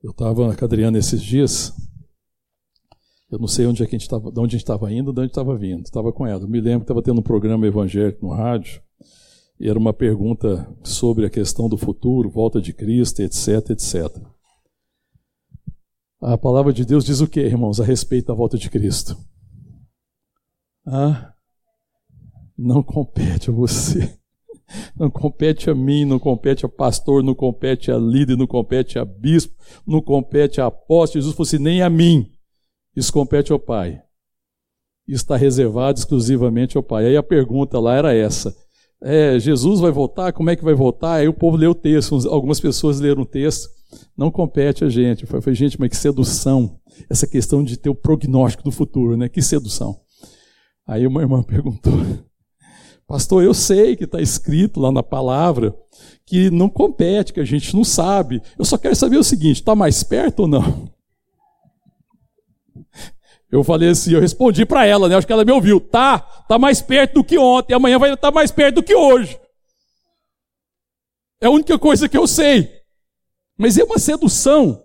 Eu 0.00 0.12
estava 0.12 0.46
na 0.46 0.54
Cadriana 0.54 0.96
esses 0.96 1.20
dias. 1.20 1.72
Eu 3.28 3.40
não 3.40 3.48
sei 3.48 3.66
onde 3.66 3.82
é 3.82 3.86
que 3.86 3.96
a 3.96 3.98
gente 3.98 4.06
estava, 4.06 4.30
de 4.30 4.38
onde 4.38 4.54
a 4.54 4.58
gente 4.58 4.62
estava 4.62 4.92
indo, 4.92 5.12
de 5.12 5.20
onde 5.22 5.30
estava 5.32 5.58
vindo. 5.58 5.82
Estava 5.82 6.12
com 6.12 6.24
ela. 6.24 6.44
Eu 6.44 6.48
me 6.48 6.60
lembro 6.60 6.80
que 6.80 6.84
estava 6.84 7.02
tendo 7.02 7.18
um 7.18 7.24
programa 7.24 7.66
evangélico 7.66 8.24
no 8.24 8.32
rádio. 8.32 8.80
E 9.60 9.68
era 9.68 9.78
uma 9.78 9.92
pergunta 9.92 10.74
sobre 10.82 11.26
a 11.26 11.30
questão 11.30 11.68
do 11.68 11.76
futuro, 11.76 12.30
volta 12.30 12.62
de 12.62 12.72
Cristo, 12.72 13.20
etc, 13.20 13.68
etc. 13.68 14.10
A 16.18 16.38
palavra 16.38 16.72
de 16.72 16.82
Deus 16.82 17.04
diz 17.04 17.20
o 17.20 17.28
que, 17.28 17.40
irmãos, 17.40 17.78
a 17.78 17.84
respeito 17.84 18.28
da 18.28 18.34
volta 18.34 18.56
de 18.56 18.70
Cristo? 18.70 19.18
Ah, 20.86 21.34
não 22.56 22.82
compete 22.82 23.50
a 23.50 23.52
você. 23.52 24.18
Não 24.96 25.10
compete 25.10 25.68
a 25.68 25.74
mim, 25.74 26.04
não 26.04 26.20
compete 26.20 26.64
a 26.64 26.68
pastor, 26.68 27.24
não 27.24 27.34
compete 27.34 27.90
a 27.90 27.98
líder, 27.98 28.36
não 28.36 28.46
compete 28.46 29.00
a 29.00 29.04
bispo, 29.04 29.52
não 29.84 30.00
compete 30.00 30.60
a 30.60 30.66
apóstolo. 30.66 31.20
Jesus 31.20 31.34
fosse 31.34 31.58
nem 31.58 31.82
a 31.82 31.90
mim. 31.90 32.30
Isso 32.94 33.12
compete 33.12 33.50
ao 33.50 33.58
Pai. 33.58 34.00
Isso 35.08 35.24
está 35.24 35.36
reservado 35.36 35.98
exclusivamente 35.98 36.76
ao 36.76 36.84
Pai. 36.84 37.06
Aí 37.06 37.16
a 37.16 37.22
pergunta 37.22 37.80
lá 37.80 37.96
era 37.96 38.14
essa: 38.14 38.54
é, 39.02 39.38
Jesus 39.38 39.80
vai 39.80 39.90
voltar? 39.90 40.32
Como 40.32 40.50
é 40.50 40.56
que 40.56 40.64
vai 40.64 40.74
voltar? 40.74 41.14
Aí 41.14 41.28
o 41.28 41.32
povo 41.32 41.56
leu 41.56 41.70
o 41.70 41.74
texto, 41.74 42.28
algumas 42.28 42.60
pessoas 42.60 43.00
leram 43.00 43.22
o 43.22 43.26
texto. 43.26 43.68
Não 44.16 44.30
compete 44.30 44.84
a 44.84 44.88
gente. 44.88 45.22
Eu 45.22 45.42
falei, 45.42 45.54
gente, 45.54 45.80
mas 45.80 45.88
que 45.90 45.96
sedução. 45.96 46.78
Essa 47.08 47.26
questão 47.26 47.64
de 47.64 47.76
ter 47.76 47.88
o 47.88 47.94
prognóstico 47.94 48.62
do 48.62 48.70
futuro, 48.70 49.16
né? 49.16 49.28
Que 49.28 49.40
sedução. 49.40 49.98
Aí 50.86 51.06
uma 51.06 51.22
irmã 51.22 51.42
perguntou, 51.44 51.92
Pastor, 53.06 53.42
eu 53.42 53.54
sei 53.54 53.96
que 53.96 54.04
está 54.04 54.20
escrito 54.20 54.78
lá 54.78 54.92
na 54.92 55.02
palavra 55.02 55.74
que 56.24 56.50
não 56.50 56.68
compete, 56.68 57.32
que 57.32 57.40
a 57.40 57.44
gente 57.44 57.74
não 57.74 57.82
sabe. 57.82 58.40
Eu 58.58 58.64
só 58.64 58.78
quero 58.78 58.94
saber 58.94 59.16
o 59.16 59.24
seguinte: 59.24 59.56
está 59.56 59.74
mais 59.74 60.02
perto 60.02 60.40
ou 60.40 60.48
não? 60.48 60.88
Eu 63.50 63.64
falei 63.64 63.88
assim, 63.88 64.12
eu 64.12 64.20
respondi 64.20 64.64
para 64.64 64.86
ela, 64.86 65.08
né? 65.08 65.16
Acho 65.16 65.26
que 65.26 65.32
ela 65.32 65.44
me 65.44 65.52
ouviu. 65.52 65.80
Tá, 65.80 66.20
tá 66.20 66.58
mais 66.58 66.80
perto 66.80 67.14
do 67.14 67.24
que 67.24 67.36
ontem. 67.36 67.74
Amanhã 67.74 67.98
vai 67.98 68.12
estar 68.12 68.28
tá 68.28 68.34
mais 68.34 68.52
perto 68.52 68.76
do 68.76 68.82
que 68.82 68.94
hoje. 68.94 69.38
É 71.40 71.46
a 71.46 71.50
única 71.50 71.78
coisa 71.78 72.08
que 72.08 72.16
eu 72.16 72.26
sei. 72.26 72.70
Mas 73.58 73.76
é 73.76 73.82
uma 73.82 73.98
sedução. 73.98 74.84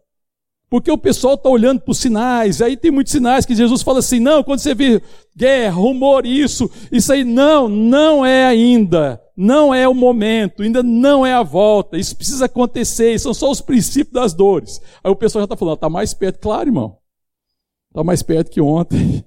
Porque 0.70 0.90
o 0.90 0.98
pessoal 0.98 1.36
está 1.36 1.48
olhando 1.48 1.80
para 1.80 1.92
os 1.92 2.00
sinais, 2.00 2.60
aí 2.60 2.76
tem 2.76 2.90
muitos 2.90 3.12
sinais 3.12 3.46
que 3.46 3.56
Jesus 3.56 3.84
fala 3.84 4.00
assim: 4.00 4.20
não, 4.20 4.44
quando 4.44 4.60
você 4.60 4.74
vê 4.74 5.02
guerra, 5.36 5.76
rumor, 5.76 6.26
isso, 6.26 6.70
isso 6.92 7.14
aí, 7.14 7.24
não, 7.24 7.70
não 7.70 8.26
é 8.26 8.46
ainda, 8.46 9.22
não 9.38 9.74
é 9.74 9.88
o 9.88 9.94
momento, 9.94 10.64
ainda 10.64 10.82
não 10.82 11.24
é 11.24 11.34
a 11.34 11.44
volta, 11.44 11.98
isso 11.98 12.16
precisa 12.16 12.46
acontecer, 12.46 13.18
são 13.20 13.34
só 13.34 13.52
os 13.52 13.62
princípios 13.62 14.14
das 14.14 14.34
dores. 14.34 14.82
Aí 15.04 15.12
o 15.12 15.16
pessoal 15.16 15.42
já 15.42 15.46
está 15.46 15.56
falando: 15.56 15.76
está 15.76 15.90
mais 15.90 16.16
perto, 16.16 16.40
claro, 16.40 16.68
irmão, 16.68 16.98
está 17.96 18.04
mais 18.04 18.22
perto 18.22 18.52
que 18.52 18.60
ontem, 18.60 19.24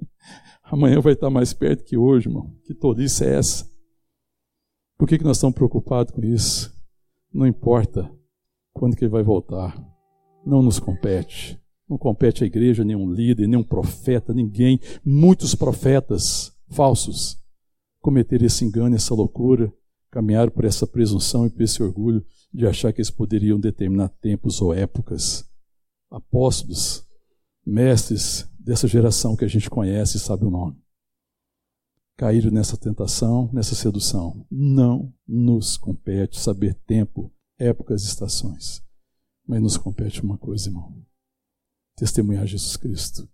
amanhã 0.64 1.00
vai 1.00 1.12
estar 1.12 1.26
tá 1.26 1.30
mais 1.30 1.52
perto 1.52 1.84
que 1.84 1.98
hoje, 1.98 2.28
irmão. 2.28 2.50
Que 2.64 2.72
tolice 2.72 3.26
é 3.26 3.34
essa? 3.34 3.70
Por 4.96 5.06
que, 5.06 5.18
que 5.18 5.24
nós 5.24 5.36
estamos 5.36 5.54
preocupados 5.54 6.14
com 6.14 6.24
isso? 6.24 6.74
Não 7.30 7.46
importa 7.46 8.10
quando 8.72 8.96
que 8.96 9.04
ele 9.04 9.12
vai 9.12 9.22
voltar 9.22 9.78
não 10.46 10.62
nos 10.62 10.78
compete. 10.78 11.60
Não 11.86 11.98
compete 11.98 12.42
à 12.42 12.46
igreja, 12.46 12.82
nenhum 12.82 13.12
líder, 13.12 13.46
nenhum 13.46 13.62
profeta, 13.62 14.32
ninguém. 14.32 14.80
Muitos 15.04 15.54
profetas 15.54 16.56
falsos 16.70 17.36
cometeram 18.00 18.46
esse 18.46 18.64
engano, 18.64 18.96
essa 18.96 19.14
loucura, 19.14 19.70
caminharam 20.10 20.50
por 20.50 20.64
essa 20.64 20.86
presunção 20.86 21.46
e 21.46 21.50
por 21.50 21.60
esse 21.60 21.82
orgulho 21.82 22.24
de 22.50 22.66
achar 22.66 22.94
que 22.94 23.00
eles 23.00 23.10
poderiam 23.10 23.60
determinar 23.60 24.08
tempos 24.08 24.62
ou 24.62 24.72
épocas. 24.72 25.44
Apóstolos, 26.10 27.06
mestres 27.64 28.48
dessa 28.58 28.86
geração 28.86 29.36
que 29.36 29.44
a 29.44 29.48
gente 29.48 29.70
conhece 29.70 30.16
e 30.16 30.20
sabe 30.20 30.44
o 30.44 30.50
nome. 30.50 30.80
Caíram 32.16 32.50
nessa 32.50 32.76
tentação, 32.76 33.50
nessa 33.52 33.74
sedução. 33.74 34.46
Não 34.50 35.12
nos 35.26 35.78
compete 35.78 36.38
saber 36.38 36.74
tempo, 36.86 37.32
épocas, 37.58 38.02
estações. 38.04 38.82
Mas 39.46 39.62
nos 39.62 39.76
compete 39.76 40.22
uma 40.22 40.36
coisa, 40.36 40.68
irmão: 40.68 41.02
testemunhar 41.96 42.46
Jesus 42.46 42.76
Cristo. 42.76 43.28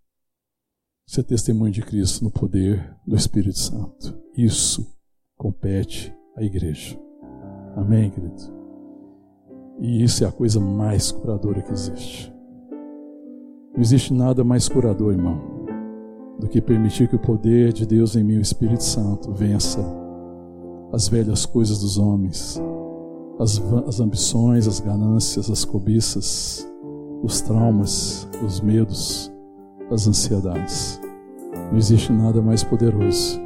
Ser 1.09 1.23
testemunho 1.25 1.73
de 1.73 1.83
Cristo 1.83 2.25
no 2.25 2.31
poder 2.31 2.97
do 3.07 3.17
Espírito 3.17 3.59
Santo. 3.59 4.21
Isso 4.37 4.97
compete 5.37 6.15
à 6.37 6.43
igreja. 6.43 6.99
Amém, 7.77 8.11
querido? 8.11 8.57
E 9.81 10.03
isso 10.03 10.25
é 10.25 10.27
a 10.27 10.33
coisa 10.33 10.59
mais 10.59 11.13
curadora 11.13 11.63
que 11.63 11.73
existe. 11.73 12.36
Não 13.77 13.83
existe 13.83 14.13
nada 14.13 14.43
mais 14.43 14.69
curador, 14.69 15.13
irmão, 15.13 15.39
do 16.41 16.49
que 16.49 16.61
permitir 16.61 17.09
que 17.09 17.17
o 17.17 17.21
poder 17.21 17.73
de 17.73 17.87
Deus 17.87 18.17
em 18.17 18.25
mim, 18.25 18.39
o 18.39 18.41
Espírito 18.41 18.83
Santo, 18.83 19.33
vença 19.33 19.85
as 20.93 21.09
velhas 21.09 21.45
coisas 21.45 21.79
dos 21.79 21.99
homens 21.99 22.61
as, 23.39 23.63
as 23.87 24.01
ambições, 24.01 24.67
as 24.67 24.81
ganâncias, 24.81 25.51
as 25.51 25.65
cobiças, 25.65 26.67
os 27.23 27.41
traumas, 27.41 28.29
os 28.45 28.61
medos, 28.61 29.33
as 29.91 30.07
ansiedades. 30.07 31.01
Não 31.71 31.77
existe 31.77 32.13
nada 32.13 32.41
mais 32.41 32.63
poderoso 32.63 33.41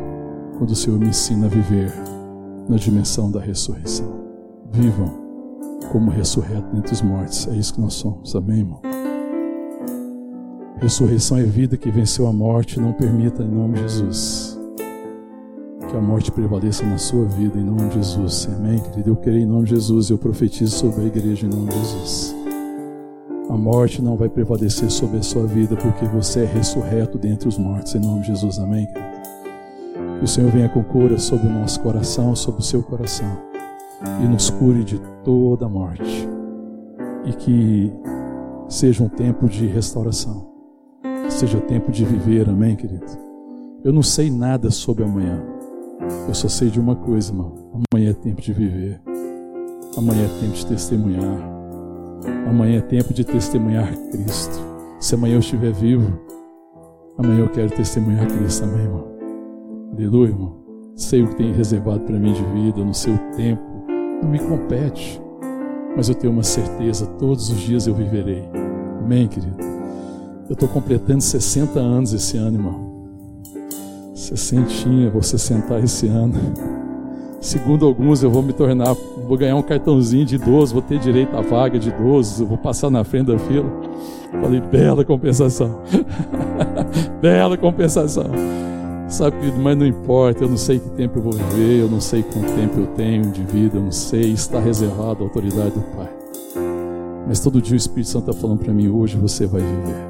quando 0.58 0.70
o 0.70 0.76
Senhor 0.76 0.98
me 0.98 1.08
ensina 1.08 1.46
a 1.46 1.48
viver 1.48 1.92
na 2.68 2.76
dimensão 2.76 3.30
da 3.30 3.40
ressurreição. 3.40 4.20
Vivam 4.70 5.10
como 5.90 6.10
ressurreto 6.10 6.68
dentre 6.72 6.92
os 6.92 7.02
mortos. 7.02 7.48
É 7.48 7.56
isso 7.56 7.74
que 7.74 7.80
nós 7.80 7.94
somos. 7.94 8.36
Amém, 8.36 8.58
irmão? 8.58 8.80
Ressurreição 10.80 11.36
é 11.36 11.42
vida 11.42 11.76
que 11.76 11.90
venceu 11.90 12.26
a 12.26 12.32
morte. 12.32 12.80
Não 12.80 12.94
permita, 12.94 13.42
em 13.42 13.48
nome 13.48 13.74
de 13.74 13.80
Jesus, 13.80 14.58
que 15.90 15.94
a 15.94 16.00
morte 16.00 16.32
prevaleça 16.32 16.86
na 16.86 16.96
sua 16.96 17.26
vida 17.26 17.58
em 17.58 17.64
nome 17.64 17.88
de 17.90 17.96
Jesus. 17.96 18.48
Amém, 18.56 18.78
querido? 18.78 19.10
Eu 19.10 19.16
creio 19.16 19.42
em 19.42 19.46
nome 19.46 19.64
de 19.64 19.74
Jesus 19.74 20.08
eu 20.08 20.16
profetizo 20.16 20.74
sobre 20.74 21.02
a 21.02 21.06
igreja 21.06 21.46
em 21.46 21.50
nome 21.50 21.68
de 21.68 21.76
Jesus. 21.76 22.34
A 23.50 23.56
morte 23.58 24.00
não 24.00 24.16
vai 24.16 24.30
prevalecer 24.30 24.90
sobre 24.90 25.18
a 25.18 25.22
sua 25.22 25.46
vida 25.46 25.76
porque 25.76 26.06
você 26.06 26.44
é 26.44 26.46
ressurreto 26.46 27.18
dentre 27.18 27.46
os 27.46 27.58
mortos 27.58 27.94
em 27.94 27.98
nome 27.98 28.22
de 28.22 28.28
Jesus. 28.28 28.58
Amém, 28.58 28.86
querido? 28.86 29.10
Que 30.18 30.24
o 30.24 30.28
Senhor 30.28 30.50
venha 30.50 30.68
com 30.70 30.82
cura 30.82 31.18
sobre 31.18 31.46
o 31.46 31.50
nosso 31.50 31.80
coração, 31.80 32.34
sobre 32.34 32.60
o 32.60 32.64
seu 32.64 32.82
coração 32.82 33.36
e 34.22 34.26
nos 34.26 34.48
cure 34.48 34.82
de 34.82 34.98
toda 35.22 35.66
a 35.66 35.68
morte. 35.68 36.26
E 37.26 37.32
que 37.34 37.92
seja 38.66 39.04
um 39.04 39.08
tempo 39.08 39.46
de 39.46 39.66
restauração. 39.66 40.49
Seja 41.40 41.58
tempo 41.58 41.90
de 41.90 42.04
viver, 42.04 42.50
amém, 42.50 42.76
querido? 42.76 43.06
Eu 43.82 43.94
não 43.94 44.02
sei 44.02 44.30
nada 44.30 44.70
sobre 44.70 45.04
amanhã. 45.04 45.42
Eu 46.28 46.34
só 46.34 46.48
sei 46.48 46.68
de 46.68 46.78
uma 46.78 46.94
coisa, 46.94 47.32
irmão. 47.32 47.54
Amanhã 47.90 48.10
é 48.10 48.12
tempo 48.12 48.42
de 48.42 48.52
viver. 48.52 49.00
Amanhã 49.96 50.26
é 50.26 50.38
tempo 50.38 50.52
de 50.52 50.66
testemunhar. 50.66 51.40
Amanhã 52.46 52.76
é 52.76 52.82
tempo 52.82 53.14
de 53.14 53.24
testemunhar 53.24 53.90
Cristo. 54.10 54.60
Se 55.00 55.14
amanhã 55.14 55.36
eu 55.36 55.40
estiver 55.40 55.72
vivo, 55.72 56.12
amanhã 57.16 57.40
eu 57.40 57.48
quero 57.48 57.70
testemunhar 57.70 58.26
Cristo 58.26 58.66
também, 58.66 58.84
irmão. 58.84 59.08
Aleluia, 59.94 60.28
irmão. 60.28 60.56
Sei 60.94 61.22
o 61.22 61.28
que 61.28 61.36
tem 61.36 61.54
reservado 61.54 62.00
para 62.00 62.18
mim 62.18 62.34
de 62.34 62.44
vida, 62.52 62.84
no 62.84 62.92
seu 62.92 63.16
tempo. 63.34 63.62
Não 64.22 64.28
me 64.28 64.40
compete. 64.40 65.18
Mas 65.96 66.10
eu 66.10 66.14
tenho 66.14 66.34
uma 66.34 66.42
certeza, 66.42 67.06
todos 67.06 67.48
os 67.48 67.60
dias 67.60 67.86
eu 67.86 67.94
viverei. 67.94 68.46
Amém, 69.02 69.26
querido? 69.26 69.79
Eu 70.50 70.54
estou 70.54 70.68
completando 70.68 71.20
60 71.22 71.78
anos 71.78 72.12
esse 72.12 72.36
ano, 72.36 72.56
irmão. 72.56 72.90
Sessentinha, 74.16 75.08
vou 75.08 75.22
sentar 75.22 75.82
esse 75.82 76.08
ano. 76.08 76.34
Segundo 77.40 77.86
alguns, 77.86 78.24
eu 78.24 78.32
vou 78.32 78.42
me 78.42 78.52
tornar, 78.52 78.92
vou 79.28 79.38
ganhar 79.38 79.54
um 79.54 79.62
cartãozinho 79.62 80.26
de 80.26 80.34
idoso, 80.34 80.72
vou 80.72 80.82
ter 80.82 80.98
direito 80.98 81.36
à 81.36 81.40
vaga 81.40 81.78
de 81.78 81.90
idoso, 81.90 82.44
vou 82.44 82.58
passar 82.58 82.90
na 82.90 83.04
frente 83.04 83.28
da 83.28 83.38
fila. 83.38 83.70
Falei, 84.42 84.60
bela 84.60 85.04
compensação. 85.04 85.82
bela 87.22 87.56
compensação. 87.56 88.26
Sabe, 89.06 89.36
mas 89.56 89.78
não 89.78 89.86
importa, 89.86 90.42
eu 90.42 90.48
não 90.48 90.56
sei 90.56 90.80
que 90.80 90.90
tempo 90.90 91.20
eu 91.20 91.22
vou 91.22 91.32
viver, 91.32 91.82
eu 91.82 91.88
não 91.88 92.00
sei 92.00 92.24
quanto 92.24 92.52
tempo 92.56 92.80
eu 92.80 92.86
tenho 92.88 93.30
de 93.30 93.44
vida, 93.44 93.78
eu 93.78 93.84
não 93.84 93.92
sei, 93.92 94.32
está 94.32 94.58
reservado 94.58 95.22
à 95.22 95.26
autoridade 95.26 95.70
do 95.70 95.80
Pai. 95.96 96.10
Mas 97.28 97.38
todo 97.38 97.62
dia 97.62 97.74
o 97.74 97.76
Espírito 97.76 98.08
Santo 98.08 98.32
está 98.32 98.40
falando 98.40 98.58
para 98.58 98.72
mim, 98.72 98.88
hoje 98.88 99.16
você 99.16 99.46
vai 99.46 99.60
viver. 99.60 100.09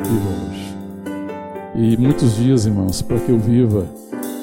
Hoje. 0.00 0.76
E 1.74 1.96
muitos 1.98 2.36
dias, 2.36 2.64
irmãos, 2.64 3.02
para 3.02 3.18
que 3.18 3.30
eu 3.30 3.38
viva 3.38 3.86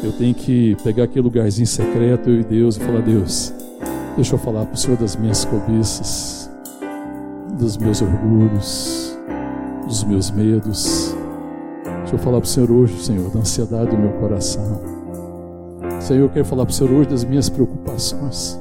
Eu 0.03 0.11
tenho 0.11 0.33
que 0.33 0.77
pegar 0.83 1.05
aquele 1.05 1.23
lugarzinho 1.23 1.65
secreto, 1.65 2.29
eu 2.29 2.41
e 2.41 2.43
Deus, 2.43 2.77
e 2.77 2.79
falar: 2.79 3.01
Deus, 3.01 3.51
deixa 4.15 4.35
eu 4.35 4.39
falar 4.39 4.65
para 4.65 4.75
o 4.75 4.77
Senhor 4.77 4.97
das 4.97 5.15
minhas 5.15 5.43
cobiças, 5.45 6.49
dos 7.57 7.75
meus 7.77 8.01
orgulhos, 8.01 9.17
dos 9.87 10.03
meus 10.03 10.29
medos. 10.29 11.15
Deixa 12.01 12.15
eu 12.15 12.19
falar 12.19 12.39
para 12.39 12.45
o 12.45 12.49
Senhor 12.49 12.71
hoje, 12.71 13.03
Senhor, 13.03 13.29
da 13.31 13.39
ansiedade 13.39 13.89
do 13.89 13.97
meu 13.97 14.11
coração. 14.13 14.79
Senhor, 15.99 16.21
eu 16.21 16.29
quero 16.29 16.45
falar 16.45 16.65
para 16.65 16.71
o 16.71 16.75
Senhor 16.75 16.93
hoje 16.93 17.09
das 17.09 17.23
minhas 17.25 17.49
preocupações, 17.49 18.59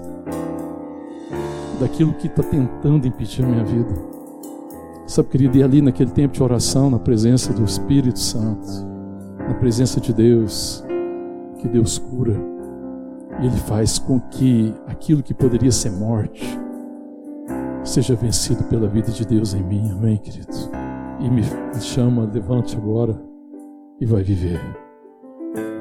daquilo 1.79 2.15
que 2.15 2.27
está 2.27 2.43
tentando 2.43 3.07
impedir 3.07 3.45
a 3.45 3.47
minha 3.47 3.65
vida. 3.65 4.16
Sabe, 5.07 5.29
querido, 5.29 5.57
e 5.57 5.63
ali 5.63 5.81
naquele 5.81 6.11
tempo 6.11 6.35
de 6.35 6.43
oração, 6.43 6.91
na 6.91 6.99
presença 6.99 7.53
do 7.53 7.63
Espírito 7.63 8.19
Santo, 8.19 8.67
na 9.39 9.55
presença 9.55 10.01
de 10.01 10.13
Deus, 10.13 10.85
que 11.59 11.69
Deus 11.69 11.97
cura, 11.97 12.35
e 13.41 13.47
Ele 13.47 13.57
faz 13.57 14.01
com 14.01 14.19
que 14.19 14.75
aquilo 14.87 15.23
que 15.23 15.33
poderia 15.33 15.71
ser 15.71 15.93
morte 15.93 16.59
seja 17.85 18.17
vencido 18.17 18.65
pela 18.65 18.89
vida 18.89 19.13
de 19.13 19.25
Deus 19.25 19.55
em 19.55 19.63
mim, 19.63 19.93
amém, 19.93 20.17
querido? 20.17 20.53
E 21.21 21.31
me 21.31 21.43
chama, 21.81 22.29
levante 22.31 22.77
agora 22.77 23.17
e 24.01 24.05
vai 24.05 24.25
viver. 24.25 24.61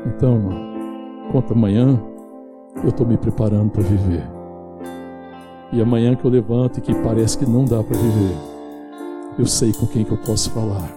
Então, 0.05 0.35
irmão, 0.35 1.31
conta 1.31 1.53
amanhã, 1.53 1.99
eu 2.83 2.89
estou 2.89 3.07
me 3.07 3.17
preparando 3.17 3.71
para 3.71 3.81
viver. 3.81 4.23
E 5.73 5.81
amanhã 5.81 6.15
que 6.15 6.23
eu 6.23 6.29
levanto 6.29 6.77
e 6.77 6.81
que 6.81 6.93
parece 6.93 7.37
que 7.37 7.45
não 7.45 7.65
dá 7.65 7.81
para 7.81 7.97
viver, 7.97 8.54
eu 9.37 9.45
sei 9.45 9.73
com 9.73 9.85
quem 9.85 10.05
que 10.05 10.11
eu 10.11 10.17
posso 10.17 10.49
falar. 10.51 10.95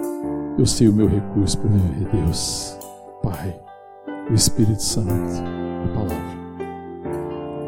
Eu 0.59 0.66
sei 0.66 0.89
o 0.89 0.93
meu 0.93 1.09
recurso 1.09 1.59
para 1.59 1.70
viver, 1.70 2.09
Deus, 2.10 2.78
Pai, 3.23 3.59
o 4.31 4.35
Espírito 4.35 4.82
Santo, 4.82 5.12
a 5.12 5.89
palavra. 5.94 6.39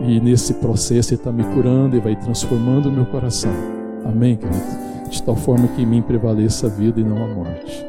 E 0.03 0.21
nesse 0.21 0.55
processo 0.55 1.11
Ele 1.13 1.21
está 1.21 1.31
me 1.31 1.45
curando 1.55 1.97
e 1.97 2.01
vai 2.01 2.17
transformando 2.17 2.89
o 2.89 2.93
meu 2.93 3.07
coração. 3.07 3.53
Amém, 4.05 4.37
querido? 4.37 5.11
De 5.11 5.23
tal 5.23 5.37
forma 5.37 5.69
que 5.69 5.83
em 5.83 5.87
mim 5.87 6.03
prevaleça 6.03 6.67
a 6.67 6.71
vida 6.71 7.01
e 7.01 7.05
não 7.05 7.23
a 7.25 7.29
morte. 7.29 7.87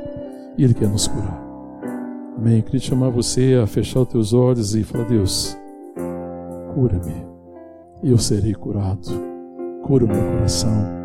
Ele 0.57 0.73
quer 0.73 0.89
nos 0.89 1.07
curar. 1.07 1.41
Amém. 2.37 2.57
Eu 2.57 2.63
queria 2.63 2.79
chamar 2.79 3.09
você 3.09 3.59
a 3.61 3.67
fechar 3.67 4.01
os 4.01 4.07
teus 4.07 4.33
olhos 4.33 4.75
e 4.75 4.83
falar: 4.83 5.05
Deus, 5.05 5.57
cura-me, 6.73 7.25
eu 8.03 8.17
serei 8.17 8.53
curado. 8.53 9.09
Cura 9.83 10.05
o 10.05 10.07
meu 10.07 10.21
coração. 10.33 11.00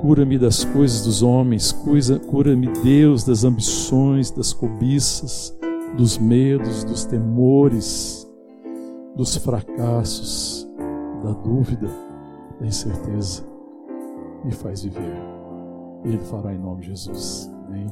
Cura-me 0.00 0.38
das 0.38 0.64
coisas 0.64 1.04
dos 1.04 1.22
homens, 1.22 1.72
cura-me, 1.72 2.68
Deus, 2.82 3.24
das 3.24 3.44
ambições, 3.44 4.30
das 4.30 4.52
cobiças, 4.52 5.56
dos 5.96 6.18
medos, 6.18 6.84
dos 6.84 7.04
temores, 7.04 8.28
dos 9.16 9.36
fracassos, 9.36 10.68
da 11.22 11.32
dúvida, 11.32 11.88
da 12.60 12.66
incerteza. 12.66 13.42
Me 14.44 14.52
faz 14.52 14.82
viver. 14.82 15.16
Ele 16.04 16.18
fará 16.18 16.52
em 16.52 16.58
nome 16.58 16.82
de 16.82 16.88
Jesus. 16.88 17.50
Amém. 17.66 17.86